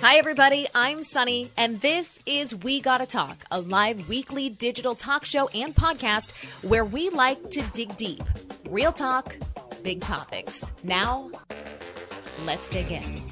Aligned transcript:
Hi, 0.00 0.16
everybody. 0.16 0.66
I'm 0.74 1.02
Sunny, 1.02 1.50
and 1.58 1.78
this 1.82 2.22
is 2.24 2.54
We 2.54 2.80
Gotta 2.80 3.04
Talk, 3.04 3.36
a 3.50 3.60
live 3.60 4.08
weekly 4.08 4.48
digital 4.48 4.94
talk 4.94 5.26
show 5.26 5.48
and 5.48 5.74
podcast 5.74 6.32
where 6.64 6.86
we 6.86 7.10
like 7.10 7.50
to 7.50 7.60
dig 7.74 7.94
deep. 7.98 8.22
Real 8.66 8.92
talk, 8.92 9.36
big 9.82 10.00
topics. 10.00 10.72
Now, 10.82 11.30
let's 12.46 12.70
dig 12.70 12.90
in. 12.90 13.22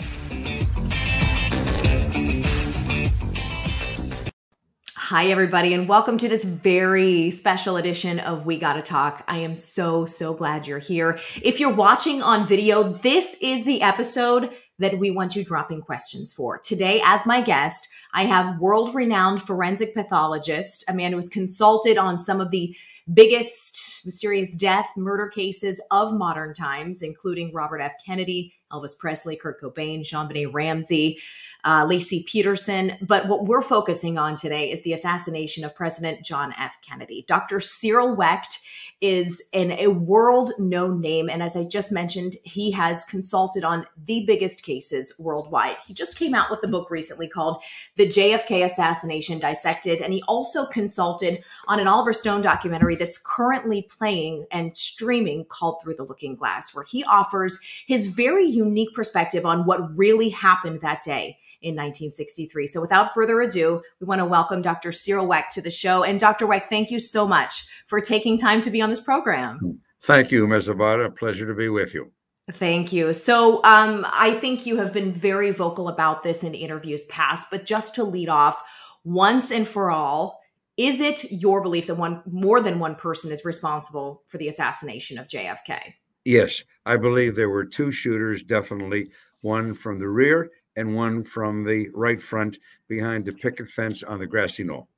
Hi, 4.95 5.29
everybody, 5.29 5.73
and 5.73 5.89
welcome 5.89 6.19
to 6.19 6.29
this 6.29 6.45
very 6.45 7.31
special 7.31 7.79
edition 7.79 8.19
of 8.21 8.45
We 8.45 8.59
Gotta 8.59 8.83
Talk. 8.83 9.25
I 9.27 9.39
am 9.39 9.57
so, 9.57 10.05
so 10.05 10.35
glad 10.35 10.67
you're 10.67 10.79
here. 10.79 11.19
If 11.43 11.61
you're 11.61 11.73
watching 11.73 12.21
on 12.21 12.47
video, 12.47 12.83
this 12.83 13.39
is 13.41 13.65
the 13.65 13.81
episode 13.81 14.53
that 14.79 14.99
we 14.99 15.11
want 15.11 15.35
you 15.35 15.45
dropping 15.45 15.81
questions 15.83 16.33
for. 16.33 16.59
Today, 16.59 17.01
as 17.05 17.27
my 17.27 17.41
guest, 17.41 17.89
I 18.13 18.25
have 18.25 18.59
world 18.59 18.95
renowned 18.95 19.43
forensic 19.43 19.95
pathologist, 19.95 20.85
a 20.89 20.95
man 20.95 21.13
who 21.13 21.19
has 21.19 21.29
consulted 21.29 21.99
on 21.99 22.17
some 22.19 22.41
of 22.41 22.51
the 22.51 22.77
biggest 23.13 24.05
mysterious 24.05 24.55
death, 24.55 24.89
murder 24.97 25.29
cases 25.29 25.81
of 25.91 26.15
modern 26.15 26.55
times, 26.55 27.03
including 27.03 27.53
Robert 27.53 27.81
F. 27.81 27.93
Kennedy, 28.05 28.55
Elvis 28.73 28.99
Presley, 28.99 29.37
Kurt 29.37 29.61
Cobain, 29.61 30.01
JonBenét 30.01 30.53
Ramsey, 30.53 31.19
uh, 31.65 31.85
Laci 31.87 32.25
Peterson. 32.27 32.93
But 33.01 33.27
what 33.29 33.47
we're 33.47 33.63
focusing 33.63 34.19
on 34.19 34.37
today 34.37 34.71
is 34.71 34.83
the 34.83 34.93
assassination 34.93 35.65
of 35.65 35.75
President 35.75 36.25
John 36.25 36.55
F. 36.59 36.79
Kennedy. 36.87 37.25
Dr. 37.27 37.61
Cyril 37.61 38.15
Wecht 38.15 38.61
is 39.01 39.43
in 39.53 39.73
a 39.73 39.89
world 39.89 40.53
known 40.59 41.01
name. 41.01 41.29
And 41.29 41.43
as 41.43 41.57
I 41.57 41.65
just 41.65 41.93
mentioned, 41.93 42.35
he 42.45 42.71
has 42.73 43.05
consulted 43.05 43.65
on 43.65 43.87
the 44.07 44.25
biggest 44.27 44.65
cases 44.65 45.15
worldwide. 45.19 45.77
He 45.87 45.95
just 45.95 46.17
came 46.17 46.35
out 46.35 46.51
with 46.51 46.63
a 46.65 46.69
book 46.69 46.91
recently 46.91 47.29
called 47.29 47.63
The 47.97 48.07
JFK 48.07 48.65
Assassination 48.65 49.39
Dissected. 49.39 50.01
And 50.01 50.13
he 50.13 50.23
also 50.27 50.67
consulted 50.67 51.45
on 51.69 51.79
an 51.79 51.87
Oliver 51.87 52.13
Stone 52.13 52.43
documentary 52.43 52.97
that's 52.97 53.19
currently 53.19 53.83
playing 53.83 54.47
and 54.51 54.77
streaming 54.77 55.45
called 55.45 55.81
Through 55.81 55.95
the 55.95 56.05
Looking 56.05 56.35
Glass, 56.35 56.75
where 56.75 56.85
he 56.85 57.05
offers 57.05 57.61
his 57.87 58.09
very 58.09 58.47
unique 58.47 58.95
perspective 58.95 59.47
on 59.47 59.65
what 59.65 59.97
really 59.97 60.29
happened 60.29 60.81
that 60.81 61.03
day 61.03 61.39
in 61.61 61.75
1963. 61.75 62.67
So 62.67 62.81
without 62.81 63.13
further 63.13 63.41
ado, 63.41 63.83
we 64.01 64.07
want 64.07 64.21
to 64.21 64.25
welcome 64.25 64.63
Dr. 64.63 64.93
Cyril 64.93 65.27
Wecht 65.27 65.53
to 65.53 65.61
the 65.61 65.71
show. 65.71 66.05
And 66.05 66.21
Dr. 66.21 66.47
Wecht, 66.47 66.69
thank 66.69 66.91
you 66.91 67.01
so 67.01 67.27
much 67.27 67.67
for 67.87 68.01
taking 68.01 68.39
time 68.39 68.61
to 68.63 68.71
be 68.71 68.81
on 68.81 68.91
this 68.91 69.01
program. 69.01 69.81
Thank 70.03 70.31
you, 70.31 70.47
Ms. 70.47 70.69
Abada. 70.69 71.07
A 71.07 71.11
pleasure 71.11 71.47
to 71.47 71.55
be 71.55 71.69
with 71.69 71.95
you. 71.95 72.13
Thank 72.53 72.93
you. 72.93 73.13
So, 73.13 73.63
um, 73.65 74.07
I 74.11 74.33
think 74.35 74.65
you 74.65 74.77
have 74.77 74.93
been 74.93 75.13
very 75.13 75.51
vocal 75.51 75.89
about 75.89 76.23
this 76.23 76.45
in 76.45 76.55
interviews 76.55 77.05
past, 77.07 77.49
but 77.51 77.67
just 77.67 77.95
to 77.97 78.05
lead 78.05 78.31
off, 78.31 78.63
once 79.05 79.51
and 79.51 79.69
for 79.69 79.91
all, 79.91 80.41
is 80.79 81.01
it 81.01 81.31
your 81.31 81.61
belief 81.61 81.89
that 81.89 81.97
one 81.97 82.23
more 82.31 82.61
than 82.61 82.79
one 82.79 82.95
person 82.95 83.33
is 83.33 83.45
responsible 83.45 84.23
for 84.29 84.39
the 84.39 84.49
assassination 84.49 85.19
of 85.19 85.27
JFK? 85.27 85.95
Yes, 86.25 86.63
I 86.87 86.97
believe 86.97 87.35
there 87.35 87.51
were 87.51 87.65
two 87.65 87.91
shooters, 87.91 88.43
definitely 88.43 89.11
one 89.41 89.75
from 89.75 89.99
the 89.99 90.09
rear 90.09 90.51
and 90.79 90.95
one 90.95 91.25
from 91.25 91.65
the 91.65 91.89
right 91.93 92.23
front 92.23 92.59
behind 92.89 93.25
the 93.25 93.33
picket 93.33 93.69
fence 93.69 94.03
on 94.05 94.21
the 94.21 94.27
grassy 94.27 94.63
knoll. 94.63 94.89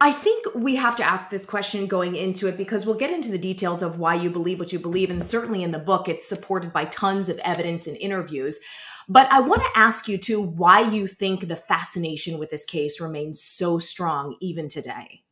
I 0.00 0.12
think 0.12 0.54
we 0.54 0.76
have 0.76 0.94
to 0.96 1.04
ask 1.04 1.30
this 1.30 1.46
question 1.46 1.86
going 1.86 2.16
into 2.16 2.46
it 2.48 2.56
because 2.56 2.86
we'll 2.86 2.96
get 2.96 3.10
into 3.10 3.30
the 3.30 3.38
details 3.38 3.82
of 3.82 3.98
why 3.98 4.14
you 4.14 4.30
believe 4.30 4.58
what 4.58 4.72
you 4.72 4.78
believe. 4.78 5.10
And 5.10 5.22
certainly 5.22 5.62
in 5.62 5.72
the 5.72 5.78
book, 5.78 6.08
it's 6.08 6.28
supported 6.28 6.72
by 6.72 6.84
tons 6.86 7.28
of 7.28 7.38
evidence 7.38 7.86
and 7.86 7.96
interviews. 7.96 8.60
But 9.08 9.30
I 9.32 9.40
want 9.40 9.62
to 9.62 9.78
ask 9.78 10.06
you 10.06 10.18
too 10.18 10.40
why 10.40 10.80
you 10.80 11.06
think 11.06 11.48
the 11.48 11.56
fascination 11.56 12.38
with 12.38 12.50
this 12.50 12.64
case 12.64 13.00
remains 13.00 13.40
so 13.40 13.78
strong 13.78 14.36
even 14.40 14.68
today. 14.68 15.22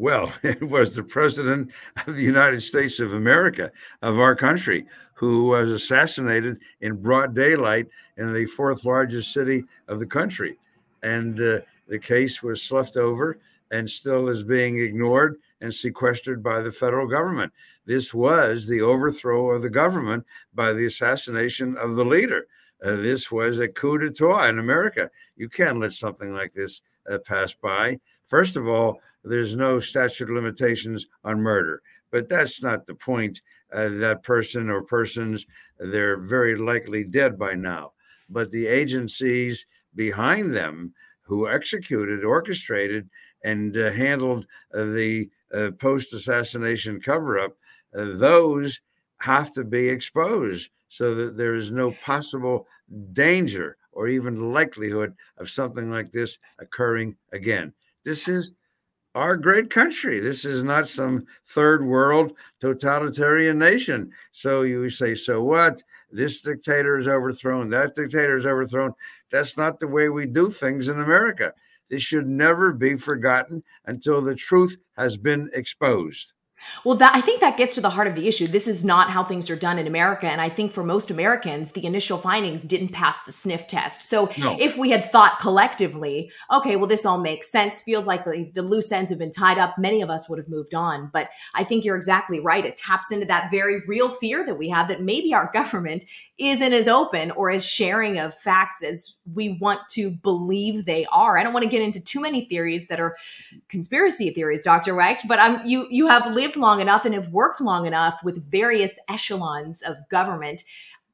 Well, 0.00 0.32
it 0.42 0.62
was 0.62 0.94
the 0.94 1.02
president 1.02 1.70
of 2.06 2.16
the 2.16 2.22
United 2.22 2.62
States 2.62 3.00
of 3.00 3.12
America, 3.12 3.70
of 4.00 4.18
our 4.18 4.34
country, 4.34 4.86
who 5.20 5.44
was 5.44 5.70
assassinated 5.70 6.58
in 6.80 6.96
broad 6.96 7.34
daylight 7.34 7.86
in 8.16 8.32
the 8.32 8.46
fourth 8.46 8.86
largest 8.86 9.34
city 9.34 9.62
of 9.86 9.98
the 9.98 10.06
country. 10.06 10.58
And 11.02 11.38
uh, 11.38 11.58
the 11.88 11.98
case 11.98 12.42
was 12.42 12.62
sloughed 12.62 12.96
over 12.96 13.36
and 13.70 13.88
still 13.88 14.30
is 14.30 14.42
being 14.42 14.78
ignored 14.78 15.36
and 15.60 15.74
sequestered 15.74 16.42
by 16.42 16.62
the 16.62 16.72
federal 16.72 17.06
government. 17.06 17.52
This 17.84 18.14
was 18.14 18.66
the 18.66 18.80
overthrow 18.80 19.50
of 19.50 19.60
the 19.60 19.68
government 19.68 20.24
by 20.54 20.72
the 20.72 20.86
assassination 20.86 21.76
of 21.76 21.96
the 21.96 22.04
leader. 22.04 22.46
Uh, 22.82 22.96
this 22.96 23.30
was 23.30 23.58
a 23.58 23.68
coup 23.68 23.98
d'etat 23.98 24.48
in 24.48 24.58
America. 24.58 25.10
You 25.36 25.50
can't 25.50 25.80
let 25.80 25.92
something 25.92 26.32
like 26.32 26.54
this 26.54 26.80
uh, 27.10 27.18
pass 27.18 27.52
by. 27.52 28.00
First 28.28 28.56
of 28.56 28.66
all, 28.66 29.02
there's 29.22 29.54
no 29.54 29.80
statute 29.80 30.30
of 30.30 30.34
limitations 30.34 31.08
on 31.24 31.42
murder, 31.42 31.82
but 32.10 32.26
that's 32.30 32.62
not 32.62 32.86
the 32.86 32.94
point 32.94 33.42
uh, 33.72 33.88
that 33.88 34.22
person 34.22 34.70
or 34.70 34.82
persons, 34.82 35.46
they're 35.78 36.18
very 36.18 36.56
likely 36.56 37.04
dead 37.04 37.38
by 37.38 37.54
now. 37.54 37.92
But 38.28 38.50
the 38.50 38.66
agencies 38.66 39.66
behind 39.94 40.54
them 40.54 40.94
who 41.22 41.48
executed, 41.48 42.24
orchestrated, 42.24 43.08
and 43.44 43.76
uh, 43.76 43.90
handled 43.92 44.46
uh, 44.74 44.84
the 44.84 45.30
uh, 45.52 45.70
post 45.78 46.12
assassination 46.12 47.00
cover 47.00 47.38
up, 47.38 47.56
uh, 47.96 48.06
those 48.14 48.80
have 49.18 49.52
to 49.52 49.64
be 49.64 49.88
exposed 49.88 50.70
so 50.88 51.14
that 51.14 51.36
there 51.36 51.54
is 51.54 51.70
no 51.70 51.92
possible 52.04 52.66
danger 53.12 53.76
or 53.92 54.08
even 54.08 54.52
likelihood 54.52 55.14
of 55.38 55.50
something 55.50 55.90
like 55.90 56.10
this 56.12 56.38
occurring 56.58 57.16
again. 57.32 57.72
This 58.04 58.28
is 58.28 58.52
our 59.14 59.36
great 59.36 59.70
country. 59.70 60.20
This 60.20 60.44
is 60.44 60.62
not 60.62 60.88
some 60.88 61.26
third 61.46 61.84
world 61.84 62.32
totalitarian 62.60 63.58
nation. 63.58 64.12
So 64.32 64.62
you 64.62 64.88
say, 64.90 65.14
so 65.14 65.42
what? 65.42 65.82
This 66.12 66.40
dictator 66.40 66.98
is 66.98 67.06
overthrown, 67.06 67.68
that 67.70 67.94
dictator 67.94 68.36
is 68.36 68.46
overthrown. 68.46 68.94
That's 69.30 69.56
not 69.56 69.78
the 69.78 69.88
way 69.88 70.08
we 70.08 70.26
do 70.26 70.50
things 70.50 70.88
in 70.88 71.00
America. 71.00 71.52
This 71.88 72.02
should 72.02 72.26
never 72.26 72.72
be 72.72 72.96
forgotten 72.96 73.62
until 73.86 74.20
the 74.20 74.34
truth 74.34 74.76
has 74.96 75.16
been 75.16 75.50
exposed. 75.54 76.32
Well, 76.84 76.96
that 76.96 77.14
I 77.14 77.20
think 77.20 77.40
that 77.40 77.56
gets 77.56 77.74
to 77.74 77.80
the 77.80 77.90
heart 77.90 78.06
of 78.06 78.14
the 78.14 78.28
issue. 78.28 78.46
This 78.46 78.68
is 78.68 78.84
not 78.84 79.10
how 79.10 79.24
things 79.24 79.50
are 79.50 79.56
done 79.56 79.78
in 79.78 79.86
America, 79.86 80.26
and 80.26 80.40
I 80.40 80.48
think 80.48 80.72
for 80.72 80.82
most 80.82 81.10
Americans, 81.10 81.72
the 81.72 81.84
initial 81.84 82.18
findings 82.18 82.62
didn't 82.62 82.88
pass 82.88 83.24
the 83.24 83.32
sniff 83.32 83.66
test. 83.66 84.02
So, 84.02 84.30
no. 84.38 84.56
if 84.58 84.76
we 84.76 84.90
had 84.90 85.04
thought 85.04 85.38
collectively, 85.38 86.30
okay, 86.50 86.76
well, 86.76 86.86
this 86.86 87.06
all 87.06 87.18
makes 87.18 87.50
sense, 87.50 87.80
feels 87.80 88.06
like 88.06 88.24
the, 88.24 88.50
the 88.54 88.62
loose 88.62 88.92
ends 88.92 89.10
have 89.10 89.18
been 89.18 89.30
tied 89.30 89.58
up, 89.58 89.78
many 89.78 90.02
of 90.02 90.10
us 90.10 90.28
would 90.28 90.38
have 90.38 90.48
moved 90.48 90.74
on. 90.74 91.10
But 91.12 91.30
I 91.54 91.64
think 91.64 91.84
you're 91.84 91.96
exactly 91.96 92.40
right. 92.40 92.64
It 92.64 92.76
taps 92.76 93.10
into 93.10 93.26
that 93.26 93.50
very 93.50 93.82
real 93.86 94.08
fear 94.08 94.44
that 94.46 94.58
we 94.58 94.68
have 94.70 94.88
that 94.88 95.02
maybe 95.02 95.34
our 95.34 95.50
government 95.60 96.04
isn't 96.38 96.72
as 96.72 96.88
open 96.88 97.30
or 97.32 97.50
as 97.50 97.64
sharing 97.66 98.18
of 98.18 98.34
facts 98.34 98.82
as 98.82 99.16
we 99.34 99.58
want 99.60 99.80
to 99.90 100.10
believe 100.10 100.86
they 100.86 101.06
are. 101.12 101.36
I 101.36 101.42
don't 101.42 101.52
want 101.52 101.64
to 101.64 101.70
get 101.70 101.82
into 101.82 102.02
too 102.02 102.20
many 102.20 102.46
theories 102.46 102.88
that 102.88 102.98
are 102.98 103.16
conspiracy 103.68 104.30
theories, 104.30 104.62
Dr. 104.62 104.94
Wecht, 104.94 105.28
but 105.28 105.38
I'm 105.38 105.64
you 105.66 105.86
you 105.90 106.08
have 106.08 106.34
lived 106.34 106.49
long 106.56 106.80
enough 106.80 107.04
and 107.04 107.14
have 107.14 107.28
worked 107.28 107.60
long 107.60 107.86
enough 107.86 108.20
with 108.24 108.50
various 108.50 108.92
echelons 109.08 109.82
of 109.82 109.96
government 110.10 110.62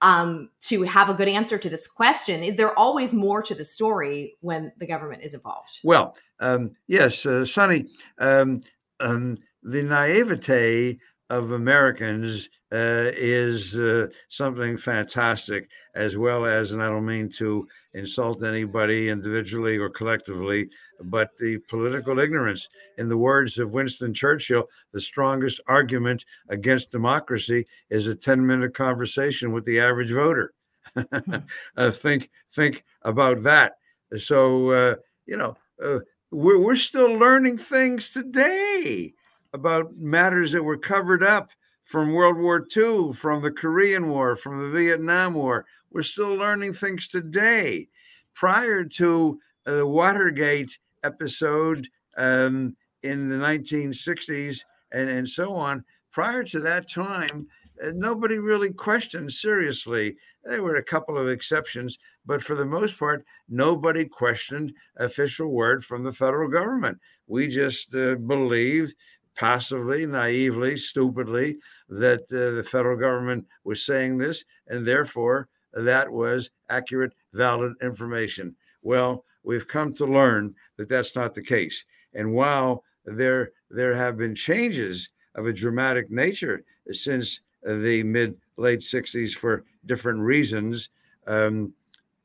um, 0.02 0.50
to 0.60 0.82
have 0.82 1.08
a 1.08 1.14
good 1.14 1.28
answer 1.28 1.58
to 1.58 1.70
this 1.70 1.86
question. 1.86 2.42
Is 2.42 2.56
there 2.56 2.78
always 2.78 3.12
more 3.12 3.42
to 3.42 3.54
the 3.54 3.64
story 3.64 4.36
when 4.41 4.72
the 4.78 4.86
government 4.86 5.22
is 5.22 5.34
involved? 5.34 5.80
Well, 5.84 6.16
um, 6.41 6.72
yes, 6.86 7.24
uh, 7.26 7.44
Sunny. 7.44 7.86
Um, 8.19 8.62
um 9.00 9.36
the 9.62 9.82
naivete 9.82 10.98
of 11.28 11.50
Americans 11.50 12.48
uh, 12.72 13.10
is 13.16 13.76
uh, 13.76 14.06
something 14.28 14.76
fantastic, 14.76 15.68
as 15.94 16.16
well 16.16 16.47
as, 16.47 16.72
and 16.72 16.82
I 16.82 16.86
don't 16.86 17.04
mean 17.04 17.28
to 17.38 17.66
insult 17.94 18.44
anybody 18.44 19.09
individually 19.09 19.77
or 19.77 19.91
collectively, 19.91 20.68
but 21.04 21.37
the 21.39 21.59
political 21.69 22.19
ignorance. 22.19 22.69
In 22.98 23.09
the 23.09 23.16
words 23.16 23.59
of 23.59 23.72
Winston 23.72 24.15
Churchill, 24.15 24.69
the 24.93 25.01
strongest 25.01 25.60
argument 25.66 26.25
against 26.48 26.91
democracy 26.91 27.66
is 27.91 28.07
a 28.07 28.15
10 28.15 28.45
minute 28.47 28.75
conversation 28.75 29.53
with 29.53 29.65
the 29.65 29.81
average 29.81 30.13
voter. 30.13 30.53
uh, 30.97 31.91
think, 31.91 32.31
think 32.53 32.84
about 33.03 33.43
that. 33.43 33.78
So, 34.16 34.71
uh, 34.71 34.95
you 35.27 35.37
know, 35.37 35.57
uh, 35.83 35.98
we're, 36.31 36.59
we're 36.59 36.77
still 36.77 37.13
learning 37.13 37.59
things 37.59 38.10
today 38.10 39.15
about 39.53 39.93
matters 39.97 40.53
that 40.53 40.63
were 40.63 40.77
covered 40.77 41.22
up 41.22 41.51
from 41.84 42.13
World 42.13 42.37
War 42.37 42.66
II, 42.77 43.13
from 43.13 43.43
the 43.43 43.51
Korean 43.51 44.09
War, 44.09 44.37
from 44.37 44.60
the 44.60 44.77
Vietnam 44.77 45.34
War. 45.34 45.66
We're 45.91 46.03
still 46.03 46.34
learning 46.34 46.72
things 46.72 47.09
today. 47.09 47.89
Prior 48.34 48.84
to 48.84 49.41
uh, 49.66 49.77
the 49.77 49.87
Watergate 49.87 50.78
episode 51.03 51.89
um, 52.16 52.77
in 53.03 53.28
the 53.28 53.37
1960s 53.37 54.60
and, 54.93 55.09
and 55.09 55.28
so 55.28 55.54
on, 55.54 55.84
prior 56.13 56.43
to 56.45 56.60
that 56.60 56.89
time, 56.89 57.47
uh, 57.83 57.91
nobody 57.95 58.39
really 58.39 58.72
questioned 58.72 59.33
seriously 59.33 60.16
there 60.47 60.63
were 60.63 60.77
a 60.77 60.83
couple 60.83 61.19
of 61.19 61.28
exceptions, 61.28 61.98
but 62.25 62.43
for 62.43 62.54
the 62.54 62.65
most 62.65 62.98
part, 62.98 63.25
nobody 63.48 64.04
questioned 64.04 64.72
official 64.97 65.48
word 65.48 65.84
from 65.84 66.04
the 66.04 66.13
federal 66.13 66.48
government. 66.48 66.98
We 67.27 67.48
just 67.48 67.95
uh, 67.95 68.15
believed 68.15 68.95
passively, 69.34 70.07
naively, 70.07 70.77
stupidly 70.77 71.59
that 71.89 72.22
uh, 72.33 72.54
the 72.54 72.65
federal 72.65 72.97
government 72.97 73.47
was 73.65 73.84
saying 73.84 74.19
this, 74.19 74.45
and 74.69 74.87
therefore 74.87 75.48
that 75.72 76.10
was 76.10 76.51
accurate, 76.71 77.13
valid 77.33 77.75
information. 77.83 78.54
Well, 78.83 79.25
we've 79.47 79.66
come 79.66 79.93
to 79.95 80.04
learn 80.04 80.54
that 80.77 80.89
that's 80.89 81.16
not 81.16 81.34
the 81.34 81.43
case. 81.43 81.84
And 82.13 82.34
while 82.34 82.84
there 83.04 83.53
there 83.71 83.95
have 83.95 84.16
been 84.19 84.34
changes 84.34 85.09
of 85.34 85.47
a 85.47 85.53
dramatic 85.53 86.10
nature 86.10 86.65
since 86.91 87.41
the 87.63 88.03
mid 88.03 88.37
late 88.57 88.81
60s 88.81 89.33
for 89.33 89.65
different 89.87 90.21
reasons. 90.21 90.91
Um, 91.27 91.72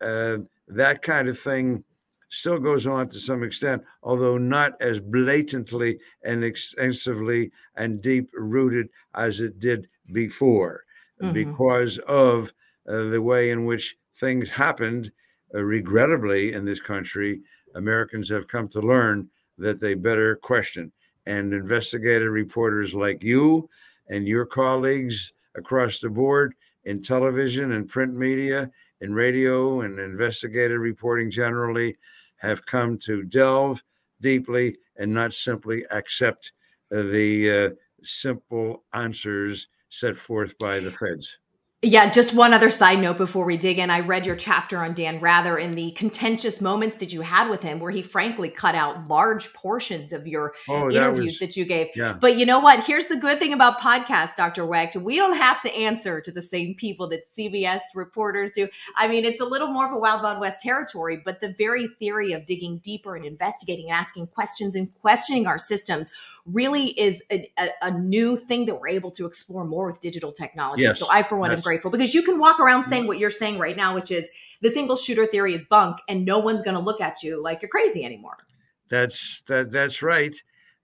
uh, 0.01 0.37
that 0.67 1.01
kind 1.01 1.27
of 1.27 1.37
thing 1.39 1.83
still 2.29 2.59
goes 2.59 2.87
on 2.87 3.09
to 3.09 3.19
some 3.19 3.43
extent, 3.43 3.83
although 4.03 4.37
not 4.37 4.81
as 4.81 4.99
blatantly 4.99 5.99
and 6.23 6.43
extensively 6.43 7.51
and 7.75 8.01
deep 8.01 8.29
rooted 8.33 8.89
as 9.15 9.41
it 9.41 9.59
did 9.59 9.87
before, 10.13 10.83
mm-hmm. 11.21 11.33
because 11.33 11.97
of 11.99 12.53
uh, 12.87 13.03
the 13.09 13.21
way 13.21 13.51
in 13.51 13.65
which 13.65 13.97
things 14.15 14.49
happened. 14.49 15.11
Uh, 15.53 15.61
regrettably, 15.63 16.53
in 16.53 16.65
this 16.65 16.79
country, 16.79 17.41
Americans 17.75 18.29
have 18.29 18.47
come 18.47 18.67
to 18.67 18.79
learn 18.79 19.29
that 19.57 19.79
they 19.79 19.93
better 19.93 20.35
question. 20.37 20.91
And 21.25 21.53
investigative 21.53 22.31
reporters 22.31 22.93
like 22.93 23.23
you 23.23 23.69
and 24.09 24.27
your 24.27 24.45
colleagues 24.45 25.33
across 25.55 25.99
the 25.99 26.09
board 26.09 26.55
in 26.85 27.01
television 27.01 27.73
and 27.73 27.87
print 27.87 28.15
media, 28.15 28.71
in 29.01 29.13
radio 29.13 29.81
and 29.81 29.99
investigative 29.99 30.79
reporting 30.79 31.29
generally, 31.29 31.97
have 32.37 32.65
come 32.65 32.97
to 32.97 33.23
delve 33.23 33.83
deeply 34.21 34.77
and 34.97 35.13
not 35.13 35.33
simply 35.33 35.85
accept 35.91 36.53
the 36.89 37.51
uh, 37.51 37.69
simple 38.03 38.83
answers 38.93 39.67
set 39.89 40.15
forth 40.15 40.57
by 40.57 40.79
the 40.79 40.91
feds. 40.91 41.39
Yeah, 41.83 42.11
just 42.11 42.35
one 42.35 42.53
other 42.53 42.69
side 42.69 43.01
note 43.01 43.17
before 43.17 43.43
we 43.43 43.57
dig 43.57 43.79
in. 43.79 43.89
I 43.89 44.01
read 44.01 44.23
your 44.23 44.35
chapter 44.35 44.83
on 44.83 44.93
Dan 44.93 45.19
Rather 45.19 45.57
in 45.57 45.71
the 45.71 45.89
contentious 45.93 46.61
moments 46.61 46.97
that 46.97 47.11
you 47.11 47.21
had 47.21 47.49
with 47.49 47.63
him, 47.63 47.79
where 47.79 47.89
he 47.89 48.03
frankly 48.03 48.49
cut 48.49 48.75
out 48.75 49.07
large 49.07 49.51
portions 49.55 50.13
of 50.13 50.27
your 50.27 50.53
oh, 50.69 50.91
interviews 50.91 51.39
that, 51.39 51.45
was, 51.45 51.55
that, 51.55 51.57
you 51.57 51.65
gave. 51.65 51.87
Yeah. 51.95 52.13
But 52.13 52.37
you 52.37 52.45
know 52.45 52.59
what? 52.59 52.83
Here's 52.83 53.07
the 53.07 53.15
good 53.15 53.39
thing 53.39 53.51
about 53.51 53.79
podcasts, 53.79 54.35
Dr. 54.35 54.63
Wecht. 54.63 54.95
We 54.95 55.15
don't 55.15 55.37
have 55.37 55.59
to 55.63 55.73
answer 55.75 56.21
to 56.21 56.31
the 56.31 56.41
same 56.43 56.75
people 56.75 57.09
that 57.09 57.21
CBS 57.35 57.79
reporters 57.95 58.51
do. 58.51 58.67
I 58.95 59.07
mean, 59.07 59.25
it's 59.25 59.41
a 59.41 59.45
little 59.45 59.69
more 59.69 59.87
of 59.87 59.91
a 59.91 59.97
Wild 59.97 60.21
Wild 60.21 60.39
West 60.39 60.61
territory, 60.61 61.19
but 61.25 61.41
the 61.41 61.55
very 61.57 61.87
theory 61.97 62.31
of 62.33 62.45
digging 62.45 62.77
deeper 62.83 63.15
and 63.15 63.25
investigating 63.25 63.89
and 63.89 63.95
asking 63.95 64.27
questions 64.27 64.75
and 64.75 64.93
questioning 65.01 65.47
our 65.47 65.57
systems 65.57 66.11
really 66.45 66.87
is 66.99 67.23
a, 67.31 67.49
a, 67.57 67.69
a, 67.81 67.91
new 67.91 68.35
thing 68.35 68.65
that 68.65 68.79
we're 68.79 68.89
able 68.89 69.11
to 69.11 69.25
explore 69.25 69.65
more 69.65 69.87
with 69.87 70.01
digital 70.01 70.31
technology. 70.31 70.83
Yes. 70.83 70.99
So 70.99 71.07
I, 71.09 71.23
for 71.23 71.37
one, 71.37 71.51
yes. 71.51 71.59
am 71.59 71.63
grateful 71.63 71.91
because 71.91 72.13
you 72.13 72.23
can 72.23 72.39
walk 72.39 72.59
around 72.59 72.83
saying 72.83 73.07
what 73.07 73.19
you're 73.19 73.31
saying 73.31 73.59
right 73.59 73.77
now, 73.77 73.93
which 73.95 74.11
is 74.11 74.29
the 74.61 74.69
single 74.69 74.95
shooter 74.95 75.25
theory 75.25 75.53
is 75.53 75.63
bunk, 75.63 75.97
and 76.07 76.25
no 76.25 76.39
one's 76.39 76.61
going 76.61 76.75
to 76.75 76.81
look 76.81 77.01
at 77.01 77.23
you 77.23 77.41
like 77.41 77.61
you're 77.61 77.69
crazy 77.69 78.03
anymore. 78.03 78.37
That's 78.89 79.41
that. 79.47 79.71
That's 79.71 80.01
right, 80.01 80.35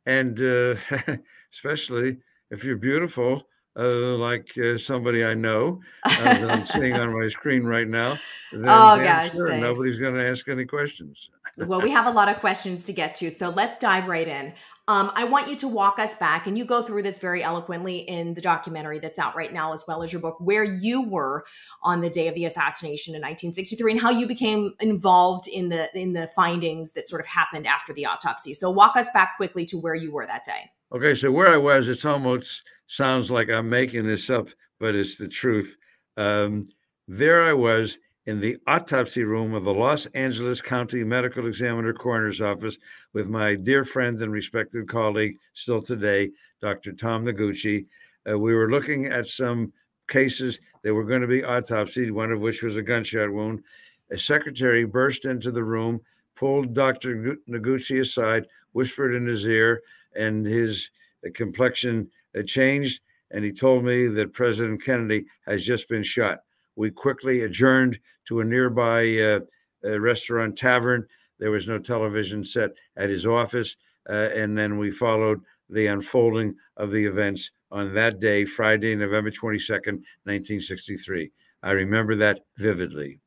and 0.06 0.40
uh, 0.40 0.76
especially 1.54 2.18
if 2.52 2.64
you're 2.64 2.78
beautiful. 2.78 3.44
Uh, 3.80 4.18
like 4.18 4.58
uh, 4.58 4.76
somebody 4.76 5.24
I 5.24 5.36
know 5.36 5.80
uh, 6.04 6.24
that 6.24 6.50
I'm 6.50 6.66
seeing 6.66 6.94
on 6.94 7.14
my 7.14 7.28
screen 7.28 7.62
right 7.62 7.88
now. 7.88 8.18
Then, 8.52 8.64
oh 8.64 8.98
gosh, 8.98 9.34
sure, 9.34 9.56
nobody's 9.56 10.00
going 10.00 10.16
to 10.16 10.28
ask 10.28 10.48
any 10.50 10.66
questions. 10.66 11.30
Well, 11.58 11.82
we 11.82 11.90
have 11.92 12.06
a 12.06 12.12
lot 12.12 12.30
of 12.30 12.40
questions 12.40 12.84
to 12.86 12.94
get 12.94 13.16
to, 13.16 13.32
so 13.32 13.50
let's 13.50 13.78
dive 13.78 14.08
right 14.08 14.28
in. 14.28 14.54
Um, 14.90 15.12
I 15.16 15.26
want 15.26 15.50
you 15.50 15.56
to 15.58 15.68
walk 15.68 16.00
us 16.00 16.16
back, 16.16 16.48
and 16.48 16.58
you 16.58 16.64
go 16.64 16.82
through 16.82 17.04
this 17.04 17.20
very 17.20 17.44
eloquently 17.44 17.98
in 17.98 18.36
the 18.36 18.42
documentary 18.42 19.00
that's 19.00 19.20
out 19.20 19.36
right 19.36 19.52
now, 19.52 19.74
as 19.74 19.84
well 19.86 20.02
as 20.02 20.14
your 20.14 20.22
book, 20.22 20.38
where 20.40 20.64
you 20.64 21.02
were 21.02 21.46
on 21.84 22.00
the 22.00 22.10
day 22.10 22.30
of 22.30 22.36
the 22.36 22.46
assassination 22.46 23.14
in 23.14 23.20
1963, 23.22 23.92
and 23.92 24.02
how 24.02 24.12
you 24.12 24.26
became 24.26 24.74
involved 24.80 25.48
in 25.50 25.68
the 25.68 25.90
in 26.00 26.14
the 26.14 26.28
findings 26.28 26.94
that 26.94 27.08
sort 27.08 27.20
of 27.20 27.28
happened 27.28 27.68
after 27.68 27.92
the 27.92 28.06
autopsy. 28.06 28.54
So, 28.54 28.70
walk 28.70 28.96
us 28.96 29.10
back 29.14 29.36
quickly 29.36 29.66
to 29.66 29.78
where 29.78 29.96
you 29.96 30.12
were 30.12 30.26
that 30.26 30.46
day. 30.46 30.72
Okay, 30.94 31.16
so 31.16 31.32
where 31.32 31.50
I 31.50 31.58
was, 31.58 31.90
it's 31.90 32.06
almost 32.06 32.64
sounds 32.88 33.30
like 33.30 33.50
I'm 33.50 33.70
making 33.70 34.08
this 34.08 34.30
up, 34.30 34.48
but 34.80 34.96
it's 34.96 35.18
the 35.18 35.28
truth. 35.28 35.76
Um, 36.16 36.70
there 37.10 37.44
I 37.44 37.52
was 37.52 38.00
in 38.28 38.42
the 38.42 38.58
autopsy 38.68 39.24
room 39.24 39.54
of 39.54 39.64
the 39.64 39.74
Los 39.74 40.06
Angeles 40.08 40.62
County 40.62 41.02
Medical 41.02 41.48
Examiner 41.48 41.94
Coroner's 41.94 42.42
Office 42.42 42.78
with 43.14 43.30
my 43.30 43.56
dear 43.56 43.86
friend 43.86 44.22
and 44.22 44.34
respected 44.34 44.86
colleague, 44.90 45.38
still 45.54 45.82
today, 45.82 46.32
Dr. 46.60 46.92
Tom 46.92 47.24
Noguchi. 47.24 47.86
Uh, 48.30 48.38
we 48.38 48.54
were 48.54 48.70
looking 48.70 49.06
at 49.06 49.28
some 49.28 49.72
cases 50.10 50.60
that 50.84 50.94
were 50.94 51.06
going 51.06 51.22
to 51.22 51.28
be 51.28 51.42
autopsied, 51.42 52.12
one 52.12 52.34
of 52.34 52.42
which 52.42 52.62
was 52.64 52.76
a 52.76 52.82
gunshot 52.82 53.32
wound. 53.32 53.64
A 54.12 54.18
secretary 54.18 54.84
burst 54.84 55.24
into 55.24 55.50
the 55.50 55.64
room, 55.64 56.02
pulled 56.36 56.74
Dr. 56.74 57.38
Noguchi 57.48 58.02
aside, 58.02 58.46
whispered 58.74 59.16
in 59.16 59.26
his 59.26 59.48
ear, 59.48 59.82
and 60.18 60.46
his 60.46 60.92
complexion 61.34 62.12
changed. 62.46 63.00
And 63.32 63.46
he 63.46 63.54
told 63.54 63.86
me 63.86 64.08
that 64.08 64.34
President 64.34 64.84
Kennedy 64.84 65.28
has 65.46 65.64
just 65.64 65.88
been 65.88 66.04
shot. 66.04 66.40
We 66.78 66.92
quickly 66.92 67.42
adjourned 67.42 68.00
to 68.26 68.40
a 68.40 68.46
nearby 68.46 69.18
uh, 69.18 69.40
a 69.84 70.00
restaurant 70.00 70.58
tavern. 70.58 71.06
There 71.40 71.52
was 71.52 71.68
no 71.68 71.80
television 71.80 72.46
set 72.46 72.72
at 72.96 73.10
his 73.10 73.26
office. 73.26 73.76
Uh, 74.10 74.30
and 74.34 74.58
then 74.58 74.78
we 74.78 74.92
followed 74.92 75.42
the 75.70 75.88
unfolding 75.88 76.56
of 76.78 76.92
the 76.92 77.06
events 77.06 77.52
on 77.72 77.94
that 77.96 78.20
day, 78.20 78.46
Friday, 78.46 78.96
November 78.96 79.32
22nd, 79.32 80.00
1963. 80.24 81.32
I 81.64 81.72
remember 81.72 82.16
that 82.16 82.46
vividly. 82.58 83.20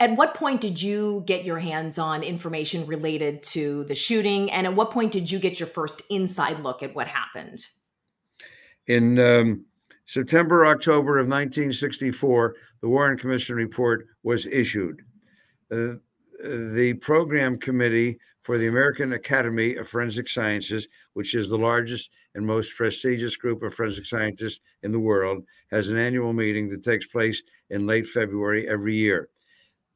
At 0.00 0.16
what 0.16 0.34
point 0.34 0.60
did 0.60 0.80
you 0.80 1.24
get 1.26 1.44
your 1.44 1.58
hands 1.58 1.98
on 1.98 2.22
information 2.22 2.86
related 2.86 3.42
to 3.44 3.84
the 3.84 3.94
shooting? 3.94 4.50
And 4.50 4.66
at 4.66 4.74
what 4.74 4.92
point 4.92 5.12
did 5.12 5.30
you 5.30 5.38
get 5.38 5.58
your 5.58 5.66
first 5.66 6.02
inside 6.08 6.60
look 6.60 6.82
at 6.82 6.94
what 6.94 7.08
happened? 7.08 7.66
In 8.86 9.18
um, 9.18 9.66
September, 10.08 10.64
October 10.64 11.18
of 11.18 11.26
1964, 11.26 12.56
the 12.80 12.88
Warren 12.88 13.18
Commission 13.18 13.56
report 13.56 14.06
was 14.22 14.46
issued. 14.46 15.02
Uh, 15.70 15.96
the 16.42 16.94
program 17.02 17.58
committee 17.58 18.18
for 18.42 18.56
the 18.56 18.68
American 18.68 19.12
Academy 19.12 19.76
of 19.76 19.86
Forensic 19.86 20.26
Sciences, 20.26 20.88
which 21.12 21.34
is 21.34 21.50
the 21.50 21.58
largest 21.58 22.10
and 22.34 22.46
most 22.46 22.74
prestigious 22.74 23.36
group 23.36 23.62
of 23.62 23.74
forensic 23.74 24.06
scientists 24.06 24.60
in 24.82 24.92
the 24.92 24.98
world, 24.98 25.44
has 25.70 25.90
an 25.90 25.98
annual 25.98 26.32
meeting 26.32 26.70
that 26.70 26.82
takes 26.82 27.06
place 27.06 27.42
in 27.68 27.86
late 27.86 28.06
February 28.06 28.66
every 28.66 28.94
year. 28.94 29.28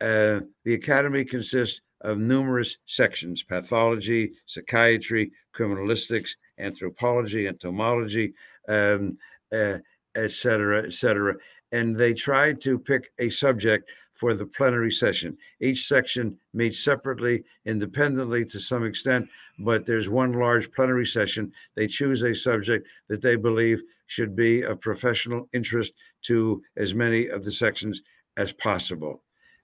Uh, 0.03 0.41
the 0.67 0.75
Academy 0.75 1.25
consists 1.25 1.81
of 2.03 2.19
numerous 2.19 2.77
sections 2.85 3.43
pathology, 3.43 4.33
psychiatry, 4.45 5.33
criminalistics, 5.57 6.33
anthropology, 6.59 7.49
entomology, 7.49 8.35
um, 8.69 9.17
uh, 9.53 9.79
et 10.14 10.33
cetera, 10.33 10.85
et 10.85 10.92
cetera. 10.92 11.35
And 11.73 11.97
they 11.97 12.14
tried 12.14 12.61
to 12.62 12.78
pick 12.78 13.12
a 13.19 13.31
subject 13.31 13.90
for 14.14 14.35
the 14.35 14.47
plenary 14.47 14.92
session. 14.92 15.37
Each 15.61 15.88
section 15.88 16.38
meets 16.52 16.78
separately, 16.78 17.45
independently 17.64 18.45
to 18.45 18.61
some 18.61 18.85
extent, 18.85 19.26
but 19.59 19.87
there's 19.87 20.09
one 20.09 20.33
large 20.33 20.71
plenary 20.73 21.07
session. 21.07 21.50
They 21.75 21.87
choose 21.87 22.23
a 22.23 22.35
subject 22.35 22.87
that 23.09 23.23
they 23.23 23.37
believe 23.37 23.83
should 24.07 24.37
be 24.37 24.62
of 24.62 24.81
professional 24.81 25.49
interest 25.54 25.95
to 26.23 26.62
as 26.76 26.95
many 26.95 27.28
of 27.28 27.42
the 27.45 27.52
sections 27.52 28.02
as 28.37 28.52
possible. 28.52 29.23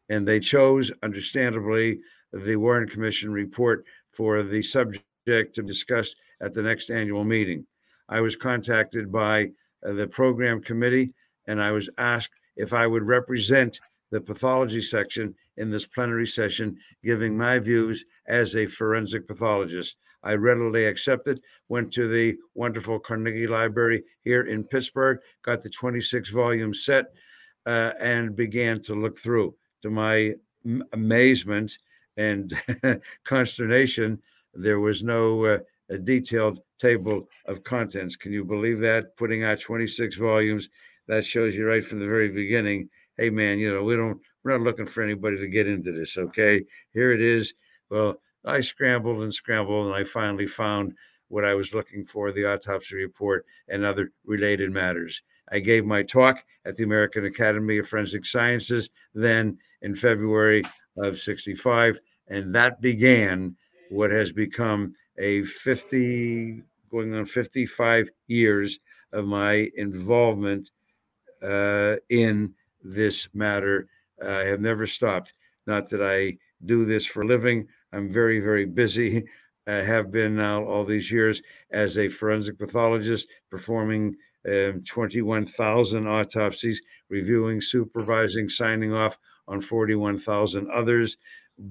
And 0.09 0.27
they 0.27 0.41
chose, 0.41 0.91
understandably, 1.03 2.01
the 2.33 2.57
Warren 2.57 2.89
Commission 2.89 3.31
report 3.31 3.85
for 4.13 4.43
the 4.43 4.63
subject 4.63 5.05
to 5.27 5.63
be 5.63 5.67
discussed 5.67 6.19
at 6.41 6.55
the 6.55 6.63
next 6.63 6.91
annual 6.91 7.25
meeting. 7.25 7.67
I 8.09 8.23
was 8.23 8.35
contacted 8.35 9.13
by 9.13 9.51
the 9.83 10.07
program 10.07 10.61
committee, 10.61 11.13
and 11.47 11.63
I 11.63 11.71
was 11.73 11.89
asked 11.99 12.35
if 12.57 12.73
I 12.73 12.87
would 12.87 13.05
represent 13.05 13.81
the 14.11 14.21
pathology 14.21 14.81
section 14.81 15.35
in 15.57 15.71
this 15.71 15.87
plenary 15.87 16.27
session, 16.27 16.77
giving 17.05 17.37
my 17.37 17.59
views 17.59 18.05
as 18.27 18.57
a 18.57 18.67
forensic 18.67 19.27
pathologist. 19.27 19.99
I 20.23 20.35
readily 20.35 20.87
accepted, 20.87 21.41
went 21.69 21.93
to 21.93 22.09
the 22.09 22.37
wonderful 22.55 22.99
Carnegie 22.99 23.47
Library 23.47 24.03
here 24.25 24.43
in 24.43 24.65
Pittsburgh, 24.65 25.19
got 25.43 25.63
the 25.63 25.71
26 25.71 26.31
volume 26.31 26.75
set, 26.75 27.07
uh, 27.67 27.93
and 28.01 28.35
began 28.35 28.81
to 28.83 28.95
look 28.95 29.19
through. 29.19 29.55
To 29.83 29.91
my 29.91 30.35
amazement 30.93 31.79
and 32.17 32.53
consternation, 33.25 34.21
there 34.55 34.81
was 34.81 35.03
no 35.03 35.45
uh, 35.45 35.59
a 35.91 35.99
detailed 35.99 36.61
table 36.79 37.29
of 37.47 37.65
contents. 37.65 38.17
Can 38.17 38.33
you 38.33 38.45
believe 38.45 38.79
that? 38.81 39.17
Putting 39.17 39.45
out 39.45 39.61
26 39.61 40.17
volumes, 40.17 40.69
that 41.07 41.25
shows 41.25 41.55
you 41.55 41.67
right 41.67 41.85
from 41.85 42.01
the 42.01 42.07
very 42.07 42.29
beginning 42.29 42.89
hey 43.19 43.31
man, 43.31 43.59
you 43.59 43.75
know, 43.75 43.83
we 43.83 43.97
don't 43.97 44.19
we're 44.43 44.53
not 44.53 44.63
looking 44.63 44.87
for 44.87 45.03
anybody 45.03 45.37
to 45.37 45.49
get 45.49 45.67
into 45.67 45.93
this. 45.93 46.17
Okay, 46.17 46.65
here 46.95 47.13
it 47.13 47.21
is. 47.21 47.53
Well, 47.91 48.23
I 48.47 48.61
scrambled 48.61 49.23
and 49.23 49.35
scrambled, 49.35 49.87
and 49.87 49.95
I 49.95 50.05
finally 50.05 50.47
found 50.47 50.95
what 51.27 51.45
I 51.45 51.55
was 51.55 51.75
looking 51.75 52.07
for: 52.07 52.33
the 52.33 52.47
autopsy 52.47 52.97
report 52.97 53.45
and 53.69 53.85
other 53.85 54.13
related 54.25 54.73
matters. 54.73 55.23
I 55.51 55.59
gave 55.59 55.85
my 55.85 56.03
talk 56.03 56.43
at 56.65 56.77
the 56.77 56.85
American 56.85 57.25
Academy 57.27 57.79
of 57.79 57.89
Forensic 57.89 58.25
Sciences 58.25 58.89
then 59.15 59.59
in 59.83 59.95
February 59.95 60.63
of 60.97 61.19
65, 61.19 61.99
and 62.29 62.55
that 62.55 62.81
began 62.81 63.57
what 63.91 64.11
has 64.11 64.33
become 64.33 64.95
a 65.19 65.43
50, 65.45 66.63
going 66.91 67.15
on 67.15 67.27
55 67.27 68.11
years 68.29 68.79
of 69.13 69.25
my 69.27 69.69
involvement 69.77 70.71
uh, 71.43 71.97
in 72.09 72.55
this 72.83 73.29
matter. 73.35 73.89
I 74.25 74.45
have 74.45 74.61
never 74.61 74.87
stopped. 74.87 75.33
Not 75.67 75.91
that 75.91 76.03
I 76.03 76.39
do 76.65 76.85
this 76.85 77.07
for 77.07 77.23
a 77.23 77.27
living. 77.27 77.69
I'm 77.93 78.13
very, 78.13 78.41
very 78.41 78.65
busy. 78.65 79.25
I 79.67 79.83
have 79.83 80.11
been 80.11 80.35
now 80.35 80.65
all 80.65 80.85
these 80.85 81.13
years 81.13 81.43
as 81.71 81.99
a 81.99 82.09
forensic 82.09 82.59
pathologist 82.59 83.29
performing 83.51 84.17
um, 84.49 84.83
21,000 84.83 86.07
autopsies, 86.07 86.81
reviewing, 87.11 87.61
supervising, 87.61 88.49
signing 88.49 88.95
off 88.95 89.19
on 89.47 89.61
41,000 89.61 90.71
others, 90.71 91.17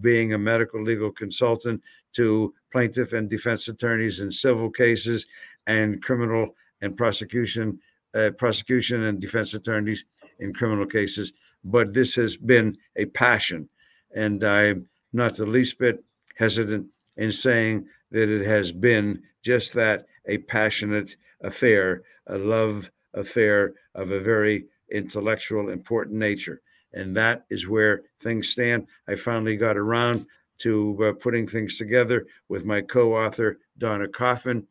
being 0.02 0.34
a 0.34 0.38
medical 0.38 0.84
legal 0.84 1.12
consultant 1.12 1.82
to 2.14 2.54
plaintiff 2.72 3.14
and 3.14 3.30
defense 3.30 3.68
attorneys 3.68 4.20
in 4.20 4.32
civil 4.32 4.70
cases 4.70 5.26
and 5.68 6.02
criminal 6.02 6.56
and 6.82 6.96
prosecution, 6.96 7.80
uh, 8.14 8.30
prosecution 8.38 9.04
and 9.04 9.20
defense 9.20 9.54
attorneys 9.54 10.06
in 10.40 10.54
criminal 10.54 10.86
cases. 10.86 11.34
But 11.64 11.94
this 11.94 12.16
has 12.16 12.38
been 12.38 12.78
a 12.96 13.06
passion, 13.06 13.70
and 14.16 14.44
I'm 14.44 14.88
not 15.14 15.36
the 15.36 15.46
least 15.46 15.80
bit 15.80 16.04
hesitant 16.36 16.88
in 17.18 17.32
saying 17.32 17.88
that 18.12 18.30
it 18.30 18.46
has 18.46 18.72
been 18.72 19.22
just 19.44 19.74
that 19.74 20.06
a 20.28 20.38
passionate 20.40 21.16
affair, 21.42 22.04
a 22.28 22.38
love 22.38 22.92
affair 23.14 23.74
of 23.96 24.12
a 24.12 24.20
very 24.20 24.66
intellectual, 24.92 25.70
important 25.70 26.18
nature. 26.18 26.62
And 26.94 27.16
that 27.18 27.46
is 27.50 27.68
where 27.68 28.04
things 28.20 28.50
stand. 28.50 28.88
I 29.08 29.16
finally 29.16 29.58
got 29.58 29.78
around 29.78 30.26
to 30.60 31.06
uh, 31.06 31.14
putting 31.14 31.48
things 31.48 31.78
together 31.78 32.26
with 32.50 32.66
my 32.66 32.82
co 32.82 33.16
author, 33.16 33.60
Dawna 33.80 34.12
Kaufmann, 34.12 34.66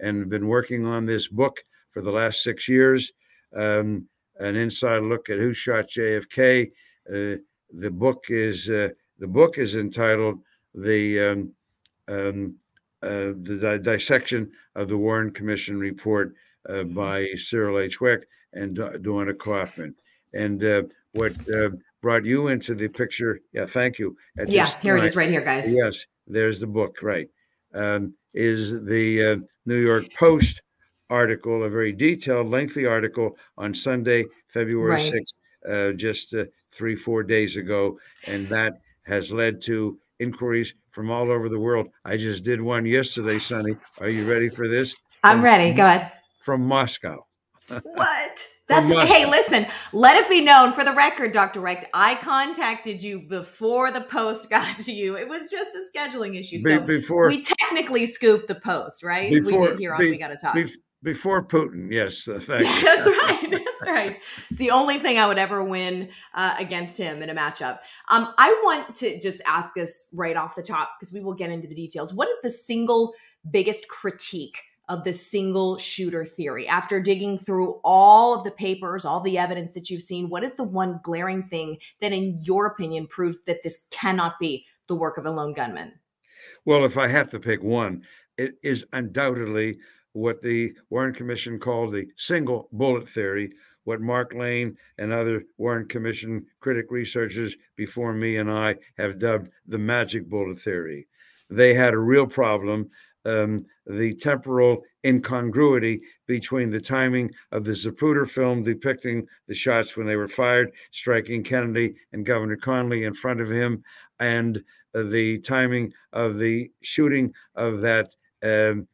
and 0.00 0.28
been 0.28 0.46
working 0.46 0.86
on 0.86 1.06
this 1.06 1.28
book 1.28 1.64
for 1.90 2.02
the 2.02 2.10
last 2.10 2.42
six 2.42 2.68
years. 2.68 3.12
Um, 3.56 4.06
an 4.38 4.56
inside 4.56 5.02
look 5.02 5.30
at 5.30 5.38
who 5.38 5.52
shot 5.52 5.88
JFK. 5.88 6.70
Uh, 7.08 7.36
the 7.72 7.90
book 7.90 8.26
is 8.28 8.68
uh, 8.68 8.88
the 9.18 9.26
book 9.26 9.58
is 9.58 9.74
entitled 9.74 10.40
the 10.74 11.20
um, 11.20 11.52
um, 12.08 12.54
uh, 13.02 13.32
the 13.42 13.58
di- 13.60 13.78
dissection 13.78 14.50
of 14.74 14.88
the 14.88 14.96
Warren 14.96 15.30
Commission 15.30 15.78
report 15.78 16.34
uh, 16.68 16.72
mm-hmm. 16.72 16.94
by 16.94 17.28
Cyril 17.36 17.78
H. 17.78 18.00
Wecht 18.00 18.26
and 18.52 18.76
D- 18.76 18.82
Dawna 18.82 19.36
Kaufmann. 19.36 19.94
And 20.34 20.62
uh, 20.62 20.82
what 21.12 21.32
uh, 21.54 21.70
brought 22.00 22.24
you 22.24 22.48
into 22.48 22.74
the 22.74 22.88
picture? 22.88 23.40
Yeah, 23.52 23.66
thank 23.66 23.98
you. 23.98 24.16
yeah, 24.46 24.66
here 24.80 24.96
time, 24.96 25.04
it 25.04 25.06
is, 25.06 25.16
right 25.16 25.30
here, 25.30 25.44
guys. 25.44 25.74
Yes, 25.74 26.04
there's 26.26 26.60
the 26.60 26.66
book. 26.66 26.96
Right, 27.02 27.28
um, 27.74 28.14
is 28.34 28.84
the 28.84 29.24
uh, 29.24 29.36
New 29.66 29.80
York 29.80 30.12
Post 30.14 30.62
article, 31.10 31.64
a 31.64 31.68
very 31.68 31.92
detailed, 31.92 32.48
lengthy 32.48 32.86
article 32.86 33.36
on 33.58 33.74
Sunday, 33.74 34.24
February 34.48 34.90
right. 34.90 35.12
6th, 35.66 35.96
just 35.96 36.34
three, 36.72 36.96
four 36.96 37.22
days 37.22 37.56
ago, 37.56 37.98
and 38.26 38.48
that 38.48 38.80
has 39.04 39.30
led 39.30 39.60
to 39.62 39.98
inquiries 40.18 40.74
from 40.90 41.10
all 41.10 41.30
over 41.30 41.48
the 41.48 41.58
world. 41.58 41.88
I 42.04 42.16
just 42.16 42.44
did 42.44 42.60
one 42.60 42.86
yesterday, 42.86 43.38
Sunny. 43.38 43.76
Are 43.98 44.08
you 44.08 44.28
ready 44.28 44.48
for 44.48 44.68
this? 44.68 44.94
I'm 45.22 45.36
from, 45.36 45.44
ready. 45.44 45.72
Go 45.72 45.84
ahead. 45.84 46.12
From 46.40 46.66
Moscow. 46.66 47.26
what? 47.82 48.46
That's 48.72 49.10
hey, 49.10 49.26
listen, 49.28 49.66
let 49.92 50.16
it 50.16 50.28
be 50.28 50.40
known 50.40 50.72
for 50.72 50.84
the 50.84 50.92
record, 50.92 51.32
Dr. 51.32 51.60
Wecht, 51.60 51.84
I 51.94 52.16
contacted 52.16 53.02
you 53.02 53.20
before 53.20 53.90
the 53.90 54.00
post 54.00 54.50
got 54.50 54.78
to 54.78 54.92
you. 54.92 55.16
It 55.16 55.28
was 55.28 55.50
just 55.50 55.76
a 55.76 55.84
scheduling 55.94 56.38
issue. 56.38 56.58
So 56.58 56.80
be, 56.80 56.98
before 56.98 57.28
we 57.28 57.42
technically 57.42 58.06
scooped 58.06 58.48
the 58.48 58.54
post, 58.56 59.02
right? 59.02 59.30
Before, 59.30 59.60
we 59.60 59.66
did 59.68 59.78
here 59.78 59.94
on 59.94 60.00
be, 60.00 60.10
We 60.10 60.18
Gotta 60.18 60.36
Talk. 60.36 60.54
Be, 60.54 60.66
before 61.02 61.44
Putin, 61.44 61.90
yes. 61.90 62.28
Uh, 62.28 62.38
thank 62.42 62.64
you. 62.64 62.84
That's 62.84 63.06
right. 63.06 63.50
That's 63.50 63.86
right. 63.86 64.18
It's 64.50 64.58
the 64.58 64.70
only 64.70 64.98
thing 64.98 65.18
I 65.18 65.26
would 65.26 65.38
ever 65.38 65.62
win 65.64 66.08
uh, 66.34 66.54
against 66.58 66.96
him 66.96 67.22
in 67.22 67.30
a 67.30 67.34
matchup. 67.34 67.80
Um, 68.10 68.32
I 68.38 68.50
want 68.64 68.94
to 68.96 69.18
just 69.18 69.42
ask 69.46 69.70
this 69.74 70.08
right 70.14 70.36
off 70.36 70.54
the 70.54 70.62
top 70.62 70.90
because 70.98 71.12
we 71.12 71.20
will 71.20 71.34
get 71.34 71.50
into 71.50 71.66
the 71.66 71.74
details. 71.74 72.14
What 72.14 72.28
is 72.28 72.36
the 72.42 72.50
single 72.50 73.14
biggest 73.50 73.88
critique 73.88 74.58
of 74.88 75.04
the 75.04 75.12
single 75.12 75.78
shooter 75.78 76.24
theory? 76.24 76.66
After 76.68 77.00
digging 77.00 77.38
through 77.38 77.80
all 77.84 78.34
of 78.34 78.44
the 78.44 78.50
papers, 78.50 79.04
all 79.04 79.20
the 79.20 79.38
evidence 79.38 79.72
that 79.72 79.90
you've 79.90 80.02
seen, 80.02 80.28
what 80.28 80.44
is 80.44 80.54
the 80.54 80.64
one 80.64 81.00
glaring 81.02 81.44
thing 81.44 81.78
that, 82.00 82.12
in 82.12 82.38
your 82.42 82.66
opinion, 82.66 83.06
proves 83.06 83.38
that 83.46 83.62
this 83.62 83.86
cannot 83.90 84.38
be 84.38 84.66
the 84.88 84.94
work 84.94 85.18
of 85.18 85.26
a 85.26 85.30
lone 85.30 85.54
gunman? 85.54 85.92
Well, 86.64 86.84
if 86.84 86.98
I 86.98 87.08
have 87.08 87.28
to 87.30 87.40
pick 87.40 87.62
one, 87.62 88.04
it 88.38 88.54
is 88.62 88.84
undoubtedly 88.92 89.78
what 90.12 90.40
the 90.40 90.74
Warren 90.90 91.14
Commission 91.14 91.58
called 91.58 91.92
the 91.92 92.08
single 92.16 92.68
bullet 92.72 93.08
theory, 93.08 93.52
what 93.84 94.00
Mark 94.00 94.34
Lane 94.34 94.76
and 94.98 95.12
other 95.12 95.44
Warren 95.56 95.88
Commission 95.88 96.46
critic 96.60 96.86
researchers 96.90 97.56
before 97.76 98.12
me 98.12 98.36
and 98.36 98.50
I 98.50 98.76
have 98.98 99.18
dubbed 99.18 99.50
the 99.66 99.78
magic 99.78 100.28
bullet 100.28 100.60
theory. 100.60 101.08
They 101.50 101.74
had 101.74 101.94
a 101.94 101.98
real 101.98 102.26
problem. 102.26 102.90
Um, 103.24 103.66
the 103.86 104.14
temporal 104.14 104.82
incongruity 105.06 106.02
between 106.26 106.70
the 106.70 106.80
timing 106.80 107.30
of 107.52 107.64
the 107.64 107.72
Zapruder 107.72 108.28
film 108.28 108.62
depicting 108.62 109.26
the 109.46 109.54
shots 109.54 109.96
when 109.96 110.06
they 110.06 110.16
were 110.16 110.28
fired, 110.28 110.72
striking 110.90 111.42
Kennedy 111.42 111.94
and 112.12 112.26
Governor 112.26 112.56
Connally 112.56 113.06
in 113.06 113.14
front 113.14 113.40
of 113.40 113.50
him, 113.50 113.82
and 114.18 114.62
uh, 114.94 115.04
the 115.04 115.38
timing 115.38 115.92
of 116.12 116.38
the 116.38 116.70
shooting 116.82 117.32
of 117.54 117.80
that 117.80 118.14
um, 118.42 118.86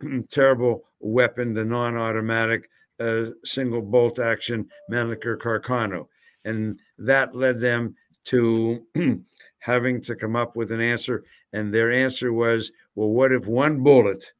terrible 0.30 0.84
weapon, 1.00 1.54
the 1.54 1.64
non 1.64 1.96
automatic 1.96 2.68
uh, 3.00 3.30
single 3.44 3.82
bolt 3.82 4.18
action 4.18 4.68
Mannlicher 4.90 5.36
Carcano. 5.36 6.06
And 6.44 6.78
that 6.98 7.34
led 7.34 7.60
them 7.60 7.94
to 8.24 8.86
having 9.58 10.00
to 10.02 10.14
come 10.14 10.36
up 10.36 10.56
with 10.56 10.70
an 10.70 10.80
answer. 10.80 11.24
And 11.52 11.74
their 11.74 11.90
answer 11.90 12.32
was 12.32 12.70
well, 12.94 13.08
what 13.10 13.32
if 13.32 13.46
one 13.46 13.82
bullet 13.82 14.32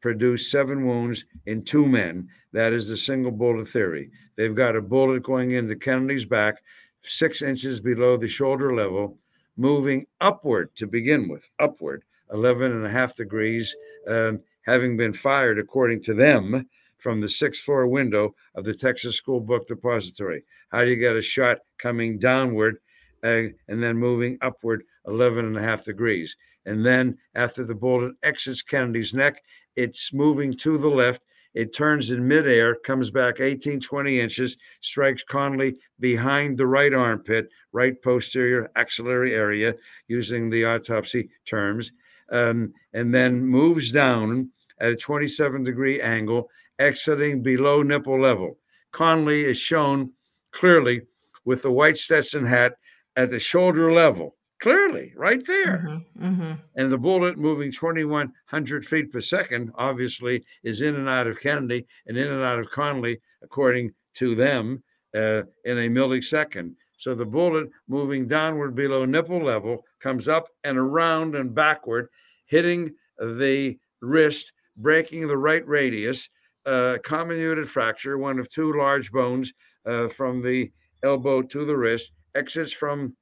produced 0.00 0.50
seven 0.50 0.86
wounds 0.86 1.24
in 1.44 1.62
two 1.64 1.86
men? 1.86 2.28
That 2.52 2.72
is 2.72 2.88
the 2.88 2.96
single 2.96 3.32
bullet 3.32 3.68
theory. 3.68 4.10
They've 4.36 4.54
got 4.54 4.76
a 4.76 4.80
bullet 4.80 5.22
going 5.22 5.50
into 5.50 5.76
Kennedy's 5.76 6.24
back, 6.24 6.62
six 7.02 7.42
inches 7.42 7.80
below 7.80 8.16
the 8.16 8.28
shoulder 8.28 8.74
level, 8.74 9.18
moving 9.56 10.06
upward 10.20 10.74
to 10.76 10.86
begin 10.86 11.28
with, 11.28 11.48
upward, 11.58 12.04
11 12.32 12.72
and 12.72 12.86
a 12.86 12.90
half 12.90 13.16
degrees. 13.16 13.74
Um, 14.06 14.40
having 14.62 14.96
been 14.96 15.12
fired, 15.12 15.58
according 15.58 16.02
to 16.02 16.14
them, 16.14 16.68
from 16.98 17.20
the 17.20 17.28
sixth 17.28 17.62
floor 17.62 17.86
window 17.86 18.34
of 18.54 18.64
the 18.64 18.74
Texas 18.74 19.16
School 19.16 19.40
Book 19.40 19.66
Depository. 19.66 20.44
How 20.70 20.82
do 20.82 20.90
you 20.90 20.96
get 20.96 21.16
a 21.16 21.22
shot 21.22 21.58
coming 21.78 22.18
downward 22.18 22.78
uh, 23.22 23.44
and 23.68 23.82
then 23.82 23.96
moving 23.96 24.38
upward 24.40 24.84
11 25.06 25.44
and 25.44 25.56
a 25.56 25.62
half 25.62 25.84
degrees? 25.84 26.36
And 26.66 26.84
then 26.84 27.16
after 27.34 27.64
the 27.64 27.76
bullet 27.76 28.14
exits 28.24 28.60
Kennedy's 28.60 29.14
neck, 29.14 29.40
it's 29.76 30.12
moving 30.12 30.52
to 30.54 30.76
the 30.76 30.88
left. 30.88 31.24
It 31.54 31.72
turns 31.72 32.10
in 32.10 32.26
midair, 32.26 32.74
comes 32.74 33.08
back 33.08 33.40
18, 33.40 33.80
20 33.80 34.20
inches, 34.20 34.56
strikes 34.80 35.24
Connally 35.24 35.76
behind 36.00 36.58
the 36.58 36.66
right 36.66 36.92
armpit, 36.92 37.48
right 37.72 37.94
posterior 38.02 38.70
axillary 38.76 39.34
area, 39.34 39.74
using 40.08 40.50
the 40.50 40.64
autopsy 40.64 41.30
terms, 41.46 41.92
um, 42.30 42.74
and 42.92 43.14
then 43.14 43.46
moves 43.46 43.92
down 43.92 44.50
at 44.80 44.92
a 44.92 44.96
27 44.96 45.62
degree 45.62 46.00
angle, 46.00 46.50
exiting 46.78 47.42
below 47.42 47.82
nipple 47.82 48.20
level. 48.20 48.58
Connally 48.92 49.44
is 49.44 49.58
shown 49.58 50.12
clearly 50.50 51.02
with 51.44 51.62
the 51.62 51.70
white 51.70 51.96
Stetson 51.96 52.44
hat 52.44 52.76
at 53.14 53.30
the 53.30 53.38
shoulder 53.38 53.92
level, 53.92 54.36
clearly 54.60 55.12
right 55.16 55.44
there. 55.46 55.86
Mm-hmm, 55.88 56.26
mm-hmm. 56.26 56.52
And 56.76 56.92
the 56.92 56.98
bullet 56.98 57.38
moving 57.38 57.70
2,100 57.70 58.86
feet 58.86 59.12
per 59.12 59.20
second, 59.20 59.72
obviously, 59.76 60.42
is 60.62 60.80
in 60.80 60.96
and 60.96 61.08
out 61.08 61.26
of 61.26 61.40
Kennedy 61.40 61.86
and 62.06 62.16
in 62.16 62.28
and 62.28 62.42
out 62.42 62.58
of 62.58 62.70
Connally, 62.70 63.18
according 63.42 63.92
to 64.14 64.34
them, 64.34 64.82
uh, 65.14 65.42
in 65.64 65.78
a 65.78 65.88
millisecond. 65.88 66.74
So 66.98 67.14
the 67.14 67.26
bullet 67.26 67.68
moving 67.88 68.26
downward 68.26 68.74
below 68.74 69.04
nipple 69.04 69.44
level 69.44 69.84
comes 70.00 70.28
up 70.28 70.48
and 70.64 70.78
around 70.78 71.34
and 71.34 71.54
backward, 71.54 72.08
hitting 72.46 72.94
the 73.18 73.78
wrist 74.00 74.52
breaking 74.76 75.26
the 75.26 75.36
right 75.36 75.66
radius, 75.66 76.28
uh, 76.66 76.98
comminuted 77.04 77.68
fracture, 77.68 78.18
one 78.18 78.38
of 78.38 78.48
two 78.48 78.72
large 78.72 79.10
bones 79.12 79.52
uh, 79.86 80.08
from 80.08 80.42
the 80.42 80.70
elbow 81.02 81.42
to 81.42 81.64
the 81.64 81.76
wrist, 81.76 82.12
exits 82.34 82.72
from 82.72 83.16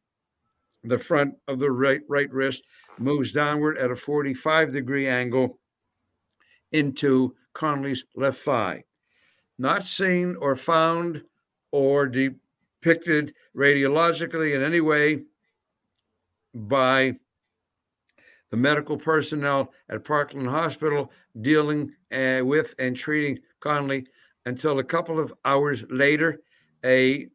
the 0.85 0.99
front 0.99 1.35
of 1.49 1.59
the 1.59 1.71
right, 1.71 2.03
right 2.09 2.31
wrist, 2.33 2.65
moves 2.99 3.33
downward 3.33 3.79
at 3.79 3.91
a 3.91 3.97
45 3.97 4.73
degree 4.73 5.09
angle 5.09 5.59
into 6.73 7.35
Connally's 7.55 8.05
left 8.15 8.41
thigh. 8.41 8.85
Not 9.59 9.85
seen 9.85 10.37
or 10.37 10.57
found 10.57 11.23
or 11.71 12.07
depicted 12.07 13.35
radiologically 13.57 14.55
in 14.55 14.63
any 14.63 14.81
way 14.81 15.23
by 16.55 17.15
the 18.51 18.57
medical 18.57 18.97
personnel 18.97 19.73
at 19.89 20.05
Parkland 20.05 20.49
Hospital 20.49 21.11
dealing 21.41 21.93
uh, 22.13 22.41
with 22.45 22.75
and 22.79 22.97
treating 22.97 23.39
Connally 23.61 24.07
until 24.47 24.79
a 24.79 24.85
couple 24.85 25.19
of 25.19 25.35
hours 25.45 25.85
later, 25.89 26.41
a 26.85 27.27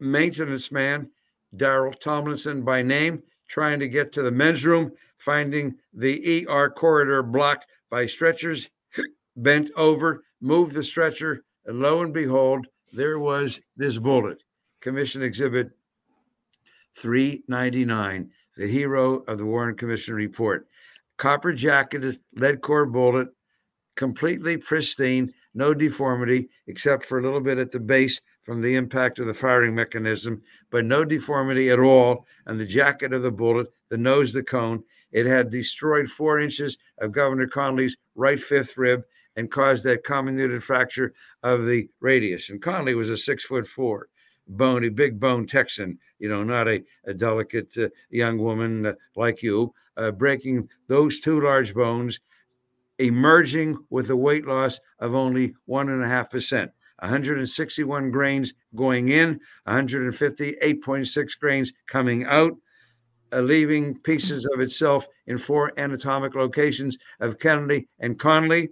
maintenance 0.00 0.70
man, 0.70 1.08
Darrell 1.56 1.92
Tomlinson 1.92 2.62
by 2.62 2.82
name, 2.82 3.22
trying 3.48 3.80
to 3.80 3.88
get 3.88 4.12
to 4.12 4.22
the 4.22 4.30
men's 4.30 4.64
room, 4.66 4.92
finding 5.16 5.74
the 5.92 6.46
ER 6.46 6.70
corridor 6.70 7.22
blocked 7.22 7.66
by 7.90 8.06
stretchers, 8.06 8.70
bent 9.36 9.70
over, 9.76 10.24
moved 10.40 10.74
the 10.74 10.82
stretcher, 10.82 11.44
and 11.64 11.80
lo 11.80 12.02
and 12.02 12.12
behold, 12.12 12.66
there 12.92 13.18
was 13.18 13.60
this 13.76 13.98
bullet. 13.98 14.42
Commission 14.80 15.22
Exhibit 15.22 15.70
399, 16.96 18.30
the 18.56 18.66
hero 18.66 19.24
of 19.26 19.38
the 19.38 19.46
Warren 19.46 19.76
Commission 19.76 20.14
report. 20.14 20.66
Copper 21.16 21.52
jacketed 21.52 22.20
lead 22.34 22.60
core 22.60 22.86
bullet, 22.86 23.28
completely 23.96 24.56
pristine, 24.56 25.32
no 25.54 25.74
deformity 25.74 26.48
except 26.66 27.04
for 27.04 27.18
a 27.18 27.22
little 27.22 27.40
bit 27.40 27.58
at 27.58 27.72
the 27.72 27.80
base 27.80 28.20
from 28.48 28.62
the 28.62 28.76
impact 28.76 29.18
of 29.18 29.26
the 29.26 29.34
firing 29.34 29.74
mechanism, 29.74 30.40
but 30.70 30.82
no 30.82 31.04
deformity 31.04 31.68
at 31.68 31.78
all 31.78 32.24
on 32.46 32.56
the 32.56 32.64
jacket 32.64 33.12
of 33.12 33.20
the 33.20 33.30
bullet, 33.30 33.66
the 33.90 33.98
nose, 33.98 34.32
the 34.32 34.42
cone. 34.42 34.82
It 35.12 35.26
had 35.26 35.50
destroyed 35.50 36.08
four 36.08 36.38
inches 36.38 36.78
of 36.96 37.12
Governor 37.12 37.46
Connally's 37.46 37.98
right 38.14 38.42
fifth 38.42 38.78
rib 38.78 39.02
and 39.36 39.50
caused 39.50 39.84
that 39.84 40.02
comminuted 40.02 40.62
fracture 40.62 41.12
of 41.42 41.66
the 41.66 41.90
radius. 42.00 42.48
And 42.48 42.58
Connally 42.62 42.96
was 42.96 43.10
a 43.10 43.18
six 43.18 43.44
foot 43.44 43.66
four, 43.66 44.08
bony, 44.46 44.88
big 44.88 45.20
bone 45.20 45.46
Texan, 45.46 45.98
you 46.18 46.30
know, 46.30 46.42
not 46.42 46.68
a, 46.68 46.82
a 47.04 47.12
delicate 47.12 47.76
uh, 47.76 47.90
young 48.08 48.38
woman 48.38 48.86
uh, 48.86 48.94
like 49.14 49.42
you, 49.42 49.74
uh, 49.98 50.10
breaking 50.10 50.70
those 50.86 51.20
two 51.20 51.42
large 51.42 51.74
bones 51.74 52.18
emerging 52.98 53.76
with 53.90 54.08
a 54.08 54.16
weight 54.16 54.46
loss 54.46 54.80
of 55.00 55.14
only 55.14 55.54
1.5%. 55.68 56.70
161 57.00 58.10
grains 58.10 58.54
going 58.74 59.10
in, 59.10 59.40
158.6 59.66 61.38
grains 61.38 61.72
coming 61.86 62.24
out, 62.24 62.52
uh, 63.32 63.40
leaving 63.40 63.98
pieces 64.00 64.46
of 64.46 64.60
itself 64.60 65.06
in 65.26 65.38
four 65.38 65.72
anatomic 65.78 66.34
locations 66.34 66.98
of 67.20 67.38
Kennedy 67.38 67.86
and 67.98 68.18
Connally, 68.18 68.68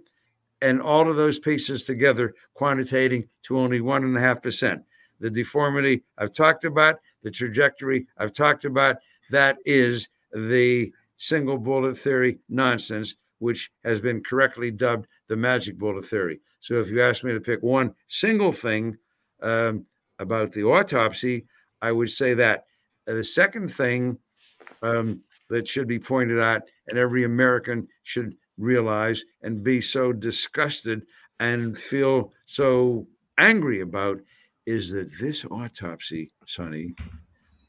and 0.61 0.81
all 0.81 1.09
of 1.09 1.15
those 1.15 1.39
pieces 1.39 1.83
together 1.83 2.33
quantitating 2.53 3.29
to 3.43 3.57
only 3.57 3.79
1.5%. 3.79 4.83
The 5.19 5.29
deformity 5.29 6.03
I've 6.17 6.33
talked 6.33 6.65
about, 6.65 6.99
the 7.23 7.31
trajectory 7.31 8.07
I've 8.17 8.33
talked 8.33 8.65
about, 8.65 8.97
that 9.29 9.57
is 9.65 10.09
the 10.33 10.91
single 11.17 11.57
bullet 11.57 11.97
theory 11.97 12.39
nonsense 12.49 13.15
which 13.39 13.71
has 13.83 13.99
been 13.99 14.23
correctly 14.23 14.71
dubbed 14.71 15.07
the 15.27 15.35
magic 15.35 15.77
bullet 15.77 16.05
theory. 16.05 16.39
So 16.59 16.79
if 16.79 16.89
you 16.89 17.01
ask 17.01 17.23
me 17.23 17.33
to 17.33 17.39
pick 17.39 17.61
one 17.61 17.93
single 18.07 18.51
thing 18.51 18.97
um, 19.41 19.85
about 20.19 20.51
the 20.51 20.63
autopsy, 20.63 21.45
I 21.81 21.91
would 21.91 22.09
say 22.09 22.33
that. 22.35 22.65
Uh, 23.07 23.13
the 23.13 23.23
second 23.23 23.69
thing 23.69 24.17
um, 24.81 25.21
that 25.49 25.67
should 25.67 25.87
be 25.87 25.99
pointed 25.99 26.39
out, 26.39 26.63
and 26.89 26.99
every 26.99 27.23
American 27.23 27.87
should 28.03 28.35
realize 28.57 29.23
and 29.43 29.63
be 29.63 29.79
so 29.79 30.11
disgusted 30.11 31.03
and 31.39 31.77
feel 31.77 32.33
so 32.45 33.07
angry 33.37 33.81
about, 33.81 34.19
is 34.65 34.89
that 34.91 35.09
this 35.19 35.45
autopsy, 35.45 36.31
Sunny, 36.45 36.95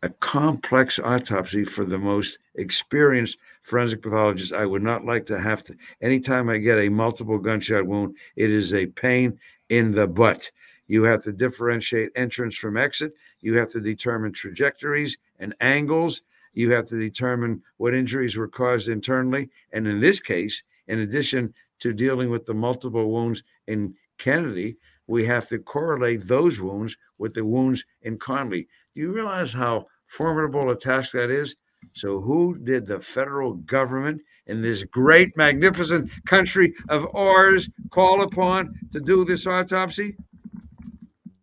a 0.03 0.09
complex 0.09 0.99
autopsy 1.01 1.65
for 1.65 1.85
the 1.85 1.99
most 1.99 2.39
experienced 2.55 3.37
forensic 3.63 4.01
pathologist. 4.01 4.53
I 4.53 4.65
would 4.65 4.83
not 4.83 5.05
like 5.05 5.27
to 5.27 5.41
have 5.41 5.65
to, 5.65 5.77
anytime 6.01 6.49
I 6.49 6.59
get 6.59 6.79
a 6.79 6.89
multiple 6.89 7.39
gunshot 7.39 7.85
wound, 7.85 8.17
it 8.37 8.51
is 8.51 8.73
a 8.73 8.87
pain 8.87 9.39
in 9.69 9.91
the 9.91 10.07
butt. 10.07 10.51
You 10.87 11.03
have 11.03 11.23
to 11.25 11.33
differentiate 11.33 12.13
entrance 12.15 12.57
from 12.57 12.77
exit. 12.77 13.13
You 13.41 13.55
have 13.57 13.71
to 13.73 13.81
determine 13.81 14.33
trajectories 14.33 15.19
and 15.41 15.55
angles. 15.61 16.23
You 16.55 16.71
have 16.73 16.87
to 16.89 16.99
determine 16.99 17.63
what 17.77 17.95
injuries 17.95 18.37
were 18.37 18.49
caused 18.49 18.89
internally. 18.89 19.51
And 19.73 19.87
in 19.87 20.01
this 20.01 20.21
case, 20.21 20.63
in 20.87 21.01
addition 21.01 21.53
to 21.81 21.93
dealing 21.93 22.31
with 22.31 22.47
the 22.47 22.55
multiple 22.55 23.11
wounds 23.11 23.43
in 23.67 23.95
Kennedy, 24.17 24.77
we 25.09 25.25
have 25.27 25.49
to 25.49 25.59
correlate 25.59 26.27
those 26.27 26.61
wounds 26.61 26.97
with 27.19 27.35
the 27.35 27.45
wounds 27.45 27.85
in 28.03 28.19
Connally. 28.19 28.67
Do 28.99 29.05
you 29.05 29.13
realize 29.13 29.53
how 29.53 29.87
formidable 30.07 30.71
a 30.71 30.77
task 30.77 31.13
that 31.13 31.31
is? 31.31 31.55
So, 31.93 32.21
who 32.21 32.59
did 32.59 32.85
the 32.85 32.99
federal 32.99 33.55
government 33.55 34.21
in 34.49 34.61
this 34.61 34.83
great, 34.83 35.37
magnificent 35.37 36.11
country 36.27 36.75
of 36.89 37.07
ours 37.15 37.71
call 37.91 38.23
upon 38.23 38.75
to 38.91 38.99
do 38.99 39.25
this 39.25 39.47
autopsy? 39.47 40.17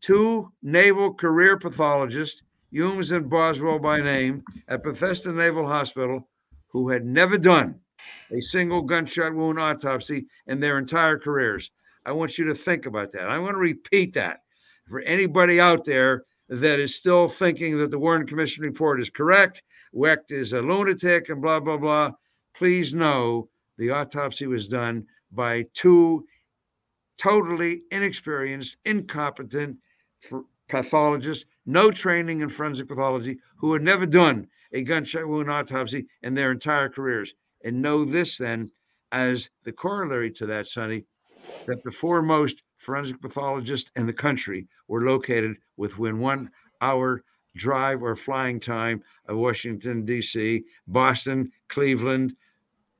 Two 0.01 0.51
naval 0.63 1.13
career 1.13 1.57
pathologists, 1.57 2.43
Humes 2.71 3.11
and 3.11 3.29
Boswell 3.29 3.79
by 3.79 4.01
name, 4.01 4.43
at 4.67 4.83
Bethesda 4.83 5.31
Naval 5.31 5.65
Hospital, 5.65 6.27
who 6.67 6.89
had 6.89 7.05
never 7.05 7.37
done 7.37 7.79
a 8.31 8.41
single 8.41 8.81
gunshot 8.81 9.33
wound 9.33 9.59
autopsy 9.59 10.27
in 10.47 10.59
their 10.59 10.77
entire 10.77 11.17
careers. 11.17 11.71
I 12.05 12.11
want 12.11 12.37
you 12.37 12.43
to 12.47 12.53
think 12.53 12.85
about 12.85 13.13
that. 13.13 13.29
I 13.29 13.39
want 13.39 13.53
to 13.53 13.59
repeat 13.59 14.11
that 14.15 14.41
for 14.89 14.99
anybody 15.03 15.61
out 15.61 15.85
there 15.85 16.25
that 16.49 16.79
is 16.79 16.95
still 16.95 17.27
thinking 17.27 17.77
that 17.77 17.91
the 17.91 17.99
Warren 17.99 18.27
Commission 18.27 18.63
report 18.63 19.01
is 19.01 19.09
correct, 19.09 19.63
Wecht 19.91 20.31
is 20.31 20.53
a 20.53 20.61
lunatic, 20.61 21.29
and 21.29 21.41
blah, 21.41 21.59
blah, 21.59 21.77
blah, 21.77 22.11
please 22.53 22.93
know 22.93 23.49
the 23.77 23.91
autopsy 23.91 24.47
was 24.47 24.67
done 24.67 25.05
by 25.31 25.65
two 25.73 26.25
totally 27.17 27.81
inexperienced, 27.91 28.77
incompetent 28.85 29.77
pathologists, 30.67 31.45
no 31.65 31.91
training 31.91 32.41
in 32.41 32.49
forensic 32.49 32.87
pathology, 32.87 33.39
who 33.57 33.73
had 33.73 33.81
never 33.81 34.05
done 34.05 34.47
a 34.73 34.81
gunshot 34.81 35.27
wound 35.27 35.49
autopsy 35.49 36.05
in 36.23 36.33
their 36.33 36.51
entire 36.51 36.89
careers. 36.89 37.33
And 37.63 37.81
know 37.81 38.05
this 38.05 38.37
then, 38.37 38.69
as 39.11 39.49
the 39.63 39.71
corollary 39.71 40.31
to 40.31 40.45
that, 40.47 40.67
Sunny, 40.67 41.05
that 41.65 41.83
the 41.83 41.91
foremost 41.91 42.63
forensic 42.85 43.19
pathologists 43.19 43.91
in 43.95 44.05
the 44.05 44.13
country 44.13 44.67
were 44.87 45.01
located 45.01 45.57
within 45.75 46.19
one 46.19 46.51
hour 46.81 47.23
drive 47.55 48.03
or 48.03 48.15
flying 48.15 48.59
time 48.59 49.01
of 49.27 49.37
Washington, 49.37 50.05
D.C., 50.05 50.63
Boston, 50.87 51.51
Cleveland, 51.67 52.35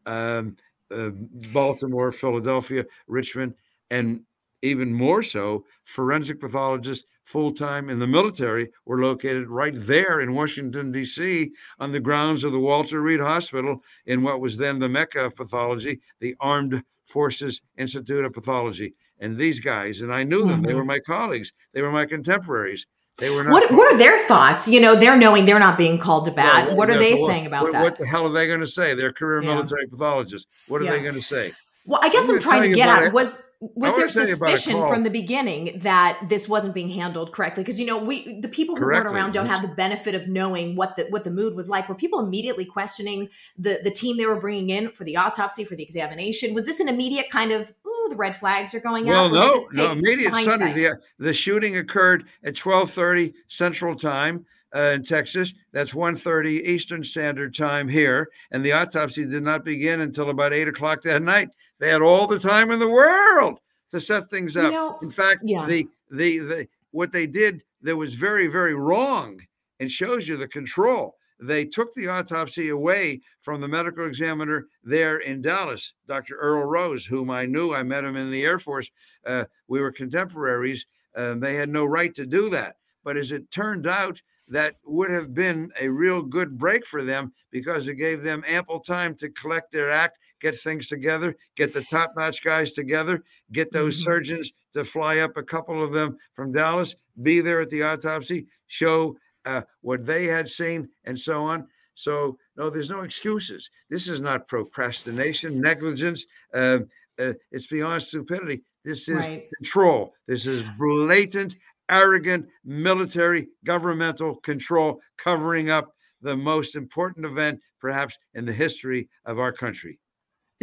um, 0.08 0.58
uh, 0.90 1.10
Baltimore, 1.54 2.12
Philadelphia, 2.12 2.84
Richmond, 3.08 3.54
and 3.92 4.22
even 4.64 4.92
more 4.92 5.22
so, 5.22 5.66
forensic 5.84 6.40
pathologists 6.40 7.06
full 7.24 7.52
time 7.52 7.90
in 7.92 8.00
the 8.00 8.08
military 8.08 8.72
were 8.86 9.04
located 9.04 9.48
right 9.50 9.76
there 9.76 10.22
in 10.22 10.34
Washington, 10.34 10.92
D.C., 10.92 11.52
on 11.80 11.92
the 11.92 12.00
grounds 12.00 12.44
of 12.44 12.54
the 12.54 12.60
Walter 12.60 13.02
Reed 13.02 13.20
Hospital 13.20 13.84
in 14.08 14.24
what 14.24 14.42
was 14.42 14.58
then 14.58 14.80
the 14.80 14.90
Mecca 14.90 15.26
of 15.26 15.36
pathology, 15.36 16.02
the 16.20 16.36
Armed 16.40 16.82
Forces 17.06 17.62
Institute 17.78 18.26
of 18.26 18.34
Pathology 18.34 18.96
and 19.20 19.38
these 19.38 19.60
guys, 19.60 20.02
and 20.02 20.14
I 20.14 20.24
knew 20.24 20.42
them. 20.42 20.50
Mm-hmm. 20.50 20.66
They 20.66 20.74
were 20.74 20.82
mm-hmm. 20.82 20.88
my 20.88 21.00
colleagues. 21.00 21.52
They 21.74 21.82
were 21.82 21.92
my 21.92 22.06
contemporaries. 22.06 22.86
They 23.18 23.30
were 23.30 23.44
not. 23.44 23.54
What, 23.54 23.72
what 23.72 23.94
are 23.94 23.98
their 23.98 24.20
thoughts? 24.28 24.68
You 24.68 24.82
know, 24.82 24.96
they're 24.96 25.18
knowing 25.18 25.46
they're 25.46 25.60
not 25.60 25.78
being 25.78 25.98
called 25.98 26.26
to 26.26 26.32
bat. 26.32 26.68
Well, 26.68 26.76
what 26.76 26.90
are 26.90 26.98
they 27.00 27.16
saying 27.16 27.46
about 27.46 27.64
what, 27.64 27.72
that? 27.72 27.84
What 27.84 27.98
the 27.98 28.06
hell 28.06 28.26
are 28.26 28.32
they 28.32 28.48
going 28.48 28.60
to 28.60 28.68
say? 28.68 28.94
They're 28.94 29.14
career 29.14 29.42
yeah. 29.42 29.54
military 29.54 29.88
pathologists. 29.88 30.48
What 30.68 30.82
are 30.82 30.86
yeah. 30.86 30.92
they 30.92 31.02
going 31.02 31.16
to 31.16 31.22
say? 31.22 31.54
Well, 31.88 32.00
I 32.02 32.10
guess 32.10 32.28
I'm, 32.28 32.36
I'm 32.36 32.42
trying 32.42 32.72
to 32.72 32.76
get 32.76 32.90
at 32.90 33.14
was 33.14 33.44
was 33.60 33.96
there 33.96 34.10
suspicion 34.10 34.76
from 34.88 35.04
the 35.04 35.12
beginning 35.12 35.80
that 35.80 36.20
this 36.28 36.50
wasn't 36.50 36.74
being 36.74 36.90
handled 36.90 37.32
correctly? 37.32 37.64
Because 37.64 37.80
you 37.80 37.86
know, 37.86 37.98
we 37.98 38.40
the 38.42 38.48
people 38.48 38.76
who 38.76 38.82
correctly. 38.82 39.12
weren't 39.12 39.16
around 39.16 39.32
don't 39.34 39.46
have 39.46 39.62
the 39.62 39.68
benefit 39.68 40.16
of 40.16 40.28
knowing 40.28 40.76
what 40.76 40.96
the 40.96 41.06
what 41.10 41.24
the 41.24 41.32
mood 41.32 41.56
was 41.56 41.70
like. 41.70 41.88
Were 41.88 41.96
people 41.96 42.20
immediately 42.20 42.66
questioning 42.66 43.30
the 43.58 43.80
the 43.84 43.92
team 43.92 44.18
they 44.18 44.26
were 44.26 44.40
bringing 44.40 44.72
in 44.72 44.90
for 44.90 45.04
the 45.04 45.16
autopsy 45.16 45.64
for 45.64 45.76
the 45.76 45.84
examination? 45.84 46.56
Was 46.56 46.66
this 46.66 46.80
an 46.80 46.90
immediate 46.90 47.30
kind 47.30 47.52
of 47.52 47.72
the 48.10 48.16
red 48.16 48.38
flags 48.38 48.74
are 48.74 48.80
going 48.80 49.06
well, 49.06 49.26
out. 49.26 49.32
Well, 49.32 49.68
no, 49.74 49.86
no, 49.88 49.92
immediate 49.92 50.36
Sunday. 50.36 50.74
The, 50.74 51.00
the 51.20 51.34
shooting 51.34 51.78
occurred 51.78 52.26
at 52.44 52.56
12:30 52.56 53.34
Central 53.48 53.96
Time. 53.96 54.46
Uh, 54.76 54.92
in 54.92 55.04
Texas. 55.04 55.54
That's 55.72 55.94
1.30 55.94 56.68
Eastern 56.68 57.02
Standard 57.02 57.56
Time 57.56 57.88
here. 57.88 58.28
And 58.52 58.66
the 58.66 58.74
autopsy 58.74 59.24
did 59.24 59.42
not 59.42 59.64
begin 59.64 60.02
until 60.02 60.32
about 60.32 60.54
8 60.54 60.68
o'clock 60.68 61.02
that 61.04 61.22
night. 61.22 61.48
They 61.80 61.90
had 61.90 62.02
all 62.02 62.28
the 62.28 62.40
time 62.40 62.72
in 62.72 62.80
the 62.80 62.90
world 62.90 63.60
to 63.92 64.02
set 64.02 64.30
things 64.30 64.58
up. 64.58 64.66
You 64.66 64.72
know, 64.72 65.00
in 65.02 65.10
fact, 65.10 65.42
yeah. 65.46 65.66
the, 65.66 65.88
the, 66.12 66.40
the, 66.40 66.68
what 66.92 67.14
they 67.14 67.26
did 67.26 67.64
that 67.84 67.96
was 67.96 68.16
very, 68.16 68.48
very 68.48 68.74
wrong 68.74 69.40
and 69.80 69.90
shows 69.90 70.28
you 70.28 70.36
the 70.36 70.48
control. 70.48 71.16
They 71.40 71.66
took 71.66 71.94
the 71.94 72.08
autopsy 72.08 72.70
away 72.70 73.22
from 73.42 73.60
the 73.60 73.68
medical 73.68 74.08
examiner 74.08 74.68
there 74.84 75.18
in 75.18 75.42
Dallas, 75.42 75.94
Dr. 76.08 76.38
Earl 76.38 76.64
Rose, 76.64 77.06
whom 77.06 77.30
I 77.30 77.46
knew. 77.46 77.74
I 77.74 77.84
met 77.84 78.06
him 78.06 78.16
in 78.16 78.32
the 78.32 78.44
Air 78.44 78.60
Force. 78.60 78.90
Uh, 79.26 79.46
we 79.68 79.82
were 79.82 79.92
contemporaries. 79.92 80.86
Uh, 81.16 81.36
they 81.36 81.56
had 81.56 81.70
no 81.70 81.86
right 81.86 82.14
to 82.16 82.26
do 82.26 82.50
that. 82.50 82.78
But 83.04 83.18
as 83.18 83.32
it 83.32 83.52
turned 83.52 83.86
out, 83.86 84.22
that 84.48 84.76
would 84.86 85.10
have 85.10 85.34
been 85.34 85.72
a 85.80 85.88
real 85.88 86.22
good 86.22 86.58
break 86.58 86.86
for 86.86 87.04
them 87.04 87.34
because 87.52 87.88
it 87.88 87.96
gave 87.96 88.22
them 88.22 88.44
ample 88.48 88.80
time 88.80 89.16
to 89.16 89.30
collect 89.30 89.72
their 89.72 89.90
act, 89.90 90.18
get 90.40 90.58
things 90.60 90.88
together, 90.88 91.36
get 91.56 91.74
the 91.74 91.84
top 91.84 92.14
notch 92.16 92.44
guys 92.44 92.74
together, 92.74 93.24
get 93.52 93.72
those 93.72 93.96
mm-hmm. 93.96 94.04
surgeons 94.04 94.54
to 94.74 94.84
fly 94.84 95.18
up 95.18 95.36
a 95.38 95.44
couple 95.44 95.84
of 95.84 95.92
them 95.92 96.18
from 96.34 96.52
Dallas, 96.52 96.96
be 97.24 97.42
there 97.42 97.62
at 97.62 97.70
the 97.70 97.84
autopsy, 97.84 98.46
show 98.68 99.16
uh, 99.46 99.62
what 99.82 100.06
they 100.06 100.26
had 100.26 100.50
seen, 100.50 100.90
and 101.06 101.20
so 101.20 101.44
on. 101.44 101.68
So, 101.96 102.38
no, 102.58 102.70
there's 102.70 102.90
no 102.90 103.02
excuses. 103.02 103.70
This 103.90 104.08
is 104.08 104.20
not 104.20 104.48
procrastination, 104.48 105.62
negligence. 105.62 106.26
Uh, 106.54 106.80
uh, 107.18 107.34
it's 107.52 107.68
beyond 107.68 108.04
stupidity. 108.04 108.64
This 108.84 109.08
is 109.08 109.18
right. 109.18 109.48
control. 109.58 110.14
This 110.28 110.46
is 110.46 110.64
blatant 110.78 111.56
arrogant 111.90 112.48
military 112.64 113.48
governmental 113.64 114.36
control 114.38 115.00
covering 115.18 115.70
up 115.70 115.94
the 116.22 116.36
most 116.36 116.76
important 116.76 117.26
event, 117.26 117.60
perhaps, 117.80 118.18
in 118.34 118.46
the 118.46 118.54
history 118.54 119.08
of 119.26 119.40
our 119.40 119.52
country. 119.52 120.00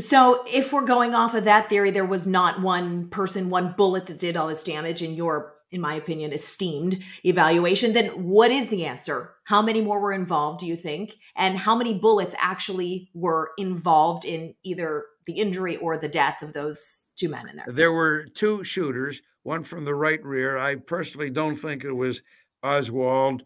So, 0.01 0.43
if 0.47 0.73
we're 0.73 0.87
going 0.87 1.15
off 1.15 1.35
of 1.35 1.45
that 1.45 1.69
theory, 1.69 1.91
there 1.91 2.05
was 2.05 2.27
not 2.27 2.61
one 2.63 3.09
person, 3.09 3.51
one 3.51 3.75
bullet 3.77 4.07
that 4.07 4.19
did 4.19 4.37
all 4.37 4.49
this 4.49 4.63
damage 4.63 5.03
in 5.03 5.15
your, 5.15 5.55
in 5.73 5.81
my 5.81 5.95
opinion, 5.95 6.33
esteemed 6.33 7.03
evaluation. 7.25 7.93
Then, 7.93 8.09
what 8.09 8.51
is 8.51 8.69
the 8.69 8.85
answer? 8.85 9.33
How 9.45 9.63
many 9.63 9.81
more 9.81 10.01
were 10.01 10.13
involved, 10.13 10.61
do 10.61 10.67
you 10.67 10.77
think? 10.77 11.17
And 11.35 11.59
how 11.59 11.75
many 11.75 11.99
bullets 11.99 12.35
actually 12.39 13.11
were 13.15 13.51
involved 13.59 14.25
in 14.25 14.55
either 14.63 15.07
the 15.27 15.35
injury 15.35 15.77
or 15.77 15.99
the 15.99 16.09
death 16.09 16.43
of 16.43 16.53
those 16.53 17.13
two 17.17 17.29
men 17.29 17.49
in 17.49 17.57
there? 17.57 17.67
There 17.69 17.93
were 17.93 18.27
two 18.27 18.63
shooters 18.65 19.21
one 19.43 19.65
from 19.65 19.85
the 19.85 19.95
right 19.95 20.23
rear. 20.25 20.59
I 20.59 20.77
personally 20.77 21.31
don't 21.31 21.57
think 21.57 21.85
it 21.85 21.93
was 21.93 22.23
Oswald, 22.63 23.43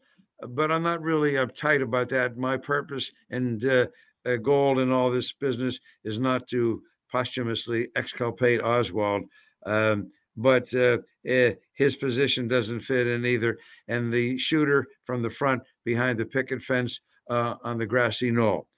but 0.47 0.71
I'm 0.71 0.83
not 0.83 1.01
really 1.01 1.33
uptight 1.33 1.83
about 1.83 2.11
that. 2.11 2.37
My 2.37 2.57
purpose 2.57 3.11
and 3.31 3.65
uh, 3.65 3.87
uh, 4.27 4.37
goal 4.37 4.81
in 4.81 4.93
all 4.93 5.11
this 5.11 5.33
business 5.33 5.79
is 6.05 6.19
not 6.19 6.49
to 6.49 6.83
posthumously 7.11 7.89
exculpate 7.97 8.61
Oswald. 8.61 9.25
Um, 9.65 10.11
but 10.37 10.73
uh, 10.75 10.99
eh, 11.27 11.55
his 11.75 11.97
position 11.97 12.49
doesn't 12.49 12.81
fit 12.81 13.07
in 13.07 13.25
either. 13.25 13.59
And 13.89 14.13
the 14.13 14.39
shooter 14.39 14.87
from 15.05 15.23
the 15.23 15.31
front 15.31 15.63
behind 15.85 16.19
the 16.19 16.27
picket 16.27 16.63
fence 16.63 17.01
uh, 17.31 17.55
on 17.63 17.79
the 17.79 17.87
grassy 17.87 18.31
knoll. 18.31 18.69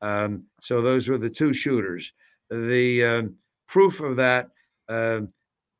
Um, 0.00 0.44
so 0.60 0.80
those 0.80 1.08
were 1.08 1.18
the 1.18 1.30
two 1.30 1.52
shooters. 1.52 2.12
The 2.50 3.04
um, 3.04 3.34
proof 3.66 4.00
of 4.00 4.16
that 4.16 4.48
uh, 4.88 5.22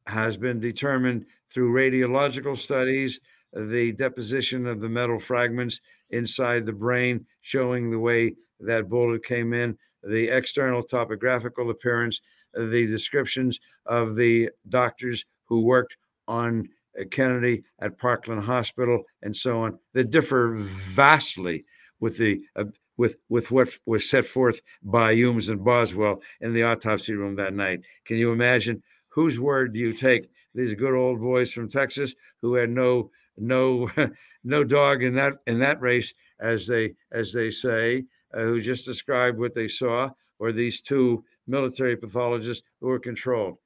has 0.07 0.37
been 0.37 0.61
determined 0.61 1.25
through 1.53 1.73
radiological 1.73 2.57
studies, 2.57 3.21
the 3.55 3.93
deposition 3.93 4.67
of 4.67 4.81
the 4.81 4.89
metal 4.89 5.19
fragments 5.19 5.81
inside 6.11 6.67
the 6.67 6.73
brain, 6.73 7.25
showing 7.41 7.91
the 7.91 7.99
way 7.99 8.35
that 8.61 8.89
bullet 8.89 9.25
came 9.25 9.53
in, 9.55 9.79
the 10.03 10.29
external 10.29 10.83
topographical 10.83 11.71
appearance, 11.71 12.21
the 12.55 12.87
descriptions 12.87 13.59
of 13.87 14.17
the 14.17 14.51
doctors 14.69 15.25
who 15.47 15.61
worked 15.61 15.97
on 16.27 16.69
uh, 16.99 17.05
Kennedy 17.11 17.63
at 17.81 17.99
Parkland 17.99 18.43
Hospital, 18.43 19.05
and 19.23 19.35
so 19.35 19.61
on, 19.63 19.79
that 19.95 20.11
differ 20.11 20.55
vastly 20.57 21.65
with 22.01 22.17
the 22.19 22.41
uh, 22.57 22.65
with 22.97 23.17
with 23.29 23.51
what 23.51 23.69
was 23.87 24.09
set 24.09 24.27
forth 24.27 24.61
by 24.83 25.13
Humes 25.13 25.49
and 25.49 25.65
Boswell 25.65 26.21
in 26.41 26.53
the 26.53 26.65
autopsy 26.65 27.15
room 27.15 27.37
that 27.37 27.55
night. 27.55 27.81
Can 28.05 28.17
you 28.17 28.33
imagine 28.33 28.83
whose 29.09 29.41
word 29.41 29.73
do 29.73 29.79
you 29.79 29.93
take? 29.93 30.29
These 30.55 30.75
good 30.75 30.95
old 30.95 31.21
boys 31.21 31.53
from 31.53 31.69
Texas 31.69 32.15
who 32.43 32.55
had 32.55 32.71
no 32.71 33.11
no 33.37 33.91
no 34.45 34.65
dog 34.65 35.03
in 35.03 35.15
that 35.15 35.35
in 35.47 35.59
that 35.61 35.81
race, 35.81 36.13
as 36.41 36.67
they 36.67 36.95
as 37.13 37.33
they 37.33 37.51
say, 37.51 38.05
uh, 38.35 38.41
who 38.41 38.61
just 38.61 38.85
described 38.85 39.39
what 39.39 39.55
they 39.55 39.69
saw, 39.69 40.11
or 40.39 40.53
these 40.53 40.81
two 40.81 41.25
military 41.49 41.97
pathologists 41.97 42.65
who 42.81 42.89
were 42.89 42.99
controlled. 42.99 43.59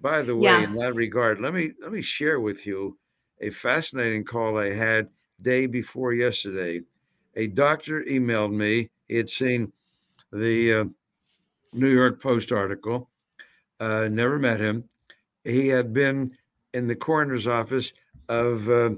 By 0.00 0.22
the 0.22 0.36
way, 0.36 0.44
yeah. 0.44 0.64
in 0.64 0.74
that 0.76 0.94
regard, 0.94 1.40
let 1.40 1.54
me 1.54 1.72
let 1.80 1.92
me 1.92 2.02
share 2.02 2.40
with 2.40 2.66
you 2.66 2.96
a 3.40 3.50
fascinating 3.50 4.24
call 4.24 4.58
I 4.58 4.72
had 4.72 5.08
day 5.42 5.66
before 5.66 6.12
yesterday. 6.12 6.82
A 7.36 7.46
doctor 7.46 8.02
emailed 8.04 8.52
me. 8.52 8.90
He 9.08 9.16
had 9.16 9.30
seen 9.30 9.72
the 10.32 10.74
uh, 10.74 10.84
New 11.72 11.88
York 11.88 12.20
Post 12.20 12.52
article 12.52 13.08
uh, 13.80 14.08
never 14.08 14.38
met 14.38 14.60
him. 14.60 14.84
He 15.44 15.68
had 15.68 15.92
been 15.92 16.36
in 16.74 16.86
the 16.86 16.96
coroner's 16.96 17.46
office 17.46 17.92
of 18.28 18.68
uh, 18.68 18.90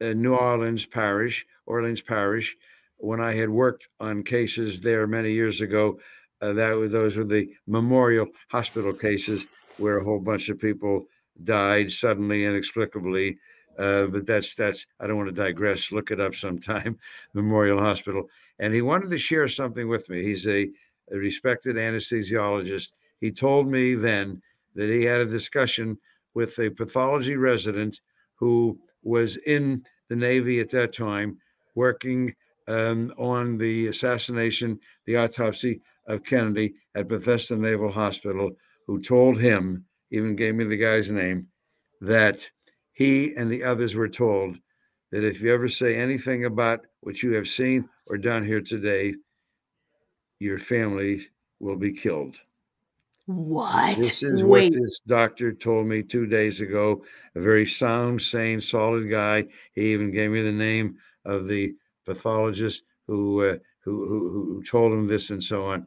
uh, 0.00 0.12
New 0.12 0.34
Orleans 0.34 0.86
Parish, 0.86 1.46
Orleans 1.66 2.00
Parish, 2.00 2.56
when 2.96 3.20
I 3.20 3.34
had 3.34 3.50
worked 3.50 3.88
on 4.00 4.22
cases 4.22 4.80
there 4.80 5.06
many 5.06 5.32
years 5.32 5.60
ago. 5.60 6.00
Uh, 6.40 6.52
that 6.52 6.72
was, 6.72 6.92
those 6.92 7.16
were 7.16 7.24
the 7.24 7.48
memorial 7.66 8.26
hospital 8.48 8.92
cases 8.92 9.46
where 9.76 9.98
a 9.98 10.04
whole 10.04 10.20
bunch 10.20 10.48
of 10.48 10.58
people 10.58 11.06
died 11.44 11.90
suddenly, 11.90 12.44
inexplicably. 12.44 13.38
Uh, 13.78 14.06
but 14.06 14.26
that's 14.26 14.56
that's 14.56 14.86
I 14.98 15.06
don't 15.06 15.16
want 15.16 15.28
to 15.28 15.34
digress. 15.34 15.92
Look 15.92 16.10
it 16.10 16.20
up 16.20 16.34
sometime. 16.34 16.98
Memorial 17.34 17.78
Hospital, 17.78 18.28
and 18.58 18.74
he 18.74 18.82
wanted 18.82 19.10
to 19.10 19.18
share 19.18 19.46
something 19.46 19.88
with 19.88 20.08
me. 20.10 20.24
He's 20.24 20.48
a, 20.48 20.68
a 21.12 21.16
respected 21.16 21.76
anesthesiologist, 21.76 22.88
he 23.20 23.32
told 23.32 23.68
me 23.68 23.94
then 23.94 24.42
that 24.74 24.88
he 24.88 25.04
had 25.04 25.20
a 25.20 25.26
discussion 25.26 25.98
with 26.34 26.58
a 26.58 26.70
pathology 26.70 27.36
resident 27.36 28.00
who 28.36 28.78
was 29.02 29.36
in 29.38 29.84
the 30.08 30.16
Navy 30.16 30.60
at 30.60 30.70
that 30.70 30.92
time, 30.92 31.38
working 31.74 32.34
um, 32.68 33.12
on 33.18 33.58
the 33.58 33.88
assassination, 33.88 34.78
the 35.04 35.16
autopsy 35.16 35.80
of 36.08 36.24
Kennedy 36.24 36.74
at 36.94 37.08
Bethesda 37.08 37.56
Naval 37.56 37.92
Hospital, 37.92 38.50
who 38.86 39.00
told 39.00 39.38
him, 39.38 39.84
even 40.10 40.34
gave 40.34 40.54
me 40.54 40.64
the 40.64 40.76
guy's 40.76 41.10
name, 41.12 41.46
that 42.00 42.48
he 42.92 43.34
and 43.36 43.50
the 43.50 43.62
others 43.62 43.94
were 43.94 44.08
told 44.08 44.56
that 45.12 45.24
if 45.24 45.40
you 45.40 45.52
ever 45.52 45.68
say 45.68 45.94
anything 45.94 46.44
about 46.44 46.80
what 47.00 47.22
you 47.22 47.32
have 47.34 47.48
seen 47.48 47.88
or 48.06 48.18
done 48.18 48.44
here 48.44 48.60
today, 48.60 49.14
your 50.40 50.58
family 50.58 51.26
will 51.60 51.76
be 51.76 51.92
killed. 51.92 52.36
What? 53.26 53.98
This 53.98 54.22
is 54.22 54.42
Wait. 54.42 54.72
what 54.72 54.80
this 54.80 55.00
doctor 55.06 55.52
told 55.52 55.86
me 55.86 56.02
two 56.02 56.26
days 56.26 56.62
ago. 56.62 57.04
A 57.34 57.40
very 57.40 57.66
sound, 57.66 58.22
sane, 58.22 58.60
solid 58.60 59.10
guy. 59.10 59.46
He 59.74 59.92
even 59.92 60.10
gave 60.10 60.30
me 60.30 60.40
the 60.40 60.52
name 60.52 60.96
of 61.26 61.46
the 61.46 61.74
pathologist 62.06 62.84
who 63.06 63.44
uh, 63.44 63.56
who, 63.88 64.06
who, 64.06 64.54
who 64.54 64.62
told 64.62 64.92
him 64.92 65.08
this 65.08 65.30
and 65.30 65.42
so 65.42 65.64
on. 65.64 65.86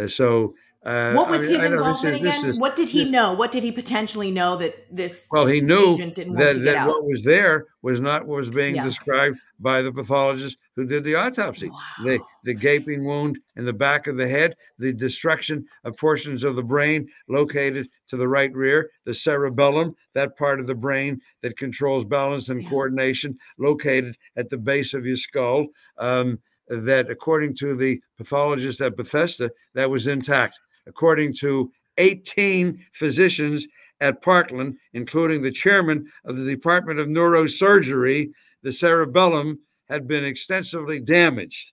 Uh, 0.00 0.06
so 0.06 0.54
uh, 0.84 1.12
what 1.12 1.28
was 1.28 1.40
I 1.40 1.44
mean, 1.44 1.54
his 1.54 1.64
involvement 1.64 2.14
is, 2.14 2.20
again? 2.20 2.50
Is, 2.50 2.58
what 2.58 2.76
did 2.76 2.88
he 2.88 3.02
this, 3.02 3.10
know? 3.10 3.32
What 3.32 3.50
did 3.50 3.64
he 3.64 3.72
potentially 3.72 4.30
know 4.30 4.56
that 4.56 4.86
this? 4.94 5.28
Well, 5.32 5.46
he 5.46 5.60
knew 5.60 5.96
that, 5.96 6.60
that 6.62 6.86
what 6.86 7.04
was 7.04 7.22
there 7.24 7.66
was 7.82 8.00
not 8.00 8.26
what 8.26 8.36
was 8.36 8.48
being 8.48 8.76
yeah. 8.76 8.84
described 8.84 9.38
by 9.58 9.82
the 9.82 9.90
pathologist 9.90 10.56
who 10.76 10.86
did 10.86 11.02
the 11.02 11.16
autopsy. 11.16 11.68
Wow. 11.68 11.80
The 12.04 12.20
the 12.44 12.54
gaping 12.54 13.04
wound 13.04 13.40
in 13.56 13.64
the 13.64 13.72
back 13.72 14.06
of 14.06 14.16
the 14.16 14.28
head, 14.28 14.54
the 14.78 14.92
destruction 14.92 15.66
of 15.82 15.96
portions 15.96 16.44
of 16.44 16.54
the 16.54 16.62
brain 16.62 17.08
located 17.28 17.88
to 18.06 18.16
the 18.16 18.28
right 18.28 18.54
rear, 18.54 18.88
the 19.04 19.14
cerebellum, 19.14 19.96
that 20.14 20.38
part 20.38 20.60
of 20.60 20.68
the 20.68 20.76
brain 20.76 21.20
that 21.42 21.58
controls 21.58 22.04
balance 22.04 22.50
and 22.50 22.62
yeah. 22.62 22.68
coordination, 22.68 23.36
located 23.58 24.16
at 24.36 24.48
the 24.48 24.58
base 24.58 24.94
of 24.94 25.04
your 25.04 25.16
skull. 25.16 25.66
Um, 25.98 26.38
that 26.68 27.10
according 27.10 27.54
to 27.56 27.74
the 27.74 28.00
pathologist 28.16 28.80
at 28.80 28.96
Bethesda, 28.96 29.50
that 29.74 29.88
was 29.88 30.06
intact 30.06 30.58
according 30.88 31.34
to 31.34 31.70
18 31.98 32.84
physicians 32.94 33.66
at 34.00 34.22
Parkland, 34.22 34.76
including 34.94 35.42
the 35.42 35.50
chairman 35.50 36.06
of 36.24 36.36
the 36.36 36.44
Department 36.44 36.98
of 36.98 37.08
Neurosurgery, 37.08 38.30
the 38.62 38.72
cerebellum 38.72 39.58
had 39.88 40.08
been 40.08 40.24
extensively 40.24 41.00
damaged. 41.00 41.72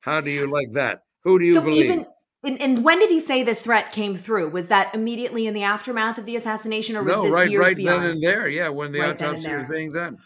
How 0.00 0.20
do 0.20 0.30
you 0.30 0.46
like 0.46 0.70
that? 0.72 1.02
Who 1.24 1.38
do 1.38 1.44
you 1.44 1.54
so 1.54 1.62
believe? 1.62 1.84
Even, 1.90 2.06
And, 2.44 2.60
and, 2.60 2.84
when 2.84 2.98
did 2.98 3.08
he 3.08 3.20
say 3.20 3.44
this 3.44 3.60
threat 3.60 3.92
came 3.92 4.16
through? 4.16 4.50
Was 4.50 4.66
that 4.66 4.92
immediately 4.94 5.46
in 5.46 5.54
the 5.54 5.62
aftermath 5.62 6.18
of 6.18 6.26
the 6.26 6.34
assassination, 6.34 6.96
or 6.96 7.04
was 7.04 7.14
no, 7.14 7.22
this 7.22 7.34
right, 7.34 7.48
years 7.48 7.66
right 7.66 7.76
beyond? 7.76 8.02
then 8.02 8.10
and 8.10 8.22
there? 8.22 8.48
Yeah, 8.48 8.68
when 8.68 8.90
the 8.90 8.98
right 8.98 9.10
autopsy 9.10 9.48
was 9.48 9.66
being 9.70 9.92
done. 9.92 10.18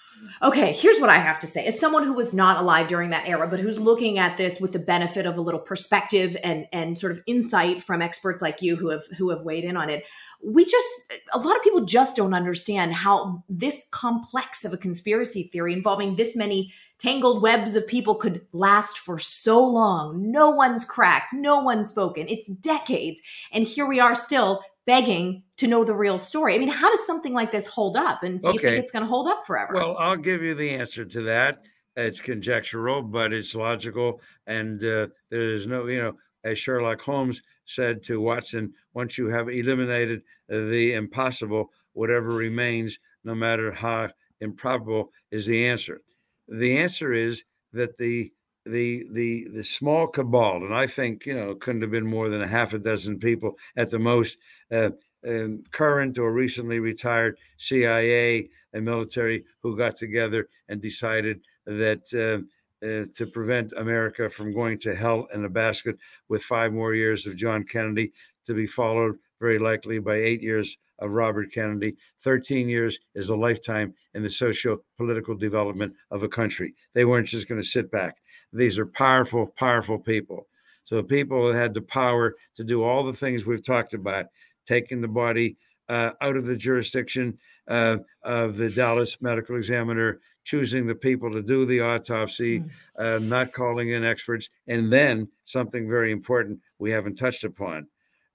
Okay, 0.43 0.73
here's 0.73 0.99
what 0.99 1.11
I 1.11 1.19
have 1.19 1.39
to 1.41 1.47
say. 1.47 1.67
As 1.67 1.79
someone 1.79 2.05
who 2.05 2.15
was 2.15 2.33
not 2.33 2.59
alive 2.59 2.89
during 2.89 3.11
that 3.11 3.29
era, 3.29 3.47
but 3.47 3.61
who's 3.61 3.79
looking 3.79 4.19
at 4.19 4.39
this 4.39 4.61
with 4.61 4.73
the 4.73 4.79
benefit 4.79 5.27
of 5.27 5.37
a 5.37 5.43
little 5.43 5.61
perspective 5.61 6.37
and 6.43 6.67
and 6.73 6.99
sort 6.99 7.13
of 7.13 7.21
insight 7.27 7.83
from 7.83 8.01
experts 8.01 8.41
like 8.41 8.63
you 8.63 8.77
who 8.77 8.89
have 8.89 9.05
who 9.19 9.29
have 9.29 9.43
weighed 9.43 9.65
in 9.65 9.77
on 9.77 9.91
it, 9.91 10.05
we 10.43 10.65
just 10.65 11.13
a 11.33 11.39
lot 11.39 11.57
of 11.57 11.63
people 11.63 11.85
just 11.85 12.17
don't 12.17 12.35
understand 12.35 12.95
how 12.95 13.43
this 13.49 13.87
complex 13.91 14.65
of 14.65 14.73
a 14.73 14.77
conspiracy 14.77 15.45
theory 15.45 15.73
involving 15.73 16.17
this 16.17 16.37
many 16.37 16.73
tangled 16.99 17.43
webs 17.43 17.75
of 17.75 17.87
people 17.87 18.15
could 18.15 18.41
last 18.53 18.99
for 18.99 19.19
so 19.19 19.63
long. 19.63 20.31
No 20.31 20.51
one's 20.51 20.85
cracked, 20.85 21.33
no 21.33 21.61
one's 21.61 21.89
spoken. 21.89 22.27
It's 22.29 22.49
decades. 22.49 23.21
And 23.53 23.67
here 23.67 23.87
we 23.87 24.01
are 24.01 24.15
still 24.15 24.63
begging 24.87 25.43
to 25.59 25.67
know 25.67 25.85
the 25.85 25.95
real 25.95 26.19
story. 26.19 26.55
I 26.55 26.59
mean, 26.59 26.69
how 26.69 26.89
does 26.91 27.07
something 27.07 27.35
like 27.35 27.53
this 27.53 27.67
hold 27.67 27.97
up? 27.97 28.23
And 28.23 28.41
do 28.41 28.51
okay. 28.51 28.55
you 28.55 28.61
think 28.61 28.79
it's 28.79 28.93
going 28.93 29.05
to 29.05 29.09
hold 29.09 29.27
up 29.27 29.47
forever? 29.47 29.75
Well, 29.75 29.97
I'll 29.99 30.17
give 30.17 30.43
you 30.43 30.55
the 30.55 30.71
answer 30.71 31.05
to 31.05 31.23
that. 31.23 31.59
It's 31.97 32.21
conjectural, 32.21 33.03
but 33.03 33.33
it's 33.33 33.55
logical. 33.55 34.21
And 34.47 34.83
uh, 34.85 35.09
there's 35.31 35.67
no, 35.67 35.87
you 35.87 36.01
know, 36.01 36.13
as 36.45 36.59
Sherlock 36.59 37.01
Holmes 37.01 37.43
said 37.67 38.03
to 38.05 38.21
Watson, 38.21 38.73
once 38.95 39.19
you 39.19 39.29
have 39.29 39.49
eliminated 39.49 40.23
the 40.49 40.95
impossible, 40.95 41.71
whatever 41.93 42.29
remains, 42.29 42.99
no 43.25 43.35
matter 43.35 43.73
how 43.73 44.09
improbable, 44.41 45.13
is 45.31 45.47
the 45.47 45.67
answer. 45.67 46.01
The 46.49 46.79
answer 46.79 47.13
is 47.13 47.45
that 47.73 47.99
the 47.99 48.33
the 48.65 49.07
the 49.13 49.49
the 49.53 49.65
small 49.65 50.09
cabal, 50.09 50.65
and 50.65 50.75
I 50.75 50.87
think 50.87 51.27
you 51.27 51.35
know 51.35 51.55
couldn't 51.55 51.83
have 51.83 51.91
been 51.91 52.07
more 52.07 52.29
than 52.29 52.43
a 52.43 52.47
half 52.47 52.75
a 52.75 52.79
dozen 52.79 53.19
people 53.19 53.57
at 53.77 53.91
the 53.91 53.99
most, 53.99 54.39
uh, 54.71 54.91
um, 55.27 55.63
current 55.71 56.19
or 56.19 56.33
recently 56.33 56.81
retired 56.81 57.39
CIA 57.59 58.49
and 58.73 58.85
military 58.85 59.45
who 59.63 59.77
got 59.77 59.97
together 59.97 60.49
and 60.69 60.81
decided 60.81 61.41
that 61.67 62.03
uh, 62.15 62.45
uh, 62.85 63.05
to 63.15 63.27
prevent 63.27 63.73
America 63.77 64.29
from 64.29 64.53
going 64.53 64.79
to 64.79 64.95
hell 64.95 65.29
in 65.33 65.45
a 65.45 65.49
basket 65.49 65.97
with 66.29 66.43
five 66.43 66.73
more 66.73 66.95
years 66.95 67.27
of 67.27 67.37
John 67.37 67.65
Kennedy 67.65 68.13
to 68.47 68.55
be 68.55 68.67
followed 68.67 69.17
very 69.41 69.59
likely 69.59 69.99
by 69.99 70.17
eight 70.17 70.43
years 70.43 70.77
of 70.99 71.11
Robert 71.11 71.53
Kennedy. 71.53 71.97
13 72.23 72.69
years 72.69 72.99
is 73.15 73.29
a 73.29 73.37
lifetime 73.37 73.95
in 74.15 74.23
the 74.23 74.31
socio 74.31 74.81
political 74.97 75.35
development 75.35 75.95
of 76.11 76.23
a 76.23 76.29
country. 76.29 76.75
They 76.95 77.05
weren't 77.05 77.29
just 77.29 77.49
going 77.49 77.61
to 77.61 77.67
sit 77.67 77.91
back. 77.91 78.17
These 78.53 78.79
are 78.79 78.87
powerful, 78.87 79.47
powerful 79.59 79.99
people. 79.99 80.47
So 80.85 81.03
people 81.03 81.49
that 81.49 81.59
had 81.59 81.75
the 81.75 81.83
power 81.83 82.37
to 82.55 82.65
do 82.65 82.83
all 82.83 83.05
the 83.05 83.13
things 83.13 83.45
we've 83.45 83.65
talked 83.65 83.93
about, 83.93 84.27
taking 84.67 85.01
the 85.01 85.09
body 85.09 85.57
uh, 85.89 86.11
out 86.21 86.37
of 86.37 86.47
the 86.47 86.57
jurisdiction 86.57 87.39
uh, 87.69 87.99
of 88.23 88.57
the 88.57 88.71
Dallas 88.71 89.21
Medical 89.21 89.57
Examiner, 89.57 90.21
choosing 90.47 90.87
the 90.87 90.95
people 90.95 91.31
to 91.33 91.43
do 91.43 91.67
the 91.67 91.81
autopsy, 91.81 92.61
mm. 92.61 92.71
uh, 92.99 93.19
not 93.19 93.53
calling 93.53 93.91
in 93.91 94.05
experts, 94.05 94.49
and 94.69 94.93
then 94.93 95.29
something 95.45 95.89
very 95.89 96.13
important 96.13 96.61
we 96.79 96.91
haven't 96.91 97.17
touched 97.17 97.43
upon 97.43 97.87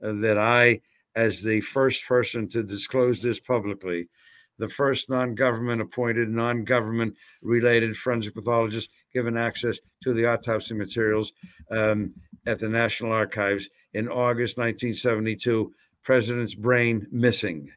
uh, 0.03 0.11
that 0.19 0.37
I, 0.37 0.81
as 1.15 1.41
the 1.41 1.61
first 1.61 2.05
person 2.05 2.49
to 2.49 2.63
disclose 2.63 3.21
this 3.21 3.39
publicly, 3.39 4.09
the 4.59 4.67
first 4.67 5.09
non 5.09 5.35
government 5.35 5.81
appointed, 5.81 6.29
non 6.29 6.65
government 6.65 7.15
related 7.41 7.95
forensic 7.95 8.35
pathologist 8.35 8.89
given 9.13 9.37
access 9.37 9.79
to 10.03 10.13
the 10.13 10.25
autopsy 10.25 10.73
materials 10.73 11.31
um, 11.71 12.13
at 12.45 12.59
the 12.59 12.69
National 12.69 13.13
Archives 13.13 13.69
in 13.93 14.09
August 14.09 14.57
1972. 14.57 15.73
President's 16.03 16.55
brain 16.55 17.07
missing. 17.11 17.71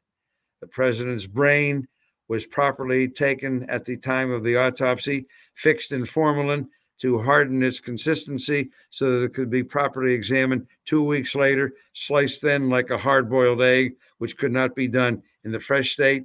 The 0.60 0.66
president's 0.66 1.26
brain 1.26 1.86
was 2.28 2.46
properly 2.46 3.08
taken 3.08 3.68
at 3.68 3.84
the 3.84 3.96
time 3.96 4.30
of 4.30 4.42
the 4.42 4.56
autopsy, 4.56 5.26
fixed 5.54 5.92
in 5.92 6.04
formalin 6.04 6.68
to 6.98 7.20
harden 7.20 7.62
its 7.62 7.80
consistency 7.80 8.70
so 8.90 9.10
that 9.10 9.24
it 9.24 9.34
could 9.34 9.50
be 9.50 9.62
properly 9.62 10.14
examined 10.14 10.66
two 10.84 11.02
weeks 11.02 11.34
later, 11.34 11.72
sliced 11.92 12.40
thin 12.40 12.68
like 12.70 12.90
a 12.90 12.98
hard 12.98 13.28
boiled 13.28 13.62
egg, 13.62 13.96
which 14.18 14.38
could 14.38 14.52
not 14.52 14.74
be 14.74 14.88
done 14.88 15.22
in 15.44 15.52
the 15.52 15.60
fresh 15.60 15.92
state 15.92 16.24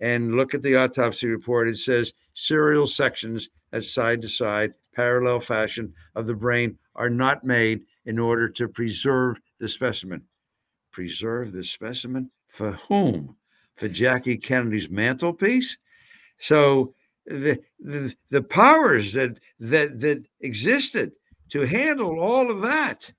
and 0.00 0.34
look 0.34 0.54
at 0.54 0.62
the 0.62 0.76
autopsy 0.76 1.28
report. 1.28 1.68
It 1.68 1.78
says 1.78 2.12
serial 2.34 2.86
sections 2.86 3.48
as 3.72 3.90
side 3.90 4.22
to 4.22 4.28
side, 4.28 4.74
parallel 4.94 5.40
fashion 5.40 5.92
of 6.14 6.26
the 6.26 6.34
brain 6.34 6.78
are 6.94 7.10
not 7.10 7.44
made 7.44 7.82
in 8.06 8.18
order 8.18 8.48
to 8.48 8.68
preserve 8.68 9.38
the 9.58 9.68
specimen. 9.68 10.22
Preserve 10.92 11.52
the 11.52 11.64
specimen 11.64 12.30
for 12.48 12.72
whom? 12.88 13.36
For 13.76 13.88
Jackie 13.88 14.36
Kennedy's 14.36 14.88
mantelpiece? 14.88 15.76
So 16.38 16.94
the, 17.26 17.58
the, 17.78 18.14
the 18.30 18.42
powers 18.42 19.12
that, 19.12 19.38
that, 19.60 20.00
that 20.00 20.24
existed 20.40 21.12
to 21.50 21.60
handle 21.60 22.18
all 22.20 22.50
of 22.50 22.62
that, 22.62 23.10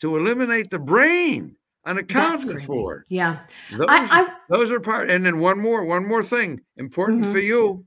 to 0.00 0.16
eliminate 0.16 0.70
the 0.70 0.78
brain, 0.78 1.56
unaccounted 1.86 2.62
for. 2.62 3.04
Yeah. 3.08 3.40
Those, 3.72 3.86
I, 3.88 4.20
I, 4.20 4.28
those 4.48 4.70
are 4.70 4.80
part. 4.80 5.10
And 5.10 5.24
then 5.24 5.38
one 5.38 5.58
more, 5.58 5.84
one 5.84 6.06
more 6.06 6.22
thing 6.22 6.60
important 6.76 7.22
mm-hmm. 7.22 7.32
for 7.32 7.38
you 7.38 7.84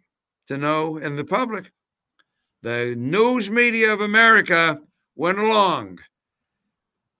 to 0.47 0.57
know 0.57 0.97
and 0.97 1.17
the 1.17 1.23
public. 1.23 1.71
The 2.61 2.95
news 2.97 3.51
media 3.51 3.93
of 3.93 4.01
America 4.01 4.79
went 5.15 5.39
along 5.39 5.99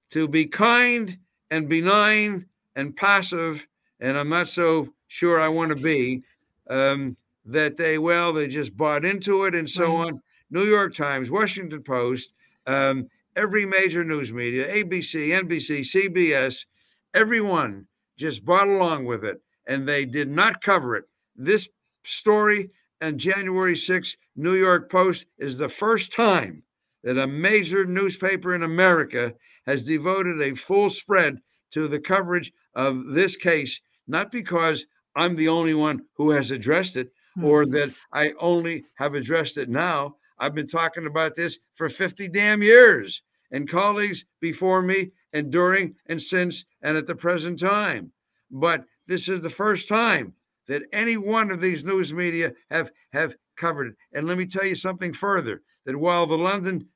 to 0.10 0.28
be 0.28 0.46
kind 0.46 1.18
and 1.52 1.70
benign 1.70 2.46
and 2.76 2.96
passive, 2.96 3.66
and 4.00 4.18
I'm 4.18 4.30
not 4.30 4.48
so 4.48 4.94
sure 5.08 5.40
I 5.40 5.48
want 5.48 5.70
to 5.70 5.82
be. 5.82 6.24
Um, 6.70 7.16
that 7.46 7.78
they 7.78 8.00
well 8.00 8.34
they 8.34 8.48
just 8.48 8.76
bought 8.76 9.06
into 9.06 9.46
it 9.46 9.54
and 9.54 9.70
so 9.70 9.96
on. 9.98 10.22
New 10.50 10.64
York 10.64 10.96
Times, 10.96 11.30
Washington 11.30 11.84
Post, 11.84 12.34
um, 12.66 13.08
every 13.36 13.66
major 13.66 14.04
news 14.04 14.32
media, 14.34 14.68
ABC, 14.74 15.30
NBC, 15.30 15.82
CBS, 15.82 16.66
everyone 17.14 17.86
just 18.18 18.46
bought 18.46 18.68
along 18.68 19.06
with 19.06 19.24
it 19.24 19.42
and 19.68 19.88
they 19.88 20.06
did 20.06 20.30
not 20.30 20.62
cover 20.62 20.96
it. 20.96 21.06
This 21.36 21.70
story 22.04 22.70
and 23.02 23.20
January 23.20 23.76
6th, 23.76 24.16
New 24.36 24.54
York 24.56 24.90
Post 24.90 25.26
is 25.38 25.58
the 25.58 25.70
first 25.70 26.14
time 26.14 26.64
that 27.04 27.18
a 27.18 27.28
major 27.28 27.86
newspaper 27.86 28.56
in 28.56 28.64
America 28.64 29.34
has 29.68 29.86
devoted 29.86 30.42
a 30.42 30.56
full 30.56 30.90
spread 30.90 31.40
to 31.72 31.88
the 31.88 32.00
coverage 32.00 32.52
of 32.74 33.08
this 33.08 33.36
case, 33.36 33.82
not 34.08 34.32
because 34.32 34.86
I'm 35.16 35.36
the 35.36 35.48
only 35.48 35.74
one 35.74 36.06
who 36.16 36.32
has 36.32 36.52
addressed 36.52 36.96
it 36.96 37.12
or 37.42 37.64
hmm. 37.64 37.72
that 37.72 37.94
I 38.12 38.34
only 38.40 38.86
have 38.96 39.14
addressed 39.14 39.58
it 39.58 39.70
now, 39.70 40.18
I've 40.38 40.56
been 40.56 40.68
talking 40.68 41.06
about 41.06 41.36
this 41.36 41.60
for 41.76 41.90
50 41.90 42.28
damn 42.30 42.62
years, 42.62 43.22
and 43.52 43.70
colleagues 43.70 44.26
before 44.42 44.82
me, 44.82 45.12
and 45.34 45.52
during, 45.52 45.96
and 46.08 46.22
since, 46.22 46.66
and 46.82 46.98
at 46.98 47.08
the 47.08 47.16
present 47.16 47.60
time. 47.60 48.12
But 48.52 48.86
this 49.08 49.30
is 49.30 49.42
the 49.42 49.50
first 49.50 49.88
time 49.88 50.34
that 50.68 50.84
any 50.92 51.16
one 51.18 51.52
of 51.52 51.62
these 51.62 51.84
news 51.84 52.14
media 52.14 52.54
have 52.70 52.92
have 53.12 53.36
covered 53.56 53.88
it. 53.88 53.96
And 54.14 54.28
let 54.28 54.38
me 54.38 54.46
tell 54.46 54.66
you 54.66 54.76
something 54.76 55.14
further: 55.14 55.62
that 55.86 55.96
while 55.96 56.26
the 56.26 56.38
London 56.38 56.90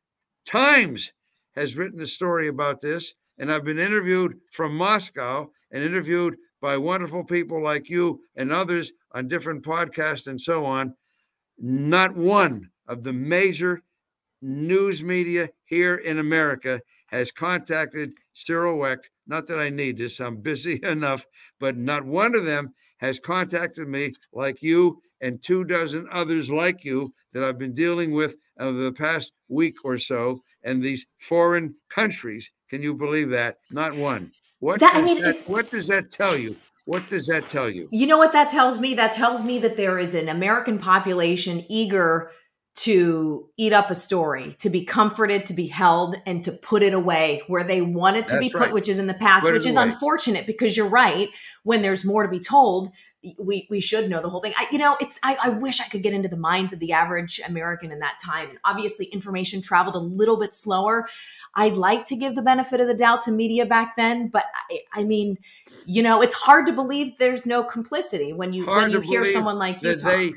Times 0.46 1.14
has 1.56 1.78
written 1.78 2.02
a 2.02 2.08
story 2.08 2.48
about 2.48 2.82
this, 2.82 3.14
and 3.38 3.52
I've 3.52 3.64
been 3.64 3.80
interviewed 3.80 4.40
from 4.52 4.76
Moscow 4.76 5.52
and 5.72 5.84
interviewed 5.84 6.38
by 6.62 6.78
wonderful 6.78 7.24
people 7.24 7.62
like 7.62 7.90
you 7.90 8.22
and 8.36 8.52
others 8.52 8.92
on 9.14 9.28
different 9.28 9.64
podcasts 9.64 10.28
and 10.28 10.40
so 10.40 10.66
on, 10.66 10.94
not 11.58 12.16
one 12.16 12.70
of 12.88 13.04
the 13.04 13.14
major 13.14 13.82
news 14.42 15.04
media 15.04 15.50
here 15.66 15.96
in 15.96 16.20
America 16.20 16.82
has 17.08 17.32
contacted 17.32 18.14
Cyril 18.34 18.78
Wecht. 18.78 19.10
Not 19.28 19.48
that 19.48 19.60
I 19.60 19.70
need 19.70 19.98
this, 19.98 20.20
I'm 20.20 20.38
busy 20.38 20.80
enough, 20.84 21.26
but 21.60 21.78
not 21.78 22.06
one 22.06 22.36
of 22.36 22.46
them 22.46 22.74
has 22.98 23.20
contacted 23.20 23.88
me 23.88 24.14
like 24.34 24.62
you 24.62 25.02
and 25.22 25.42
two 25.42 25.64
dozen 25.64 26.08
others 26.12 26.50
like 26.50 26.84
you 26.84 27.14
that 27.34 27.44
I've 27.44 27.58
been 27.58 27.74
dealing 27.74 28.12
with 28.12 28.36
over 28.60 28.84
the 28.84 28.92
past 28.92 29.32
week 29.48 29.76
or 29.84 29.98
so. 29.98 30.42
And 30.64 30.84
these 30.84 31.06
foreign 31.20 31.76
countries, 31.90 32.52
can 32.70 32.82
you 32.82 32.94
believe 32.94 33.30
that? 33.30 33.58
Not 33.72 33.96
one. 33.96 34.32
What, 34.60 34.80
that, 34.80 34.94
does, 34.94 35.02
I 35.02 35.06
mean, 35.06 35.22
that, 35.22 35.36
what 35.48 35.72
does 35.72 35.88
that 35.88 36.12
tell 36.12 36.38
you? 36.38 36.56
What 36.86 37.10
does 37.10 37.28
that 37.28 37.48
tell 37.50 37.70
you? 37.70 37.88
You 37.92 38.08
know 38.08 38.18
what 38.18 38.32
that 38.34 38.50
tells 38.50 38.80
me? 38.80 38.96
That 38.96 39.12
tells 39.12 39.44
me 39.44 39.60
that 39.60 39.78
there 39.78 40.00
is 40.00 40.16
an 40.16 40.28
American 40.28 40.80
population 40.80 41.64
eager 41.70 42.32
to 42.76 43.50
eat 43.58 43.74
up 43.74 43.92
a 43.92 43.96
story, 43.96 44.56
to 44.60 44.70
be 44.70 44.86
comforted, 44.86 45.46
to 45.46 45.54
be 45.54 45.68
held, 45.68 46.16
and 46.26 46.44
to 46.46 46.52
put 46.52 46.82
it 46.82 46.94
away 46.94 47.42
where 47.48 47.64
they 47.64 47.82
want 47.82 48.16
it 48.16 48.28
to 48.28 48.36
That's 48.36 48.48
be 48.48 48.50
put, 48.50 48.62
right. 48.62 48.74
which 48.74 48.88
is 48.88 49.00
in 49.00 49.08
the 49.08 49.14
past, 49.14 49.46
put 49.46 49.54
which 49.54 49.66
is 49.66 49.76
away. 49.76 49.90
unfortunate 49.90 50.48
because 50.48 50.78
you're 50.78 50.88
right. 50.88 51.30
When 51.64 51.82
there's 51.82 52.06
more 52.06 52.24
to 52.24 52.30
be 52.30 52.40
told, 52.40 52.94
we 53.38 53.68
we 53.70 53.82
should 53.82 54.10
know 54.10 54.22
the 54.22 54.30
whole 54.30 54.40
thing. 54.40 54.54
I, 54.58 54.68
you 54.72 54.78
know, 54.78 54.96
it's 55.02 55.20
I, 55.24 55.38
I 55.44 55.50
wish 55.50 55.82
I 55.82 55.86
could 55.86 56.04
get 56.04 56.14
into 56.14 56.30
the 56.30 56.38
minds 56.38 56.72
of 56.72 56.80
the 56.80 56.94
average 56.94 57.42
American 57.46 57.92
in 57.92 58.00
that 58.00 58.18
time. 58.24 58.50
And 58.50 58.60
obviously, 58.64 59.08
information 59.08 59.62
traveled 59.62 59.96
a 59.96 60.00
little 60.00 60.38
bit 60.38 60.54
slower. 60.54 61.08
I'd 61.56 61.76
like 61.76 62.06
to 62.06 62.16
give 62.16 62.36
the 62.36 62.42
benefit 62.42 62.80
of 62.80 62.88
the 62.88 62.94
doubt 62.94 63.22
to 63.24 63.32
media 63.32 63.66
back 63.66 63.96
then, 63.98 64.30
but 64.30 64.46
I, 64.72 64.80
I 64.94 65.04
mean, 65.04 65.38
you 65.86 66.02
know, 66.02 66.22
it's 66.22 66.34
hard 66.34 66.66
to 66.68 66.74
believe 66.74 67.18
there's 67.18 67.46
no 67.46 67.64
complicity 67.64 68.32
when 68.32 68.54
you 68.54 68.66
Hard 68.66 68.84
when 68.84 68.92
you 68.92 69.02
hear 69.02 69.26
someone 69.26 69.58
like 69.58 69.84
you 69.84 69.96
talk. 69.96 70.14
they 70.14 70.34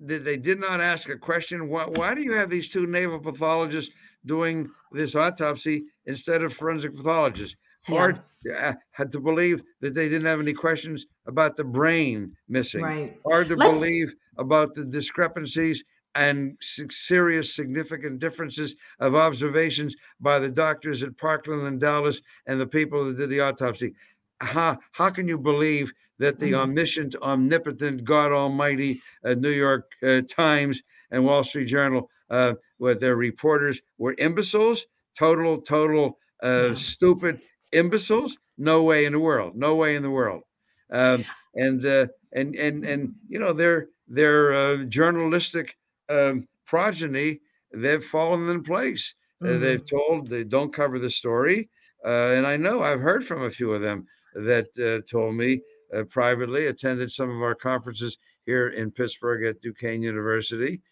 that 0.00 0.24
they 0.24 0.36
did 0.36 0.58
not 0.58 0.80
ask 0.80 1.08
a 1.08 1.16
question. 1.16 1.68
Why, 1.68 1.84
why 1.84 2.14
do 2.14 2.22
you 2.22 2.32
have 2.32 2.50
these 2.50 2.68
two 2.70 2.86
naval 2.86 3.20
pathologists 3.20 3.94
doing 4.24 4.68
this 4.90 5.14
autopsy 5.14 5.84
instead 6.06 6.42
of 6.42 6.52
forensic 6.52 6.94
pathologists? 6.94 7.56
Yeah. 7.88 7.96
Hard 7.96 8.22
uh, 8.54 8.74
had 8.90 9.12
to 9.12 9.20
believe 9.20 9.62
that 9.80 9.94
they 9.94 10.08
didn't 10.08 10.26
have 10.26 10.40
any 10.40 10.52
questions 10.52 11.06
about 11.26 11.56
the 11.56 11.64
brain 11.64 12.36
missing. 12.48 12.82
Right. 12.82 13.16
Hard 13.28 13.48
to 13.48 13.56
Let's- 13.56 13.72
believe 13.72 14.14
about 14.38 14.74
the 14.74 14.84
discrepancies 14.84 15.82
and 16.14 16.56
serious, 16.60 17.54
significant 17.54 18.18
differences 18.20 18.74
of 19.00 19.14
observations 19.14 19.94
by 20.20 20.38
the 20.38 20.48
doctors 20.48 21.02
at 21.02 21.16
Parkland 21.18 21.66
and 21.66 21.78
Dallas 21.80 22.22
and 22.46 22.58
the 22.60 22.66
people 22.66 23.04
that 23.04 23.16
did 23.18 23.28
the 23.30 23.40
autopsy. 23.40 23.94
How, 24.40 24.78
how 24.92 25.10
can 25.10 25.28
you 25.28 25.36
believe 25.38 25.92
that 26.18 26.38
the 26.38 26.52
Mhm. 26.52 26.58
omniscient, 26.60 27.16
omnipotent, 27.16 28.04
God 28.04 28.32
Almighty 28.32 29.02
uh, 29.24 29.34
New 29.34 29.50
York 29.50 29.90
uh, 30.02 30.22
Times 30.28 30.82
and 31.10 31.24
Wall 31.24 31.44
Street 31.44 31.66
Journal, 31.66 32.10
uh, 32.30 32.54
with 32.78 33.00
their 33.00 33.16
reporters, 33.16 33.80
were 33.98 34.14
imbeciles? 34.18 34.86
Total, 35.18 35.60
total, 35.60 36.18
uh, 36.42 36.72
stupid 36.74 37.40
imbeciles? 37.72 38.38
No 38.58 38.82
way 38.82 39.04
in 39.04 39.12
the 39.12 39.18
world. 39.20 39.54
No 39.54 39.74
way 39.74 39.96
in 39.96 40.02
the 40.02 40.10
world. 40.10 40.42
Um, 40.90 41.24
and 41.54 41.84
uh, 41.84 42.06
and 42.32 42.54
and 42.54 42.84
and 42.84 43.14
you 43.28 43.38
know 43.38 43.52
their 43.52 43.88
their 44.06 44.54
uh, 44.54 44.84
journalistic 44.84 45.76
um, 46.08 46.48
progeny 46.66 47.40
they've 47.74 48.04
fallen 48.04 48.48
in 48.48 48.62
place. 48.62 49.14
Uh, 49.44 49.58
Mhm. 49.58 49.58
they've 49.58 49.84
told 49.88 50.28
they 50.28 50.44
don't 50.44 50.72
cover 50.72 50.98
the 50.98 51.10
story, 51.10 51.70
uh, 52.04 52.30
and 52.36 52.46
I 52.46 52.56
know 52.56 52.82
I've 52.82 53.00
heard 53.00 53.26
from 53.26 53.42
a 53.42 53.50
few 53.50 53.72
of 53.72 53.82
them 53.82 54.06
that 54.34 54.68
uh, 54.78 55.02
told 55.10 55.34
me 55.34 55.62
uh, 55.94 56.04
privately 56.04 56.66
attended 56.66 57.10
some 57.10 57.30
of 57.30 57.42
our 57.42 57.54
conferences 57.54 58.18
here 58.44 58.68
in 58.68 58.90
Pittsburgh 58.90 59.44
at 59.44 59.60
Duquesne 59.60 60.02
University. 60.02 60.82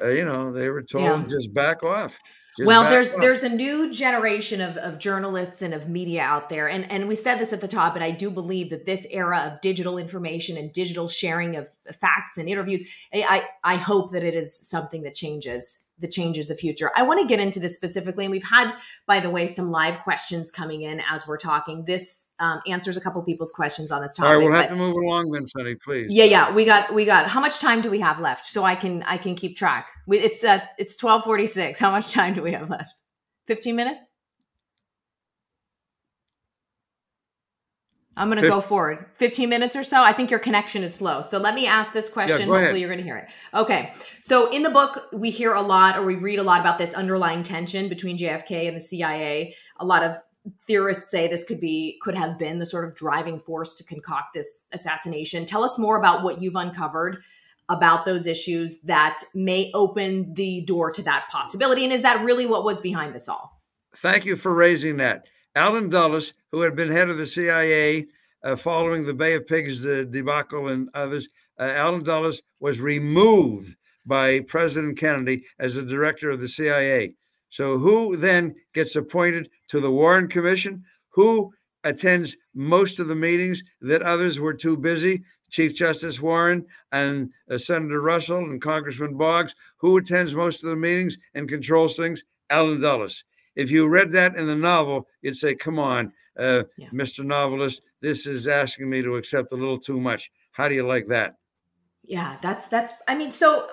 Uh, 0.00 0.08
you 0.08 0.24
know 0.24 0.52
they 0.52 0.68
were 0.70 0.82
told 0.82 1.22
Yeah. 1.22 1.28
just 1.28 1.52
back 1.54 1.82
off. 1.82 2.18
Just 2.56 2.66
well 2.66 2.84
there's 2.84 3.12
off." 3.12 3.20
there's 3.20 3.42
a 3.42 3.48
new 3.48 3.92
generation 3.92 4.60
of, 4.60 4.76
of 4.76 4.98
journalists 4.98 5.62
and 5.62 5.74
of 5.74 5.88
media 5.88 6.22
out 6.22 6.48
there 6.48 6.68
and 6.68 6.90
and 6.90 7.08
we 7.08 7.14
said 7.14 7.36
this 7.36 7.52
at 7.52 7.60
the 7.60 7.68
top 7.68 7.94
and 7.94 8.04
i 8.04 8.10
do 8.10 8.30
believe 8.30 8.70
that 8.70 8.86
this 8.86 9.06
era 9.10 9.50
of 9.52 9.60
digital 9.60 9.98
information 9.98 10.56
and 10.56 10.72
digital 10.72 11.08
sharing 11.08 11.56
of 11.56 11.68
facts 12.00 12.38
and 12.38 12.48
interviews 12.48 12.82
i 13.14 13.44
i, 13.64 13.72
I 13.74 13.76
hope 13.76 14.12
that 14.12 14.22
it 14.22 14.34
is 14.34 14.56
something 14.56 15.02
that 15.02 15.14
changes 15.14 15.86
that 15.98 16.10
changes 16.10 16.48
the 16.48 16.56
future 16.56 16.90
i 16.96 17.02
want 17.02 17.20
to 17.20 17.26
get 17.26 17.38
into 17.38 17.60
this 17.60 17.74
specifically 17.76 18.24
and 18.24 18.32
we've 18.32 18.42
had 18.44 18.72
by 19.06 19.20
the 19.20 19.30
way 19.30 19.46
some 19.46 19.70
live 19.70 19.98
questions 20.00 20.50
coming 20.50 20.82
in 20.82 21.00
as 21.10 21.26
we're 21.26 21.38
talking 21.38 21.84
this 21.84 22.32
um, 22.38 22.60
answers 22.66 22.96
a 22.96 23.00
couple 23.00 23.22
people's 23.22 23.52
questions 23.52 23.92
on 23.92 24.02
this 24.02 24.16
topic 24.16 24.30
right, 24.30 24.36
we'll 24.38 24.52
have 24.52 24.68
to 24.68 24.76
move 24.76 24.96
along 24.96 25.30
then, 25.30 25.46
Sunny, 25.46 25.74
please. 25.76 26.06
yeah, 26.10 26.24
yeah, 26.24 26.52
we 26.52 26.64
got 26.64 26.92
we 26.94 27.04
got. 27.04 27.28
How 27.28 27.40
much 27.40 27.58
time 27.58 27.80
do 27.80 27.90
we 27.90 28.00
have 28.00 28.18
left? 28.20 28.46
So 28.46 28.64
I 28.64 28.74
can 28.74 29.02
I 29.04 29.16
can 29.16 29.34
keep 29.34 29.56
track. 29.56 29.88
We, 30.06 30.18
it's 30.18 30.42
uh 30.44 30.60
it's 30.78 30.96
twelve 30.96 31.24
forty 31.24 31.46
six. 31.46 31.78
How 31.78 31.90
much 31.90 32.12
time 32.12 32.34
do 32.34 32.42
we 32.42 32.52
have 32.52 32.70
left? 32.70 33.02
Fifteen 33.46 33.76
minutes. 33.76 34.11
I'm 38.16 38.28
gonna 38.28 38.42
go 38.42 38.60
forward. 38.60 39.06
Fifteen 39.16 39.48
minutes 39.48 39.74
or 39.74 39.84
so. 39.84 40.02
I 40.02 40.12
think 40.12 40.30
your 40.30 40.40
connection 40.40 40.82
is 40.82 40.94
slow. 40.94 41.20
So 41.20 41.38
let 41.38 41.54
me 41.54 41.66
ask 41.66 41.92
this 41.92 42.08
question. 42.08 42.42
ahead. 42.42 42.48
Hopefully 42.48 42.80
you're 42.80 42.90
gonna 42.90 43.02
hear 43.02 43.16
it. 43.16 43.28
Okay. 43.54 43.92
So 44.20 44.50
in 44.50 44.62
the 44.62 44.70
book, 44.70 45.08
we 45.12 45.30
hear 45.30 45.54
a 45.54 45.62
lot 45.62 45.96
or 45.96 46.04
we 46.04 46.16
read 46.16 46.38
a 46.38 46.42
lot 46.42 46.60
about 46.60 46.78
this 46.78 46.92
underlying 46.94 47.42
tension 47.42 47.88
between 47.88 48.18
JFK 48.18 48.68
and 48.68 48.76
the 48.76 48.80
CIA. 48.80 49.54
A 49.80 49.84
lot 49.84 50.02
of 50.02 50.14
theorists 50.66 51.10
say 51.10 51.28
this 51.28 51.44
could 51.44 51.60
be 51.60 51.98
could 52.02 52.14
have 52.14 52.38
been 52.38 52.58
the 52.58 52.66
sort 52.66 52.86
of 52.86 52.94
driving 52.94 53.40
force 53.40 53.74
to 53.76 53.84
concoct 53.84 54.34
this 54.34 54.66
assassination. 54.72 55.46
Tell 55.46 55.64
us 55.64 55.78
more 55.78 55.98
about 55.98 56.22
what 56.22 56.42
you've 56.42 56.56
uncovered 56.56 57.22
about 57.68 58.04
those 58.04 58.26
issues 58.26 58.78
that 58.84 59.22
may 59.34 59.70
open 59.72 60.34
the 60.34 60.62
door 60.66 60.90
to 60.90 61.02
that 61.02 61.28
possibility. 61.30 61.84
And 61.84 61.92
is 61.92 62.02
that 62.02 62.22
really 62.24 62.44
what 62.44 62.64
was 62.64 62.80
behind 62.80 63.14
this 63.14 63.28
all? 63.28 63.62
Thank 63.96 64.24
you 64.24 64.36
for 64.36 64.52
raising 64.52 64.96
that. 64.98 65.26
Allen 65.54 65.90
Dulles, 65.90 66.32
who 66.50 66.62
had 66.62 66.74
been 66.74 66.90
head 66.90 67.10
of 67.10 67.18
the 67.18 67.26
CIA 67.26 68.06
uh, 68.42 68.56
following 68.56 69.04
the 69.04 69.12
Bay 69.12 69.34
of 69.34 69.46
Pigs 69.46 69.82
the 69.82 70.04
debacle 70.06 70.68
and 70.68 70.88
others, 70.94 71.28
uh, 71.60 71.64
Allen 71.64 72.02
Dulles 72.02 72.40
was 72.60 72.80
removed 72.80 73.76
by 74.06 74.40
President 74.40 74.96
Kennedy 74.96 75.44
as 75.58 75.74
the 75.74 75.82
director 75.82 76.30
of 76.30 76.40
the 76.40 76.48
CIA. 76.48 77.14
So, 77.50 77.76
who 77.76 78.16
then 78.16 78.54
gets 78.72 78.96
appointed 78.96 79.50
to 79.68 79.78
the 79.78 79.90
Warren 79.90 80.26
Commission? 80.26 80.84
Who 81.10 81.52
attends 81.84 82.34
most 82.54 82.98
of 82.98 83.08
the 83.08 83.14
meetings 83.14 83.62
that 83.82 84.00
others 84.00 84.40
were 84.40 84.54
too 84.54 84.78
busy? 84.78 85.22
Chief 85.50 85.74
Justice 85.74 86.18
Warren 86.18 86.64
and 86.92 87.30
uh, 87.50 87.58
Senator 87.58 88.00
Russell 88.00 88.38
and 88.38 88.62
Congressman 88.62 89.18
Boggs. 89.18 89.54
Who 89.76 89.98
attends 89.98 90.34
most 90.34 90.64
of 90.64 90.70
the 90.70 90.76
meetings 90.76 91.18
and 91.34 91.46
controls 91.46 91.94
things? 91.94 92.24
Allen 92.48 92.80
Dulles. 92.80 93.22
If 93.56 93.70
you 93.70 93.88
read 93.88 94.10
that 94.12 94.36
in 94.36 94.46
the 94.46 94.56
novel, 94.56 95.06
you'd 95.22 95.36
say, 95.36 95.54
"Come 95.54 95.78
on, 95.78 96.12
uh, 96.38 96.64
Yeah. 96.76 96.88
Mr. 96.90 97.24
Novelist, 97.24 97.82
this 98.00 98.26
is 98.26 98.48
asking 98.48 98.88
me 98.88 99.02
to 99.02 99.16
accept 99.16 99.52
a 99.52 99.56
little 99.56 99.78
too 99.78 100.00
much." 100.00 100.30
How 100.52 100.68
do 100.68 100.74
you 100.74 100.86
like 100.86 101.06
that? 101.08 101.34
Yeah, 102.04 102.36
that's 102.42 102.68
that's 102.68 102.94
I 103.06 103.14
mean, 103.14 103.30
so 103.30 103.68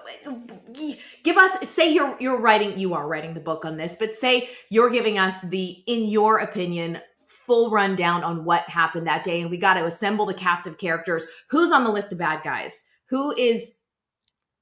give 1.24 1.38
us 1.38 1.68
say 1.68 1.92
you're 1.92 2.16
you're 2.20 2.38
writing 2.38 2.78
you 2.78 2.94
are 2.94 3.08
writing 3.08 3.34
the 3.34 3.42
book 3.42 3.66
on 3.66 3.76
this, 3.78 3.96
but 3.96 4.14
say 4.14 4.50
you're 4.70 4.90
giving 4.92 5.18
us 5.18 5.42
the 5.50 5.84
in 5.88 6.06
your 6.06 6.40
opinion 6.40 7.00
full 7.26 7.72
rundown 7.72 8.24
on 8.24 8.46
what 8.46 8.70
happened 8.70 9.08
that 9.08 9.24
day 9.24 9.42
and 9.42 9.50
we 9.50 9.58
got 9.58 9.74
to 9.76 9.86
assemble 9.86 10.26
the 10.28 10.34
cast 10.34 10.68
of 10.68 10.78
characters. 10.78 11.26
Who's 11.50 11.72
on 11.72 11.84
the 11.84 11.90
list 11.90 12.12
of 12.12 12.20
bad 12.20 12.44
guys? 12.44 12.88
Who 13.10 13.36
is 13.36 13.78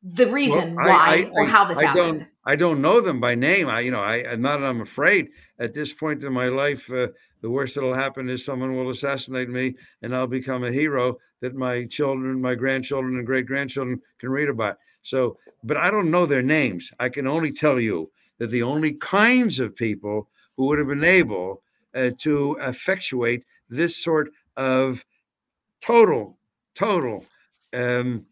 the 0.01 0.27
reason 0.27 0.75
Well, 0.75 0.87
I- 0.87 0.89
why 0.89 1.15
I- 1.15 1.29
or 1.33 1.45
how 1.45 1.65
this 1.65 1.79
I 1.79 1.85
happened? 1.87 2.27
I 2.47 2.55
don't 2.55 2.81
know 2.81 3.01
them 3.01 3.19
by 3.19 3.35
name. 3.35 3.67
I, 3.67 3.81
you 3.81 3.91
know, 3.91 3.99
I, 3.99 4.25
I'm 4.31 4.41
not. 4.41 4.63
I'm 4.63 4.79
afraid 4.79 5.31
at 5.59 5.73
this 5.73 5.91
point 5.91 6.23
in 6.23 6.31
my 6.31 6.47
life, 6.47 6.89
uh, 6.89 7.09
the 7.41 7.49
worst 7.49 7.75
that'll 7.75 7.93
happen 7.93 8.29
is 8.29 8.45
someone 8.45 8.73
will 8.73 8.89
assassinate 8.89 9.49
me, 9.49 9.75
and 10.01 10.15
I'll 10.15 10.27
become 10.27 10.63
a 10.63 10.71
hero 10.71 11.17
that 11.41 11.55
my 11.55 11.83
children, 11.87 12.39
my 12.39 12.55
grandchildren, 12.55 13.17
and 13.17 13.25
great 13.25 13.47
grandchildren 13.47 14.01
can 14.17 14.29
read 14.29 14.47
about. 14.47 14.77
So, 15.03 15.37
but 15.65 15.75
I 15.75 15.91
don't 15.91 16.09
know 16.09 16.25
their 16.25 16.41
names. 16.41 16.89
I 17.01 17.09
can 17.09 17.27
only 17.27 17.51
tell 17.51 17.81
you 17.81 18.09
that 18.37 18.49
the 18.49 18.63
only 18.63 18.93
kinds 18.93 19.59
of 19.59 19.75
people 19.75 20.29
who 20.55 20.67
would 20.67 20.79
have 20.79 20.87
been 20.87 21.03
able 21.03 21.63
uh, 21.93 22.11
to 22.19 22.57
effectuate 22.61 23.43
this 23.69 23.97
sort 23.97 24.31
of 24.55 25.03
total, 25.81 26.37
total 26.75 27.25
um, 27.73 28.25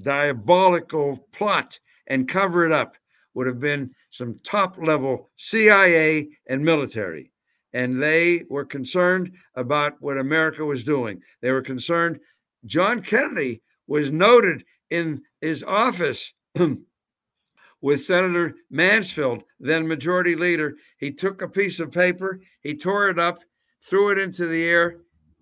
diabolical 0.00 1.18
plot 1.32 1.80
and 2.08 2.28
cover 2.28 2.66
it 2.66 2.72
up 2.72 2.96
would 3.34 3.46
have 3.46 3.60
been 3.60 3.94
some 4.10 4.38
top 4.42 4.76
level 4.78 5.30
CIA 5.36 6.28
and 6.48 6.64
military. 6.64 7.30
And 7.72 8.02
they 8.02 8.44
were 8.48 8.64
concerned 8.64 9.32
about 9.54 10.00
what 10.00 10.18
America 10.18 10.64
was 10.64 10.82
doing. 10.82 11.20
They 11.40 11.52
were 11.52 11.62
concerned. 11.62 12.18
John 12.66 13.02
Kennedy 13.02 13.62
was 13.86 14.10
noted 14.10 14.64
in 14.90 15.22
his 15.40 15.62
office 15.62 16.32
with 17.80 18.00
Senator 18.00 18.54
Mansfield, 18.70 19.44
then 19.60 19.86
majority 19.86 20.34
leader. 20.34 20.74
He 20.98 21.12
took 21.12 21.42
a 21.42 21.48
piece 21.48 21.78
of 21.78 21.92
paper, 21.92 22.40
he 22.62 22.74
tore 22.74 23.08
it 23.08 23.18
up, 23.18 23.38
threw 23.84 24.10
it 24.10 24.18
into 24.18 24.46
the 24.46 24.64
air, 24.64 25.00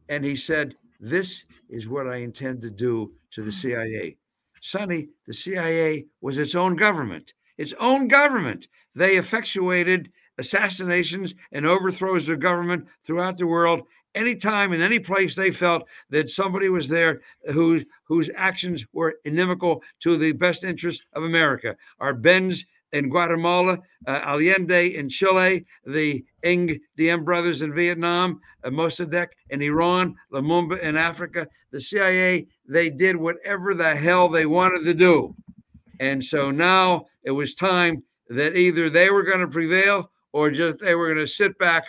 and 0.08 0.24
he 0.24 0.36
said, 0.36 0.74
This 1.00 1.44
is 1.70 1.88
what 1.88 2.06
I 2.06 2.16
intend 2.16 2.60
to 2.62 2.70
do 2.70 3.14
to 3.30 3.42
the 3.42 3.52
CIA. 3.52 4.18
Sonny, 4.60 5.08
the 5.26 5.34
CIA 5.34 6.06
was 6.20 6.38
its 6.38 6.54
own 6.54 6.76
government. 6.76 7.34
Its 7.58 7.72
own 7.78 8.08
government. 8.08 8.68
They 8.94 9.16
effectuated 9.16 10.10
assassinations 10.38 11.34
and 11.52 11.66
overthrows 11.66 12.28
of 12.28 12.40
government 12.40 12.86
throughout 13.04 13.38
the 13.38 13.46
world 13.46 13.86
anytime 14.14 14.72
in 14.72 14.80
any 14.80 14.98
place 14.98 15.34
they 15.34 15.50
felt 15.50 15.86
that 16.10 16.30
somebody 16.30 16.68
was 16.68 16.88
there 16.88 17.20
whose 17.52 17.84
whose 18.04 18.30
actions 18.34 18.84
were 18.92 19.16
inimical 19.24 19.82
to 20.00 20.16
the 20.16 20.32
best 20.32 20.64
interest 20.64 21.06
of 21.12 21.22
America. 21.22 21.76
Arbenz 22.00 22.64
in 22.92 23.08
Guatemala, 23.08 23.78
uh, 24.06 24.20
Allende 24.24 24.94
in 24.94 25.08
Chile, 25.08 25.64
the 25.84 26.24
Ng 26.42 26.78
Diem 26.96 27.24
brothers 27.24 27.62
in 27.62 27.74
Vietnam, 27.74 28.40
uh, 28.64 28.70
Mossadegh 28.70 29.28
in 29.50 29.62
Iran, 29.62 30.14
Lumumba 30.32 30.78
in 30.80 30.96
Africa. 30.96 31.46
The 31.72 31.80
CIA, 31.80 32.46
they 32.68 32.90
did 32.90 33.16
whatever 33.16 33.74
the 33.74 33.94
hell 33.94 34.28
they 34.28 34.46
wanted 34.46 34.84
to 34.84 34.94
do. 34.94 35.34
And 36.00 36.24
so 36.24 36.50
now 36.50 37.06
it 37.24 37.30
was 37.30 37.54
time 37.54 38.02
that 38.28 38.56
either 38.56 38.90
they 38.90 39.10
were 39.10 39.22
going 39.22 39.40
to 39.40 39.48
prevail 39.48 40.10
or 40.32 40.50
just 40.50 40.78
they 40.78 40.94
were 40.94 41.06
going 41.06 41.26
to 41.26 41.32
sit 41.32 41.58
back 41.58 41.84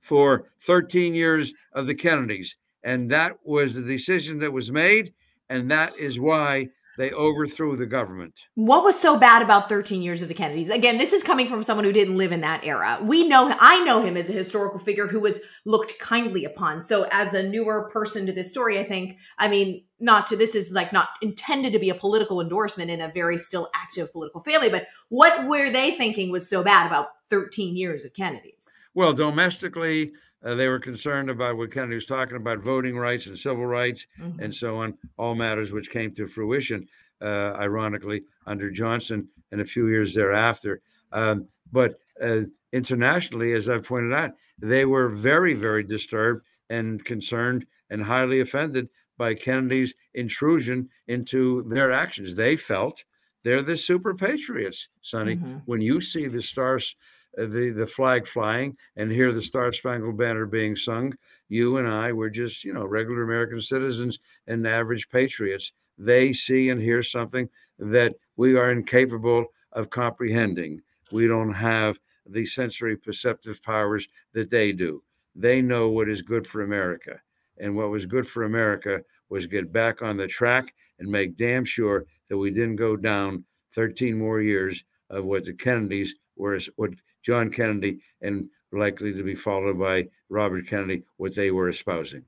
for 0.00 0.50
13 0.60 1.14
years 1.14 1.52
of 1.72 1.86
the 1.86 1.94
Kennedys. 1.94 2.56
And 2.82 3.10
that 3.10 3.38
was 3.44 3.74
the 3.74 3.82
decision 3.82 4.38
that 4.40 4.52
was 4.52 4.70
made. 4.70 5.12
And 5.48 5.70
that 5.70 5.98
is 5.98 6.20
why 6.20 6.68
they 6.98 7.10
overthrew 7.12 7.76
the 7.76 7.86
government. 7.86 8.40
What 8.54 8.84
was 8.84 8.98
so 8.98 9.18
bad 9.18 9.42
about 9.42 9.68
13 9.68 10.02
years 10.02 10.22
of 10.22 10.28
the 10.28 10.34
Kennedys? 10.34 10.70
Again, 10.70 10.98
this 10.98 11.12
is 11.12 11.22
coming 11.22 11.48
from 11.48 11.62
someone 11.62 11.84
who 11.84 11.92
didn't 11.92 12.16
live 12.16 12.32
in 12.32 12.40
that 12.42 12.64
era. 12.64 12.98
We 13.02 13.26
know, 13.26 13.54
I 13.58 13.82
know 13.84 14.02
him 14.02 14.16
as 14.16 14.30
a 14.30 14.32
historical 14.32 14.78
figure 14.78 15.06
who 15.06 15.20
was 15.20 15.40
looked 15.64 15.98
kindly 15.98 16.44
upon. 16.44 16.80
So, 16.80 17.06
as 17.10 17.34
a 17.34 17.42
newer 17.48 17.90
person 17.90 18.26
to 18.26 18.32
this 18.32 18.50
story, 18.50 18.78
I 18.78 18.84
think, 18.84 19.18
I 19.38 19.48
mean, 19.48 19.84
not 20.00 20.26
to, 20.28 20.36
this 20.36 20.54
is 20.54 20.72
like 20.72 20.92
not 20.92 21.08
intended 21.22 21.72
to 21.72 21.78
be 21.78 21.90
a 21.90 21.94
political 21.94 22.40
endorsement 22.40 22.90
in 22.90 23.00
a 23.00 23.10
very 23.12 23.38
still 23.38 23.70
active 23.74 24.12
political 24.12 24.42
family, 24.42 24.68
but 24.68 24.86
what 25.08 25.46
were 25.46 25.70
they 25.70 25.92
thinking 25.92 26.30
was 26.30 26.48
so 26.48 26.62
bad 26.62 26.86
about 26.86 27.08
13 27.30 27.76
years 27.76 28.04
of 28.04 28.14
Kennedys? 28.14 28.76
Well, 28.94 29.12
domestically, 29.12 30.12
uh, 30.44 30.54
they 30.54 30.68
were 30.68 30.78
concerned 30.78 31.30
about 31.30 31.56
what 31.56 31.72
Kennedy 31.72 31.94
was 31.94 32.06
talking 32.06 32.36
about 32.36 32.58
voting 32.58 32.96
rights 32.96 33.26
and 33.26 33.38
civil 33.38 33.66
rights 33.66 34.06
mm-hmm. 34.20 34.40
and 34.40 34.54
so 34.54 34.76
on, 34.76 34.96
all 35.16 35.34
matters 35.34 35.72
which 35.72 35.90
came 35.90 36.12
to 36.12 36.26
fruition, 36.26 36.86
uh, 37.22 37.54
ironically, 37.54 38.24
under 38.46 38.70
Johnson 38.70 39.28
and 39.52 39.60
a 39.60 39.64
few 39.64 39.88
years 39.88 40.14
thereafter. 40.14 40.82
Um, 41.12 41.48
but 41.72 41.98
uh, 42.22 42.42
internationally, 42.72 43.52
as 43.52 43.68
I've 43.68 43.84
pointed 43.84 44.12
out, 44.12 44.32
they 44.58 44.84
were 44.84 45.08
very, 45.08 45.54
very 45.54 45.82
disturbed 45.82 46.44
and 46.70 47.04
concerned 47.04 47.66
and 47.90 48.02
highly 48.02 48.40
offended 48.40 48.88
by 49.16 49.34
Kennedy's 49.34 49.94
intrusion 50.14 50.88
into 51.06 51.62
their 51.68 51.92
actions. 51.92 52.34
They 52.34 52.56
felt 52.56 53.04
they're 53.44 53.62
the 53.62 53.76
super 53.76 54.14
patriots, 54.14 54.88
Sonny. 55.02 55.36
Mm-hmm. 55.36 55.58
When 55.66 55.80
you 55.80 56.00
see 56.00 56.26
the 56.26 56.42
stars 56.42 56.96
the 57.36 57.70
the 57.70 57.86
flag 57.86 58.26
flying 58.26 58.76
and 58.96 59.10
hear 59.10 59.32
the 59.32 59.42
Star 59.42 59.72
Spangled 59.72 60.16
Banner 60.16 60.46
being 60.46 60.76
sung. 60.76 61.14
You 61.48 61.78
and 61.78 61.88
I 61.88 62.12
were 62.12 62.30
just 62.30 62.64
you 62.64 62.72
know 62.72 62.84
regular 62.84 63.22
American 63.22 63.60
citizens 63.60 64.18
and 64.46 64.66
average 64.66 65.08
patriots. 65.08 65.72
They 65.98 66.32
see 66.32 66.70
and 66.70 66.80
hear 66.80 67.02
something 67.02 67.48
that 67.78 68.14
we 68.36 68.56
are 68.56 68.70
incapable 68.70 69.46
of 69.72 69.90
comprehending. 69.90 70.80
We 71.12 71.26
don't 71.26 71.52
have 71.52 71.98
the 72.26 72.46
sensory 72.46 72.96
perceptive 72.96 73.62
powers 73.62 74.08
that 74.32 74.50
they 74.50 74.72
do. 74.72 75.02
They 75.34 75.60
know 75.60 75.88
what 75.88 76.08
is 76.08 76.22
good 76.22 76.46
for 76.46 76.62
America. 76.62 77.20
And 77.58 77.76
what 77.76 77.90
was 77.90 78.06
good 78.06 78.26
for 78.26 78.44
America 78.44 79.04
was 79.28 79.46
get 79.46 79.72
back 79.72 80.02
on 80.02 80.16
the 80.16 80.26
track 80.26 80.74
and 80.98 81.08
make 81.08 81.36
damn 81.36 81.64
sure 81.64 82.04
that 82.28 82.38
we 82.38 82.50
didn't 82.50 82.76
go 82.76 82.96
down 82.96 83.44
13 83.74 84.18
more 84.18 84.40
years 84.40 84.84
of 85.10 85.24
what 85.24 85.44
the 85.44 85.52
Kennedys 85.52 86.14
were, 86.36 86.58
what 86.76 86.94
John 87.24 87.50
Kennedy 87.50 88.00
and 88.20 88.48
likely 88.72 89.12
to 89.14 89.22
be 89.22 89.34
followed 89.34 89.78
by 89.78 90.08
Robert 90.28 90.66
Kennedy, 90.66 91.04
what 91.16 91.34
they 91.34 91.50
were 91.50 91.68
espousing. 91.68 92.24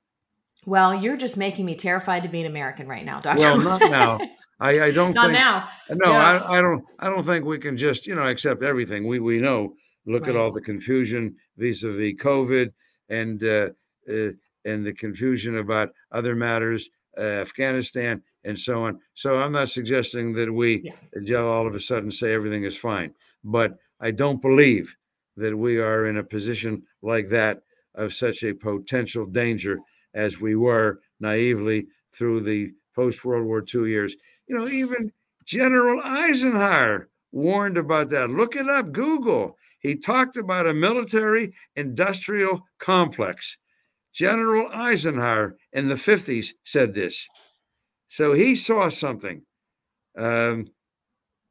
Well, 0.65 0.95
you're 0.95 1.17
just 1.17 1.37
making 1.37 1.67
me 1.67 1.75
terrified 1.77 2.23
to 2.25 2.29
be 2.29 2.41
an 2.41 2.47
American 2.47 2.89
right 2.89 3.05
now, 3.05 3.21
Doctor. 3.21 3.41
Well, 3.41 3.61
not 3.61 3.81
now. 3.81 4.19
I, 4.61 4.85
I 4.85 4.91
don't 4.91 5.15
not 5.15 5.27
think, 5.27 5.39
now. 5.39 5.69
No, 5.91 6.13
yeah. 6.13 6.43
I, 6.43 6.59
I 6.59 6.61
don't. 6.63 6.85
I 6.99 7.11
don't 7.11 7.25
think 7.25 7.45
we 7.45 7.59
can 7.59 7.77
just 7.77 8.07
you 8.07 8.15
know 8.15 8.27
accept 8.27 8.63
everything. 8.63 9.07
We 9.07 9.21
we 9.21 9.39
know. 9.39 9.75
Look 10.07 10.23
right. 10.23 10.31
at 10.31 10.37
all 10.37 10.51
the 10.51 10.61
confusion 10.61 11.37
vis-a-vis 11.59 12.15
COVID 12.15 12.73
and 13.09 13.43
uh, 13.45 13.69
uh, 14.09 14.31
and 14.65 14.87
the 14.87 14.95
confusion 14.95 15.59
about 15.59 15.91
other 16.11 16.35
matters, 16.35 16.89
uh, 17.19 17.21
Afghanistan 17.21 18.23
and 18.45 18.59
so 18.59 18.85
on. 18.85 18.99
So 19.15 19.37
I'm 19.39 19.53
not 19.53 19.69
suggesting 19.69 20.33
that 20.35 20.51
we 20.51 20.93
yeah. 21.23 21.37
all 21.37 21.67
of 21.67 21.75
a 21.75 21.81
sudden 21.81 22.11
say 22.11 22.33
everything 22.33 22.65
is 22.65 22.77
fine, 22.77 23.13
but 23.45 23.77
I 24.01 24.11
don't 24.11 24.43
believe 24.43 24.95
that 25.37 25.57
we 25.57 25.79
are 25.79 26.07
in 26.07 26.17
a 26.17 26.25
position 26.25 26.83
like 27.03 27.29
that 27.31 27.63
of 27.95 28.13
such 28.13 28.43
a 28.43 28.55
potential 28.55 29.27
danger 29.27 29.79
as 30.15 30.41
we 30.41 30.57
were 30.57 31.01
naively 31.21 31.87
through 32.13 32.41
the 32.41 32.73
post 32.95 33.25
World 33.25 33.47
War 33.47 33.65
II 33.75 33.89
years. 33.89 34.17
You 34.49 34.57
know, 34.57 34.69
even 34.69 35.13
General 35.45 36.01
Eisenhower 36.03 37.09
warned 37.33 37.77
about 37.79 38.11
that. 38.11 38.31
Look 38.31 38.57
it 38.57 38.69
up, 38.69 38.93
Google. 38.93 39.57
He 39.79 39.97
talked 39.97 40.37
about 40.37 40.67
a 40.67 40.75
military 40.75 41.55
industrial 41.77 42.63
complex. 42.79 43.57
General 44.13 44.69
Eisenhower 44.73 45.57
in 45.73 45.89
the 45.89 45.95
50s 45.95 46.55
said 46.65 46.95
this. 46.95 47.29
So 48.09 48.33
he 48.33 48.55
saw 48.57 48.89
something 48.89 49.43
um, 50.17 50.69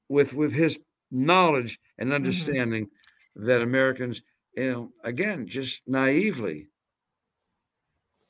with, 0.10 0.34
with 0.34 0.52
his 0.52 0.80
knowledge 1.12 1.80
and 1.98 2.08
mm-hmm. 2.08 2.16
understanding 2.16 2.86
mm-hmm. 2.86 3.48
that 3.48 3.62
Americans, 3.62 4.22
you 4.56 4.72
know, 4.72 4.90
again, 5.04 5.48
just 5.48 5.82
naively. 5.88 6.68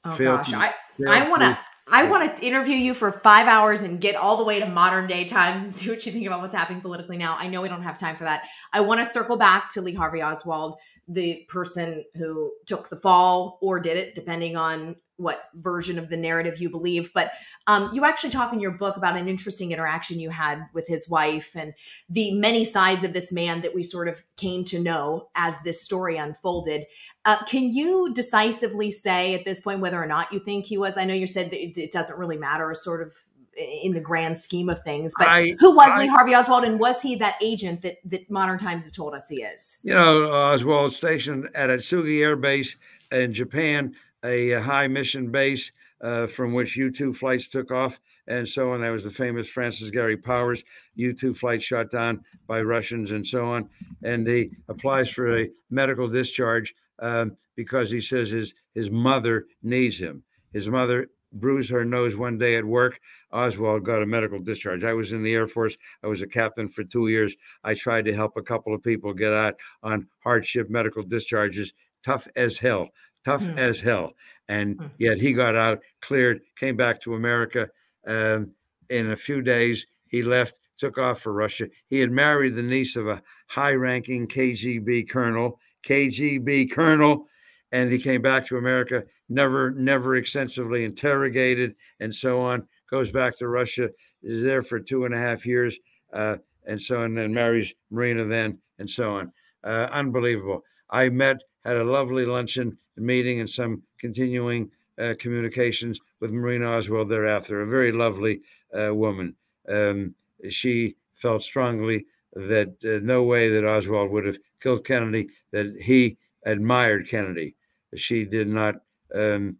Oh 0.04 0.18
gosh, 0.18 0.52
to, 0.52 0.58
I 0.58 0.74
I 1.08 1.30
want 1.30 1.42
to. 1.42 1.58
I 1.88 2.06
want 2.06 2.36
to 2.36 2.44
interview 2.44 2.76
you 2.76 2.96
for 2.96 3.12
five 3.12 3.48
hours 3.48 3.82
and 3.82 4.02
get 4.02 4.16
all 4.16 4.38
the 4.38 4.44
way 4.44 4.60
to 4.60 4.66
modern 4.66 5.06
day 5.06 5.24
times 5.24 5.64
and 5.64 5.72
see 5.72 5.88
what 5.88 6.04
you 6.04 6.12
think 6.12 6.26
about 6.26 6.42
what's 6.42 6.56
happening 6.56 6.82
politically 6.82 7.18
now. 7.18 7.38
I 7.38 7.48
know 7.48 7.62
we 7.62 7.70
don't 7.70 7.84
have 7.84 7.96
time 7.96 8.16
for 8.16 8.24
that. 8.24 8.42
I 8.74 8.80
want 8.80 9.02
to 9.02 9.06
circle 9.06 9.38
back 9.38 9.70
to 9.74 9.82
Lee 9.82 9.94
Harvey 9.94 10.24
Oswald, 10.24 10.78
the 11.08 11.46
person 11.50 12.04
who 12.16 12.52
took 12.66 12.90
the 12.90 12.96
fall 12.96 13.60
or 13.62 13.80
did 13.80 13.98
it, 13.98 14.16
depending 14.16 14.56
on 14.56 14.96
what 15.18 15.50
version 15.56 15.98
of 15.98 16.10
the 16.10 16.18
narrative 16.18 16.60
you 16.60 16.70
believe. 16.70 17.14
But 17.14 17.32
um, 17.68 17.90
you 17.94 18.04
actually 18.04 18.32
talk 18.32 18.52
in 18.52 18.60
your 18.60 18.72
book 18.72 18.98
about 18.98 19.16
an 19.16 19.28
interesting 19.28 19.72
interaction 19.72 20.20
you 20.20 20.30
had 20.30 20.66
with 20.74 20.88
his 20.88 21.08
wife 21.08 21.56
and 21.56 21.74
the 22.10 22.34
many 22.36 22.66
sides 22.66 23.04
of 23.04 23.14
this 23.14 23.32
man 23.32 23.62
that 23.62 23.74
we 23.74 23.82
sort 23.82 24.08
of 24.08 24.24
came 24.36 24.66
to 24.66 24.80
know 24.80 25.30
as 25.36 25.60
this 25.62 25.82
story 25.82 26.18
unfolded. 26.18 26.86
Uh, 27.24 27.44
can 27.46 27.72
you 27.72 28.12
decisively 28.14 28.92
say 28.92 29.34
at 29.34 29.46
this 29.46 29.62
point 29.62 29.80
whether 29.80 30.02
or 30.02 30.08
not 30.08 30.34
you 30.34 30.40
think 30.40 30.66
he 30.66 30.78
was? 30.78 30.98
I 30.98 31.06
know 31.06 31.14
you 31.14 31.28
said 31.28 31.50
that 31.52 31.80
it, 31.80 31.92
doesn't 31.92 32.20
really 32.20 32.38
matter, 32.38 32.74
sort 32.74 33.02
of 33.02 33.16
in 33.56 33.94
the 33.94 34.02
grand 34.02 34.38
scheme 34.38 34.70
of 34.70 34.82
things. 34.84 35.14
But 35.18 35.28
I, 35.28 35.56
who 35.60 35.76
was 35.76 35.90
I, 35.92 36.00
Lee 36.00 36.08
Harvey 36.08 36.36
Oswald, 36.36 36.64
and 36.64 36.80
was 36.80 37.02
he 37.02 37.16
that 37.16 37.36
agent 37.42 37.82
that 37.84 37.98
that 38.06 38.30
modern 38.30 38.60
times 38.60 38.86
have 38.86 38.94
told 38.94 39.14
us 39.14 39.30
he 39.30 39.44
is? 39.44 39.80
You 39.84 39.94
know, 39.94 40.32
Oswald 40.32 40.94
stationed 40.94 41.50
at 41.56 41.70
Atsugi 41.70 42.22
Air 42.22 42.36
Base 42.36 42.76
in 43.12 43.34
Japan 43.34 43.96
a, 44.24 44.54
high 44.54 44.88
mission 44.88 45.32
base 45.32 45.72
uh, 46.02 46.28
from 46.28 46.54
which 46.54 46.76
U 46.76 46.92
2 46.92 47.14
flights 47.14 47.48
took 47.48 47.72
off 47.72 48.00
and 48.28 48.48
so 48.48 48.72
on. 48.72 48.82
That 48.82 48.90
was 48.90 49.04
the 49.04 49.12
famous 49.12 49.48
Francis 49.48 49.92
Gary 49.92 50.18
Powers 50.18 50.64
U 50.96 51.14
2 51.14 51.34
flight 51.34 51.62
shot 51.62 51.92
down 51.92 52.24
by 52.48 52.62
Russians 52.62 53.12
and 53.12 53.26
so 53.26 53.46
on. 53.46 53.70
And 54.04 54.28
he 54.28 54.52
applies 54.68 55.10
for 55.10 55.40
a 55.40 55.50
medical 55.70 56.08
discharge 56.08 56.76
um, 57.00 57.38
because 57.56 57.90
he 57.90 58.02
says 58.02 58.30
his, 58.30 58.54
his 58.74 58.90
mother 58.90 59.46
needs 59.64 59.98
him. 59.98 60.24
His 60.54 60.68
mother 60.68 61.08
bruised 61.36 61.70
her 61.70 61.86
nose 61.86 62.16
one 62.16 62.38
day 62.38 62.56
at 62.56 62.66
work. 62.66 63.00
Oswald 63.32 63.84
got 63.84 64.02
a 64.02 64.06
medical 64.06 64.40
discharge. 64.40 64.84
I 64.84 64.94
was 64.94 65.12
in 65.12 65.24
the 65.24 65.34
Air 65.34 65.48
Force. 65.48 65.78
I 66.04 66.08
was 66.08 66.22
a 66.22 66.28
captain 66.28 66.68
for 66.68 66.84
two 66.84 67.08
years. 67.08 67.36
I 67.64 67.74
tried 67.74 68.06
to 68.06 68.14
help 68.14 68.38
a 68.38 68.42
couple 68.42 68.74
of 68.74 68.82
people 68.82 69.14
get 69.14 69.34
out 69.34 69.56
on 69.84 70.08
hardship 70.24 70.70
medical 70.70 71.04
discharges, 71.04 71.74
tough 72.04 72.28
as 72.36 72.58
hell 72.58 72.90
tough 73.26 73.44
mm. 73.44 73.58
as 73.58 73.80
hell. 73.80 74.14
And 74.48 74.78
mm. 74.78 74.90
yet 75.00 75.18
he 75.18 75.34
got 75.34 75.56
out, 75.56 75.82
cleared, 76.02 76.42
came 76.58 76.78
back 76.78 77.02
to 77.02 77.16
America. 77.16 77.68
Um, 78.08 78.52
in 78.90 79.12
a 79.12 79.16
few 79.16 79.42
days, 79.42 79.88
he 80.08 80.22
left, 80.22 80.60
took 80.78 80.98
off 80.98 81.22
for 81.22 81.34
Russia. 81.34 81.68
He 81.88 82.00
had 82.00 82.12
married 82.12 82.54
the 82.54 82.62
niece 82.62 82.96
of 82.96 83.08
a 83.08 83.22
high 83.48 83.74
ranking 83.74 84.28
KGB 84.28 85.10
colonel, 85.10 85.60
KGB 85.86 86.72
colonel, 86.72 87.28
and 87.76 87.92
he 87.92 88.00
came 88.00 88.22
back 88.22 88.48
to 88.48 88.56
America, 88.56 89.04
never, 89.28 89.72
never 89.72 90.16
extensively 90.16 90.86
interrogated, 90.86 91.76
and 92.00 92.16
so 92.16 92.40
on. 92.40 92.66
Goes 92.90 93.12
back 93.12 93.38
to 93.40 93.50
Russia, 93.50 93.90
is 94.24 94.42
there 94.44 94.64
for 94.64 94.80
two 94.80 95.04
and 95.04 95.14
a 95.14 95.18
half 95.18 95.46
years, 95.46 95.78
uh, 96.14 96.38
and 96.66 96.82
so 96.82 97.00
on, 97.00 97.06
and 97.08 97.18
then 97.18 97.34
marries 97.34 97.74
Marina 97.92 98.24
then, 98.24 98.60
and 98.80 98.90
so 98.90 99.12
on. 99.16 99.34
Uh, 99.66 99.90
unbelievable. 99.92 100.64
I 100.90 101.10
met, 101.10 101.44
had 101.66 101.76
a 101.76 101.84
lovely 101.84 102.26
luncheon 102.26 102.78
meeting 102.96 103.42
and 103.42 103.50
some 103.50 103.84
continuing 104.00 104.72
uh, 104.98 105.16
communications 105.20 106.00
with 106.22 106.32
Marina 106.32 106.78
Oswald 106.78 107.10
thereafter, 107.10 107.62
a 107.62 107.68
very 107.68 107.92
lovely 107.92 108.40
uh, 108.74 108.96
woman. 108.96 109.36
Um, 109.68 110.16
she 110.50 110.96
felt 111.16 111.44
strongly 111.44 112.06
that 112.36 112.70
uh, 112.86 113.04
no 113.04 113.24
way 113.24 113.50
that 113.50 113.68
Oswald 113.68 114.12
would 114.12 114.26
have 114.26 114.38
killed 114.62 114.86
Kennedy, 114.86 115.28
that 115.52 115.76
he 115.82 116.18
admired 116.46 117.10
Kennedy. 117.10 117.54
She 117.96 118.26
did 118.26 118.48
not 118.48 118.76
um, 119.14 119.58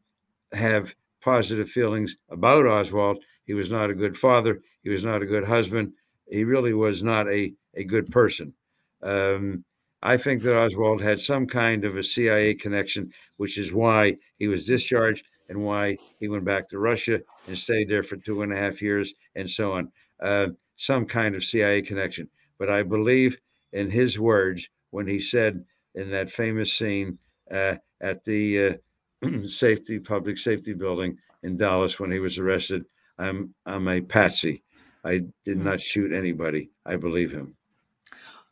have 0.52 0.94
positive 1.22 1.70
feelings 1.70 2.16
about 2.30 2.66
Oswald. 2.66 3.24
He 3.46 3.54
was 3.54 3.72
not 3.72 3.90
a 3.90 3.96
good 3.96 4.18
father. 4.18 4.62
He 4.84 4.90
was 4.90 5.04
not 5.04 5.22
a 5.22 5.26
good 5.26 5.44
husband. 5.44 5.94
He 6.30 6.44
really 6.44 6.74
was 6.74 7.04
not 7.04 7.28
a, 7.28 7.54
a 7.76 7.84
good 7.84 8.10
person. 8.12 8.54
Um, 9.02 9.64
I 10.02 10.18
think 10.18 10.44
that 10.44 10.58
Oswald 10.58 11.02
had 11.02 11.20
some 11.20 11.48
kind 11.48 11.84
of 11.84 11.98
a 11.98 12.04
CIA 12.04 12.54
connection, 12.54 13.12
which 13.38 13.58
is 13.58 13.74
why 13.74 14.18
he 14.38 14.48
was 14.48 14.66
discharged 14.66 15.26
and 15.50 15.64
why 15.64 15.98
he 16.20 16.28
went 16.28 16.46
back 16.46 16.70
to 16.70 16.80
Russia 16.80 17.20
and 17.48 17.58
stayed 17.58 17.90
there 17.90 18.04
for 18.04 18.18
two 18.18 18.42
and 18.42 18.54
a 18.54 18.58
half 18.58 18.82
years 18.82 19.14
and 19.36 19.50
so 19.50 19.74
on. 19.74 19.92
Uh, 20.22 20.48
some 20.78 21.06
kind 21.06 21.36
of 21.36 21.44
CIA 21.44 21.82
connection. 21.82 22.30
But 22.58 22.70
I 22.70 22.84
believe 22.84 23.38
in 23.74 23.90
his 23.90 24.20
words 24.20 24.68
when 24.92 25.08
he 25.08 25.20
said 25.20 25.64
in 25.96 26.12
that 26.12 26.30
famous 26.30 26.74
scene 26.74 27.18
uh, 27.52 27.76
at 28.06 28.24
the 28.24 28.80
uh, 29.24 29.48
safety, 29.48 30.00
public 30.00 30.38
safety 30.38 30.74
building 30.74 31.18
in 31.44 31.58
Dallas 31.58 32.00
when 32.00 32.12
he 32.12 32.20
was 32.20 32.38
arrested. 32.38 32.86
I'm 33.18 33.54
I'm 33.66 33.88
a 33.88 34.02
patsy. 34.02 34.64
I 35.04 35.24
did 35.44 35.58
not 35.58 35.82
shoot 35.82 36.12
anybody. 36.14 36.72
I 36.86 36.96
believe 36.96 37.32
him. 37.32 37.56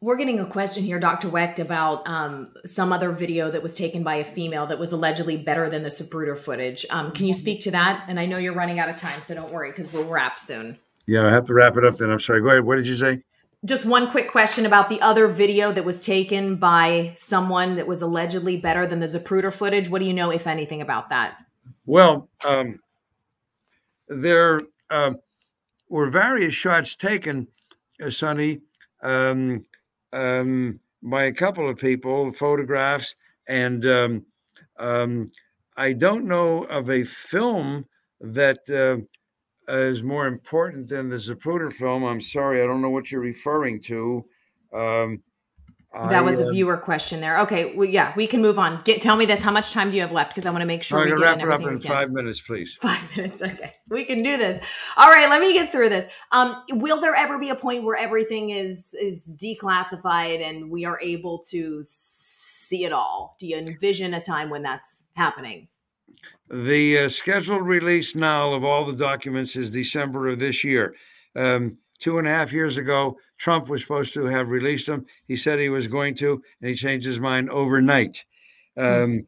We're 0.01 0.17
getting 0.17 0.39
a 0.39 0.45
question 0.45 0.83
here, 0.83 0.99
Dr. 0.99 1.29
Wecht, 1.29 1.59
about 1.59 2.07
um, 2.07 2.53
some 2.65 2.91
other 2.91 3.11
video 3.11 3.49
that 3.49 3.63
was 3.63 3.73
taken 3.73 4.03
by 4.03 4.15
a 4.15 4.25
female 4.25 4.67
that 4.67 4.77
was 4.77 4.91
allegedly 4.91 5.37
better 5.37 5.69
than 5.69 5.83
the 5.83 5.89
Zapruder 5.89 6.37
footage. 6.37 6.85
Um, 6.89 7.11
can 7.13 7.25
you 7.25 7.33
speak 7.33 7.61
to 7.61 7.71
that? 7.71 8.03
And 8.09 8.19
I 8.19 8.25
know 8.25 8.37
you're 8.37 8.53
running 8.53 8.79
out 8.79 8.89
of 8.89 8.97
time, 8.97 9.21
so 9.21 9.33
don't 9.33 9.51
worry 9.51 9.71
because 9.71 9.93
we'll 9.93 10.03
wrap 10.03 10.41
soon. 10.41 10.77
Yeah, 11.07 11.25
I 11.25 11.31
have 11.31 11.45
to 11.45 11.53
wrap 11.53 11.77
it 11.77 11.85
up 11.85 11.97
then. 11.97 12.09
I'm 12.09 12.19
sorry. 12.19 12.41
Go 12.41 12.49
ahead. 12.49 12.65
What 12.65 12.75
did 12.75 12.87
you 12.87 12.95
say? 12.95 13.23
Just 13.65 13.85
one 13.85 14.09
quick 14.09 14.29
question 14.29 14.65
about 14.65 14.89
the 14.89 14.99
other 15.01 15.27
video 15.29 15.71
that 15.71 15.85
was 15.85 16.01
taken 16.01 16.57
by 16.57 17.13
someone 17.15 17.77
that 17.77 17.87
was 17.87 18.01
allegedly 18.01 18.57
better 18.57 18.85
than 18.85 18.99
the 18.99 19.05
Zapruder 19.05 19.53
footage. 19.53 19.89
What 19.89 19.99
do 19.99 20.05
you 20.05 20.13
know, 20.13 20.31
if 20.31 20.47
anything, 20.47 20.81
about 20.81 21.09
that? 21.09 21.37
Well, 21.85 22.27
um, 22.45 22.79
there 24.09 24.63
uh, 24.89 25.13
were 25.87 26.09
various 26.09 26.53
shots 26.53 26.97
taken, 26.97 27.47
uh, 28.01 28.09
Sonny, 28.09 28.59
um, 29.01 29.65
um, 30.11 30.79
by 31.01 31.25
a 31.25 31.33
couple 31.33 31.69
of 31.69 31.77
people, 31.77 32.33
photographs, 32.33 33.15
and 33.47 33.85
um, 33.85 34.25
um, 34.77 35.27
I 35.77 35.93
don't 35.93 36.25
know 36.25 36.63
of 36.65 36.89
a 36.89 37.05
film 37.05 37.85
that 38.19 38.69
uh, 38.69 39.03
is 39.67 40.03
more 40.03 40.27
important 40.27 40.89
than 40.89 41.09
the 41.09 41.17
Zapruder 41.17 41.71
film. 41.71 42.03
I'm 42.03 42.21
sorry, 42.21 42.61
I 42.61 42.65
don't 42.65 42.81
know 42.81 42.89
what 42.89 43.11
you're 43.11 43.21
referring 43.21 43.81
to. 43.83 44.25
Um, 44.73 45.23
that 45.93 46.11
I, 46.13 46.21
was 46.21 46.39
a 46.39 46.47
uh, 46.47 46.51
viewer 46.51 46.77
question 46.77 47.21
there. 47.21 47.39
Okay, 47.41 47.75
well, 47.75 47.87
yeah, 47.87 48.13
we 48.15 48.25
can 48.25 48.41
move 48.41 48.57
on. 48.57 48.81
Get 48.83 48.99
tell 48.99 49.15
me 49.15 49.25
this. 49.25 49.43
How 49.43 49.51
much 49.51 49.73
time 49.73 49.91
do 49.91 49.95
you 49.95 50.01
have 50.01 50.11
left? 50.11 50.31
Because 50.31 50.47
I 50.47 50.49
want 50.49 50.63
to 50.63 50.65
make 50.65 50.81
sure 50.81 50.97
I'm 50.97 51.05
we 51.05 51.11
get 51.11 51.19
wrap 51.19 51.39
it 51.39 51.49
up 51.49 51.61
in 51.61 51.79
five 51.79 52.09
minutes, 52.09 52.41
please. 52.41 52.73
Five 52.81 53.15
minutes. 53.15 53.43
Okay, 53.43 53.71
we 53.89 54.03
can 54.03 54.23
do 54.23 54.35
this. 54.35 54.65
All 54.97 55.11
right, 55.11 55.29
let 55.29 55.39
me 55.39 55.53
get 55.53 55.71
through 55.71 55.89
this. 55.89 56.07
Um, 56.31 56.63
will 56.71 56.99
there 56.99 57.13
ever 57.13 57.37
be 57.37 57.49
a 57.49 57.55
point 57.55 57.83
where 57.83 57.95
everything 57.95 58.49
is 58.49 58.95
is 58.99 59.37
declassified 59.39 60.41
and 60.41 60.71
we 60.71 60.83
are 60.83 60.99
able 60.99 61.43
to 61.49 61.81
see 61.83 62.85
it 62.85 62.91
all? 62.91 63.35
Do 63.39 63.45
you 63.45 63.57
envision 63.57 64.15
a 64.15 64.21
time 64.21 64.49
when 64.49 64.63
that's 64.63 65.09
happening? 65.13 65.67
The 66.49 66.99
uh, 66.99 67.09
scheduled 67.09 67.65
release 67.65 68.15
now 68.15 68.53
of 68.53 68.63
all 68.63 68.85
the 68.85 68.95
documents 68.95 69.55
is 69.55 69.71
December 69.71 70.27
of 70.27 70.39
this 70.39 70.63
year. 70.63 70.95
Um, 71.35 71.71
two 71.99 72.19
and 72.19 72.27
a 72.27 72.31
half 72.31 72.51
years 72.51 72.77
ago, 72.77 73.17
Trump 73.37 73.69
was 73.69 73.81
supposed 73.81 74.13
to 74.13 74.25
have 74.25 74.49
released 74.49 74.87
them. 74.87 75.05
He 75.27 75.35
said 75.35 75.59
he 75.59 75.69
was 75.69 75.87
going 75.87 76.15
to, 76.15 76.41
and 76.61 76.69
he 76.69 76.75
changed 76.75 77.05
his 77.05 77.19
mind 77.19 77.49
overnight. 77.49 78.23
Hmm. 78.77 78.83
Um, 78.83 79.27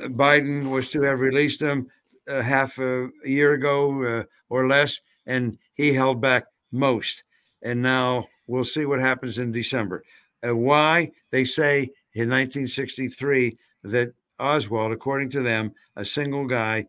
mm. 0.00 0.16
Biden 0.16 0.70
was 0.70 0.90
to 0.90 1.02
have 1.02 1.20
released 1.20 1.60
them 1.60 1.86
uh, 2.28 2.42
half 2.42 2.78
a, 2.78 3.04
a, 3.04 3.10
year 3.28 3.52
ago 3.52 4.02
uh, 4.02 4.24
or 4.48 4.66
less, 4.66 5.00
and 5.26 5.58
he 5.74 5.92
held 5.92 6.20
back 6.20 6.44
most. 6.72 7.22
And 7.62 7.82
now 7.82 8.26
we'll 8.46 8.64
see 8.64 8.86
what 8.86 9.00
happens 9.00 9.38
in 9.38 9.52
December. 9.52 10.02
Uh, 10.46 10.56
why? 10.56 11.12
They 11.30 11.44
say 11.44 11.82
in 12.14 12.30
1963 12.30 13.56
that 13.84 14.12
Oswald, 14.38 14.92
according 14.92 15.30
to 15.30 15.42
them, 15.42 15.72
a 15.96 16.04
single 16.04 16.46
guy 16.46 16.86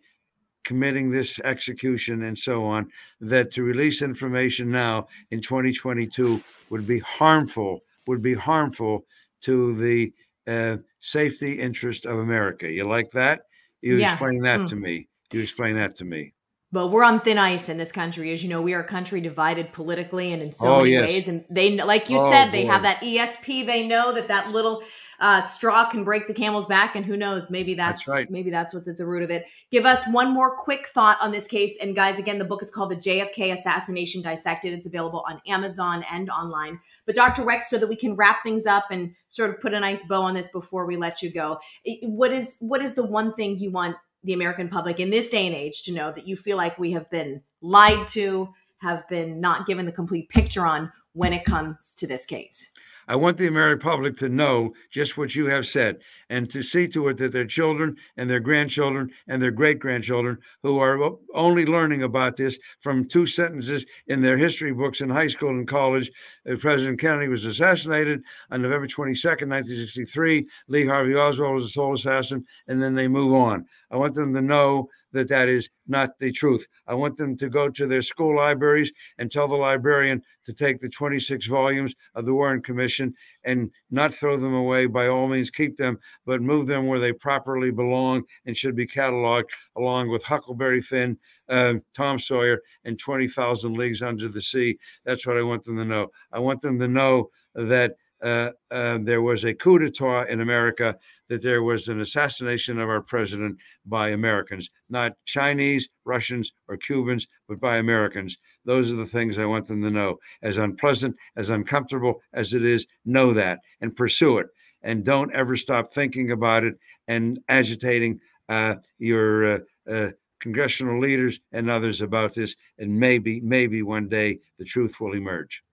committing 0.63 1.11
this 1.11 1.39
execution 1.41 2.23
and 2.23 2.37
so 2.37 2.65
on, 2.65 2.89
that 3.21 3.51
to 3.51 3.63
release 3.63 4.01
information 4.01 4.69
now 4.69 5.07
in 5.31 5.41
2022 5.41 6.41
would 6.69 6.87
be 6.87 6.99
harmful, 6.99 7.81
would 8.07 8.21
be 8.21 8.33
harmful 8.33 9.05
to 9.41 9.75
the 9.75 10.11
uh, 10.47 10.77
safety 10.99 11.53
interest 11.53 12.05
of 12.05 12.17
America. 12.19 12.67
You 12.67 12.87
like 12.87 13.11
that? 13.11 13.41
You 13.81 13.97
yeah. 13.97 14.11
explain 14.11 14.41
that 14.41 14.61
mm. 14.61 14.69
to 14.69 14.75
me. 14.75 15.07
You 15.31 15.41
explain 15.41 15.75
that 15.75 15.95
to 15.95 16.05
me. 16.05 16.33
But 16.71 16.87
we're 16.87 17.03
on 17.03 17.21
thin 17.21 17.37
ice 17.37 17.69
in 17.69 17.77
this 17.77 17.91
country. 17.91 18.33
As 18.33 18.43
you 18.43 18.49
know, 18.49 18.61
we 18.61 18.73
are 18.73 18.81
a 18.81 18.87
country 18.87 19.21
divided 19.21 19.71
politically 19.71 20.33
and 20.33 20.41
in 20.41 20.53
so 20.53 20.75
oh, 20.75 20.77
many 20.79 20.91
yes. 20.91 21.03
ways. 21.03 21.27
And 21.27 21.45
they, 21.49 21.77
like 21.77 22.09
you 22.09 22.17
oh, 22.19 22.31
said, 22.31 22.51
they 22.51 22.65
have 22.65 22.83
that 22.83 23.01
ESP. 23.01 23.65
They 23.65 23.87
know 23.87 24.13
that 24.13 24.27
that 24.27 24.51
little 24.51 24.83
uh, 25.20 25.41
straw 25.41 25.86
can 25.89 26.03
break 26.03 26.28
the 26.28 26.34
camel's 26.34 26.66
back, 26.66 26.95
and 26.95 27.05
who 27.05 27.18
knows? 27.18 27.49
Maybe 27.49 27.74
that's, 27.74 28.05
that's 28.05 28.09
right. 28.09 28.30
maybe 28.30 28.49
that's 28.49 28.74
what 28.74 28.86
the, 28.86 28.93
the 28.93 29.05
root 29.05 29.24
of 29.24 29.32
it. 29.32 29.45
Give 29.72 29.86
us 29.86 30.03
one 30.11 30.34
more 30.34 30.55
quick 30.55 30.88
thought 30.88 31.18
on 31.22 31.32
this 31.32 31.47
case, 31.47 31.78
and 31.82 31.95
guys, 31.95 32.20
again, 32.20 32.38
the 32.38 32.45
book 32.45 32.61
is 32.61 32.72
called 32.72 32.91
"The 32.91 32.95
JFK 32.95 33.53
Assassination 33.53 34.22
Dissected." 34.22 34.74
It's 34.74 34.88
available 34.88 35.24
on 35.30 35.41
Amazon 35.47 36.03
and 36.11 36.30
online. 36.30 36.80
But 37.05 37.16
Dr. 37.16 37.43
Wecht, 37.43 37.63
so 37.63 37.78
that 37.78 37.88
we 37.88 37.95
can 37.95 38.16
wrap 38.16 38.43
things 38.43 38.66
up 38.66 38.86
and 38.91 39.13
sort 39.30 39.49
of 39.49 39.59
put 39.59 39.74
a 39.74 39.80
nice 39.80 40.05
bow 40.07 40.22
on 40.24 40.34
this 40.34 40.47
before 40.49 40.86
we 40.86 40.97
let 40.97 41.22
you 41.22 41.32
go, 41.32 41.59
what 42.03 42.32
is 42.32 42.57
what 42.59 42.82
is 42.82 42.93
the 42.93 43.05
one 43.05 43.34
thing 43.34 43.57
you 43.57 43.72
want 43.72 43.95
the 44.26 44.34
American 44.34 44.68
public 44.70 44.99
in 44.99 45.11
this 45.11 45.30
day 45.30 45.45
and 45.45 45.55
age 45.55 45.84
to 45.84 45.93
know 45.93 46.11
that 46.11 46.28
you 46.28 46.36
feel 46.36 46.57
like 46.57 46.78
we 46.78 46.91
have 46.91 47.09
been 47.09 47.41
lied 47.61 48.07
to, 48.07 48.49
have 48.78 49.07
been 49.07 49.39
not 49.39 49.66
given 49.66 49.86
the 49.86 49.91
complete 49.91 50.30
picture 50.30 50.66
on 50.66 50.91
when 51.13 51.32
it 51.32 51.45
comes 51.45 51.93
to 51.95 52.07
this 52.07 52.26
case? 52.26 52.74
I 53.07 53.15
want 53.15 53.37
the 53.37 53.47
American 53.47 53.79
public 53.81 54.17
to 54.17 54.29
know 54.29 54.73
just 54.91 55.17
what 55.17 55.35
you 55.35 55.47
have 55.47 55.67
said 55.67 55.97
and 56.30 56.49
to 56.49 56.63
see 56.63 56.88
to 56.88 57.07
it 57.09 57.17
that 57.17 57.32
their 57.32 57.45
children 57.45 57.95
and 58.17 58.30
their 58.30 58.39
grandchildren 58.39 59.09
and 59.28 59.41
their 59.41 59.51
great 59.51 59.80
grandchildren 59.80 60.38
who 60.63 60.80
are 60.80 61.11
only 61.34 61.65
learning 61.65 62.03
about 62.03 62.36
this 62.36 62.57
from 62.80 63.05
two 63.05 63.26
sentences 63.26 63.86
in 64.07 64.21
their 64.21 64.38
history 64.38 64.73
books 64.73 65.01
in 65.01 65.09
high 65.09 65.28
school 65.28 65.49
and 65.49 65.67
college. 65.67 66.11
Uh, 66.49 66.55
President 66.55 66.99
Kennedy 66.99 67.28
was 67.28 67.45
assassinated 67.45 68.21
on 68.51 68.61
November 68.61 68.88
22nd, 68.88 69.49
1963. 69.49 70.47
Lee 70.67 70.86
Harvey 70.86 71.15
Oswald 71.15 71.55
was 71.55 71.65
the 71.65 71.69
sole 71.69 71.93
assassin, 71.93 72.45
and 72.67 72.82
then 72.82 72.95
they 72.95 73.07
move 73.07 73.34
on. 73.34 73.65
I 73.91 73.97
want 73.97 74.15
them 74.15 74.34
to 74.34 74.41
know 74.41 74.89
that 75.15 75.30
that 75.30 75.47
is 75.47 75.69
not 75.88 76.19
the 76.19 76.32
truth. 76.32 76.67
I 76.88 76.93
want 76.93 77.15
them 77.15 77.38
to 77.38 77.49
go 77.49 77.69
to 77.69 77.88
their 77.88 78.01
school 78.01 78.36
libraries 78.36 78.91
and 79.17 79.32
tell 79.32 79.47
the 79.47 79.55
librarian 79.55 80.21
to 80.43 80.53
take 80.53 80.80
the 80.80 80.89
26 80.89 81.47
volumes 81.47 81.95
of 82.15 82.26
the 82.26 82.34
Warren 82.34 82.61
Commission 82.61 83.13
and 83.45 83.71
not 83.91 84.13
throw 84.13 84.37
them 84.37 84.53
away. 84.53 84.87
By 84.87 85.07
all 85.07 85.27
means, 85.27 85.49
keep 85.51 85.77
them, 85.77 85.97
but 86.25 86.41
move 86.41 86.67
them 86.67 86.87
where 86.87 86.99
they 86.99 87.13
properly 87.13 87.71
belong 87.71 88.23
and 88.45 88.57
should 88.57 88.75
be 88.75 88.87
cataloged 88.87 89.49
along 89.77 90.09
with 90.09 90.23
Huckleberry 90.23 90.81
Finn, 90.81 91.17
uh, 91.49 91.75
Tom 91.93 92.19
Sawyer, 92.19 92.59
and 92.83 92.99
20,000 92.99 93.73
Leagues 93.73 94.01
Under 94.01 94.27
the 94.27 94.41
Sea. 94.41 94.77
That's 95.05 95.25
what 95.25 95.37
I 95.37 95.43
want 95.43 95.63
them 95.63 95.77
to 95.77 95.85
know. 95.85 96.07
I 96.33 96.39
want 96.39 96.61
them 96.61 96.79
to 96.79 96.87
know 96.87 97.29
that 97.53 97.95
uh, 98.23 98.51
uh, 98.71 98.97
there 99.03 99.21
was 99.21 99.43
a 99.43 99.53
coup 99.53 99.77
d'etat 99.77 100.23
in 100.29 100.41
America, 100.41 100.97
that 101.29 101.41
there 101.41 101.63
was 101.63 101.87
an 101.87 102.01
assassination 102.01 102.79
of 102.79 102.89
our 102.89 103.01
president 103.01 103.57
by 103.85 104.09
Americans, 104.09 104.69
not 104.89 105.13
Chinese, 105.25 105.89
Russians, 106.05 106.51
or 106.67 106.77
Cubans, 106.77 107.27
but 107.47 107.59
by 107.59 107.77
Americans. 107.77 108.37
Those 108.66 108.91
are 108.91 108.95
the 108.95 109.05
things 109.05 109.38
I 109.38 109.45
want 109.45 109.68
them 109.68 109.82
to 109.84 109.91
know. 109.91 110.20
As 110.41 110.57
unpleasant, 110.57 111.16
as 111.36 111.49
uncomfortable 111.49 112.22
as 112.34 112.53
it 112.53 112.66
is, 112.66 112.86
know 113.05 113.34
that 113.34 113.59
and 113.82 113.95
pursue 113.95 114.39
it. 114.39 114.47
And 114.82 115.03
don't 115.03 115.34
ever 115.34 115.55
stop 115.55 115.91
thinking 115.91 116.32
about 116.32 116.63
it 116.63 116.76
and 117.07 117.39
agitating 117.49 118.20
uh, 118.49 118.76
your 118.97 119.55
uh, 119.55 119.59
uh, 119.89 120.09
congressional 120.39 120.99
leaders 120.99 121.39
and 121.51 121.70
others 121.70 122.01
about 122.01 122.34
this. 122.34 122.55
And 122.78 122.99
maybe, 122.99 123.39
maybe 123.41 123.82
one 123.82 124.07
day 124.07 124.39
the 124.59 124.66
truth 124.66 124.99
will 124.99 125.13
emerge. 125.13 125.63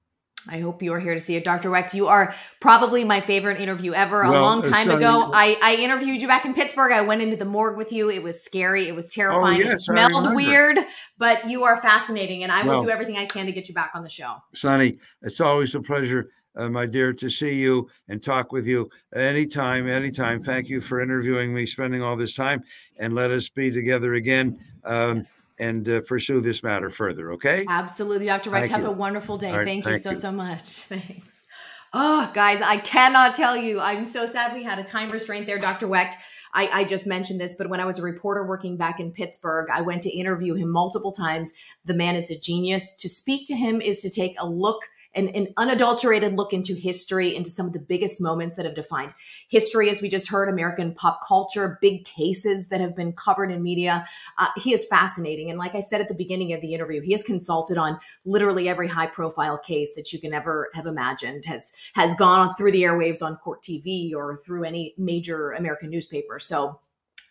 I 0.51 0.61
hope 0.61 0.82
you 0.82 0.93
are 0.93 1.01
here 1.01 1.14
to 1.14 1.20
see 1.20 1.36
it, 1.36 1.45
Dr. 1.45 1.70
Wecht. 1.70 1.95
You 1.95 2.09
are 2.09 2.34
probably 2.61 3.05
my 3.05 3.20
favorite 3.20 3.61
interview 3.61 3.93
ever. 3.93 4.22
Well, 4.22 4.40
a 4.40 4.40
long 4.40 4.66
uh, 4.66 4.70
time 4.70 4.90
ago, 4.90 5.30
I, 5.32 5.59
I 5.62 5.76
interviewed 5.76 6.20
you 6.20 6.26
back 6.26 6.45
in 6.45 6.55
Pittsburgh. 6.55 6.93
I 6.93 7.01
went 7.03 7.22
into 7.22 7.36
the 7.36 7.45
morgue 7.45 7.76
with 7.76 7.93
you. 7.93 8.11
It 8.11 8.22
was 8.22 8.43
scary. 8.43 8.88
It 8.88 8.95
was 8.95 9.07
oh, 9.07 9.14
terrifying. 9.14 9.62
Oh, 9.62 9.64
yes, 9.64 9.80
it 9.80 9.84
smelled 9.84 10.34
weird, 10.34 10.78
but 11.18 11.49
you 11.49 11.64
are 11.64 11.80
fascinating, 11.80 12.43
and 12.43 12.51
I 12.51 12.64
will 12.64 12.82
do 12.82 12.90
everything 12.90 13.16
I 13.16 13.26
can 13.26 13.47
to 13.47 13.53
get 13.53 13.68
you 13.68 13.74
back 13.74 13.93
on 13.95 14.03
the 14.03 14.11
show. 14.11 14.34
Sonny, 14.53 14.99
it's 15.22 15.40
always 15.40 15.74
a 15.74 15.80
pleasure 15.80 16.30
uh, 16.57 16.68
my 16.68 16.86
dear, 16.86 17.12
to 17.12 17.30
see 17.30 17.55
you 17.55 17.88
and 18.09 18.22
talk 18.22 18.53
with 18.53 18.66
you 18.66 18.90
anytime, 19.14 19.88
anytime. 19.88 20.40
Thank 20.40 20.68
you 20.68 20.80
for 20.80 21.00
interviewing 21.00 21.55
me, 21.55 21.66
spending 21.66 22.03
all 22.03 22.16
this 22.16 22.34
time, 22.34 22.62
and 22.98 23.14
let 23.14 23.30
us 23.30 23.48
be 23.48 23.70
together 23.70 24.14
again 24.14 24.59
um, 24.84 25.18
yes. 25.18 25.53
and 25.59 25.88
uh, 25.88 26.00
pursue 26.03 26.40
this 26.40 26.62
matter 26.62 26.90
further. 26.90 27.32
Okay? 27.32 27.64
Absolutely, 27.68 28.26
Dr. 28.26 28.50
Wright. 28.50 28.70
Have 28.70 28.82
you. 28.82 28.88
a 28.88 28.92
wonderful 28.92 29.38
day. 29.38 29.53
Right, 29.53 29.66
thank, 29.66 29.84
thank, 29.84 29.96
you 29.96 30.03
so, 30.03 30.11
you. 30.11 30.16
so 30.16 30.32
much. 30.32 30.61
Thanks. 30.62 31.46
Oh, 31.94 32.30
guys, 32.32 32.62
I 32.62 32.78
cannot 32.78 33.34
tell 33.34 33.57
you. 33.57 33.78
I'm 33.78 34.07
so 34.07 34.24
sad 34.24 34.55
we 34.55 34.62
had 34.62 34.78
a 34.78 34.84
time 34.84 35.11
restraint 35.11 35.46
there, 35.46 35.59
Dr. 35.59 35.88
Wecht. 35.88 36.16
I, 36.55 36.68
I, 36.68 36.84
just 36.84 37.07
mentioned 37.07 37.40
this, 37.40 37.55
but 37.57 37.70
when 37.70 37.80
I 37.80 37.86
was 37.86 37.98
a 37.98 38.03
reporter 38.03 38.46
working 38.46 38.76
back 38.76 39.00
in 39.00 39.11
Pittsburgh, 39.11 39.68
I 39.72 39.80
went 39.80 40.03
to 40.03 40.11
interview 40.11 40.55
him 40.55 40.70
multiple 40.70 41.12
times. 41.12 41.50
The 41.86 41.94
man 41.94 42.14
is 42.14 42.30
a 42.30 42.38
genius. 42.38 42.94
To 42.96 43.09
speak 43.09 43.46
to 43.46 43.55
him 43.55 43.80
is 43.80 44.03
to 44.03 44.11
take 44.11 44.34
a 44.38 44.46
look 44.46 44.82
an, 45.14 45.28
an 45.28 45.48
unadulterated 45.56 46.34
look 46.34 46.52
into 46.52 46.74
history, 46.74 47.34
into 47.34 47.50
some 47.50 47.66
of 47.66 47.72
the 47.72 47.78
biggest 47.78 48.20
moments 48.20 48.56
that 48.56 48.64
have 48.64 48.74
defined 48.74 49.12
history, 49.48 49.90
as 49.90 50.00
we 50.00 50.08
just 50.08 50.28
heard, 50.28 50.48
American 50.48 50.94
pop 50.94 51.20
culture, 51.26 51.78
big 51.80 52.04
cases 52.04 52.68
that 52.68 52.80
have 52.80 52.96
been 52.96 53.12
covered 53.12 53.50
in 53.50 53.62
media. 53.62 54.04
Uh, 54.38 54.48
he 54.56 54.72
is 54.72 54.84
fascinating. 54.86 55.50
And 55.50 55.58
like 55.58 55.74
I 55.74 55.80
said 55.80 56.00
at 56.00 56.08
the 56.08 56.14
beginning 56.14 56.52
of 56.52 56.60
the 56.60 56.74
interview, 56.74 57.00
he 57.00 57.12
has 57.12 57.22
consulted 57.22 57.78
on 57.78 57.98
literally 58.24 58.68
every 58.68 58.88
high 58.88 59.06
profile 59.06 59.58
case 59.58 59.94
that 59.94 60.12
you 60.12 60.20
can 60.20 60.32
ever 60.32 60.70
have 60.74 60.86
imagined, 60.86 61.44
has, 61.44 61.72
has 61.94 62.14
gone 62.14 62.54
through 62.54 62.72
the 62.72 62.82
airwaves 62.82 63.22
on 63.22 63.36
court 63.36 63.62
TV 63.62 64.14
or 64.14 64.36
through 64.36 64.64
any 64.64 64.94
major 64.96 65.52
American 65.52 65.90
newspaper. 65.90 66.38
So 66.38 66.80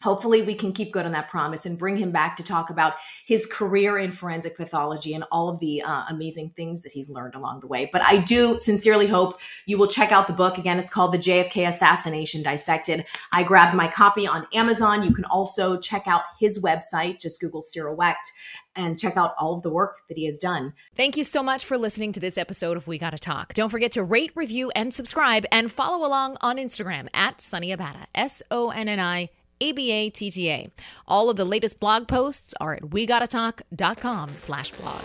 hopefully 0.02 0.42
we 0.42 0.54
can 0.54 0.72
keep 0.74 0.92
good 0.92 1.06
on 1.06 1.12
that 1.12 1.30
promise 1.30 1.66
and 1.66 1.78
bring 1.78 1.98
him 1.98 2.12
back 2.12 2.36
to 2.38 2.44
talk 2.44 2.70
about 2.70 2.94
his 3.26 3.46
career 3.46 3.98
in 3.98 4.12
forensic 4.12 4.58
pathology 4.58 5.14
and 5.14 5.24
all 5.32 5.50
of 5.50 5.60
the 5.60 5.82
uh, 5.82 6.04
amazing 6.10 6.50
things 6.56 6.82
that 6.82 6.92
he's 6.92 7.10
learned 7.10 7.36
along 7.36 7.60
the 7.60 7.68
way. 7.68 7.90
But 7.92 8.02
i 8.02 8.18
do 8.18 8.58
sincerely 8.60 9.08
hope 9.08 9.40
you 9.66 9.78
will 9.78 9.88
check 9.88 10.12
out 10.12 10.28
the 10.28 10.34
book. 10.34 10.58
Again 10.58 10.80
it's 10.80 10.90
called 10.90 11.14
the 11.14 11.18
jfk 11.18 11.68
assassination 11.68 12.44
dissected. 12.44 13.06
I 13.32 13.44
grabbed 13.44 13.76
my 13.76 13.88
copy 13.88 14.28
on 14.28 14.48
amazon. 14.54 15.04
You 15.04 15.14
can 15.14 15.26
also 15.26 15.78
check 15.78 16.08
out 16.08 16.22
his 16.40 16.62
website. 16.62 17.20
Just 17.20 17.42
google 17.42 17.62
cyril 17.62 17.96
wecht 17.96 18.32
and 18.76 18.98
check 18.98 19.18
out 19.18 19.34
all 19.38 19.54
of 19.54 19.64
the 19.64 19.70
work 19.70 20.00
that 20.08 20.18
he 20.18 20.26
has 20.26 20.38
done. 20.38 20.74
Thank 20.96 21.18
you 21.18 21.24
so 21.24 21.44
much 21.44 21.66
for 21.66 21.78
listening 21.78 22.14
to 22.14 22.20
this 22.20 22.38
episode 22.38 22.78
of 22.78 22.88
We 22.88 22.98
Gotta 22.98 23.18
Talk. 23.18 23.54
Don't 23.54 23.70
forget 23.70 23.92
to 23.94 24.04
rate, 24.04 24.32
review, 24.34 24.72
and 24.76 24.94
subscribe, 24.94 25.46
and 25.52 25.70
follow 25.72 26.08
along 26.08 26.38
on 26.42 26.58
Instagram 26.58 27.08
at 27.14 27.42
Sunny 27.42 27.76
Abatta, 27.76 28.06
S 28.16 28.42
O 28.50 28.70
N 28.70 28.88
N 28.88 29.00
I 29.00 29.30
ABATTA. 29.62 30.72
All 31.08 31.30
of 31.30 31.38
the 31.38 31.46
latest 31.46 31.80
blog 31.80 32.08
posts 32.08 32.54
are 32.60 32.74
at 32.74 32.84
wegottatalk.com 32.84 34.36
slash 34.36 34.72
blog. 34.72 35.04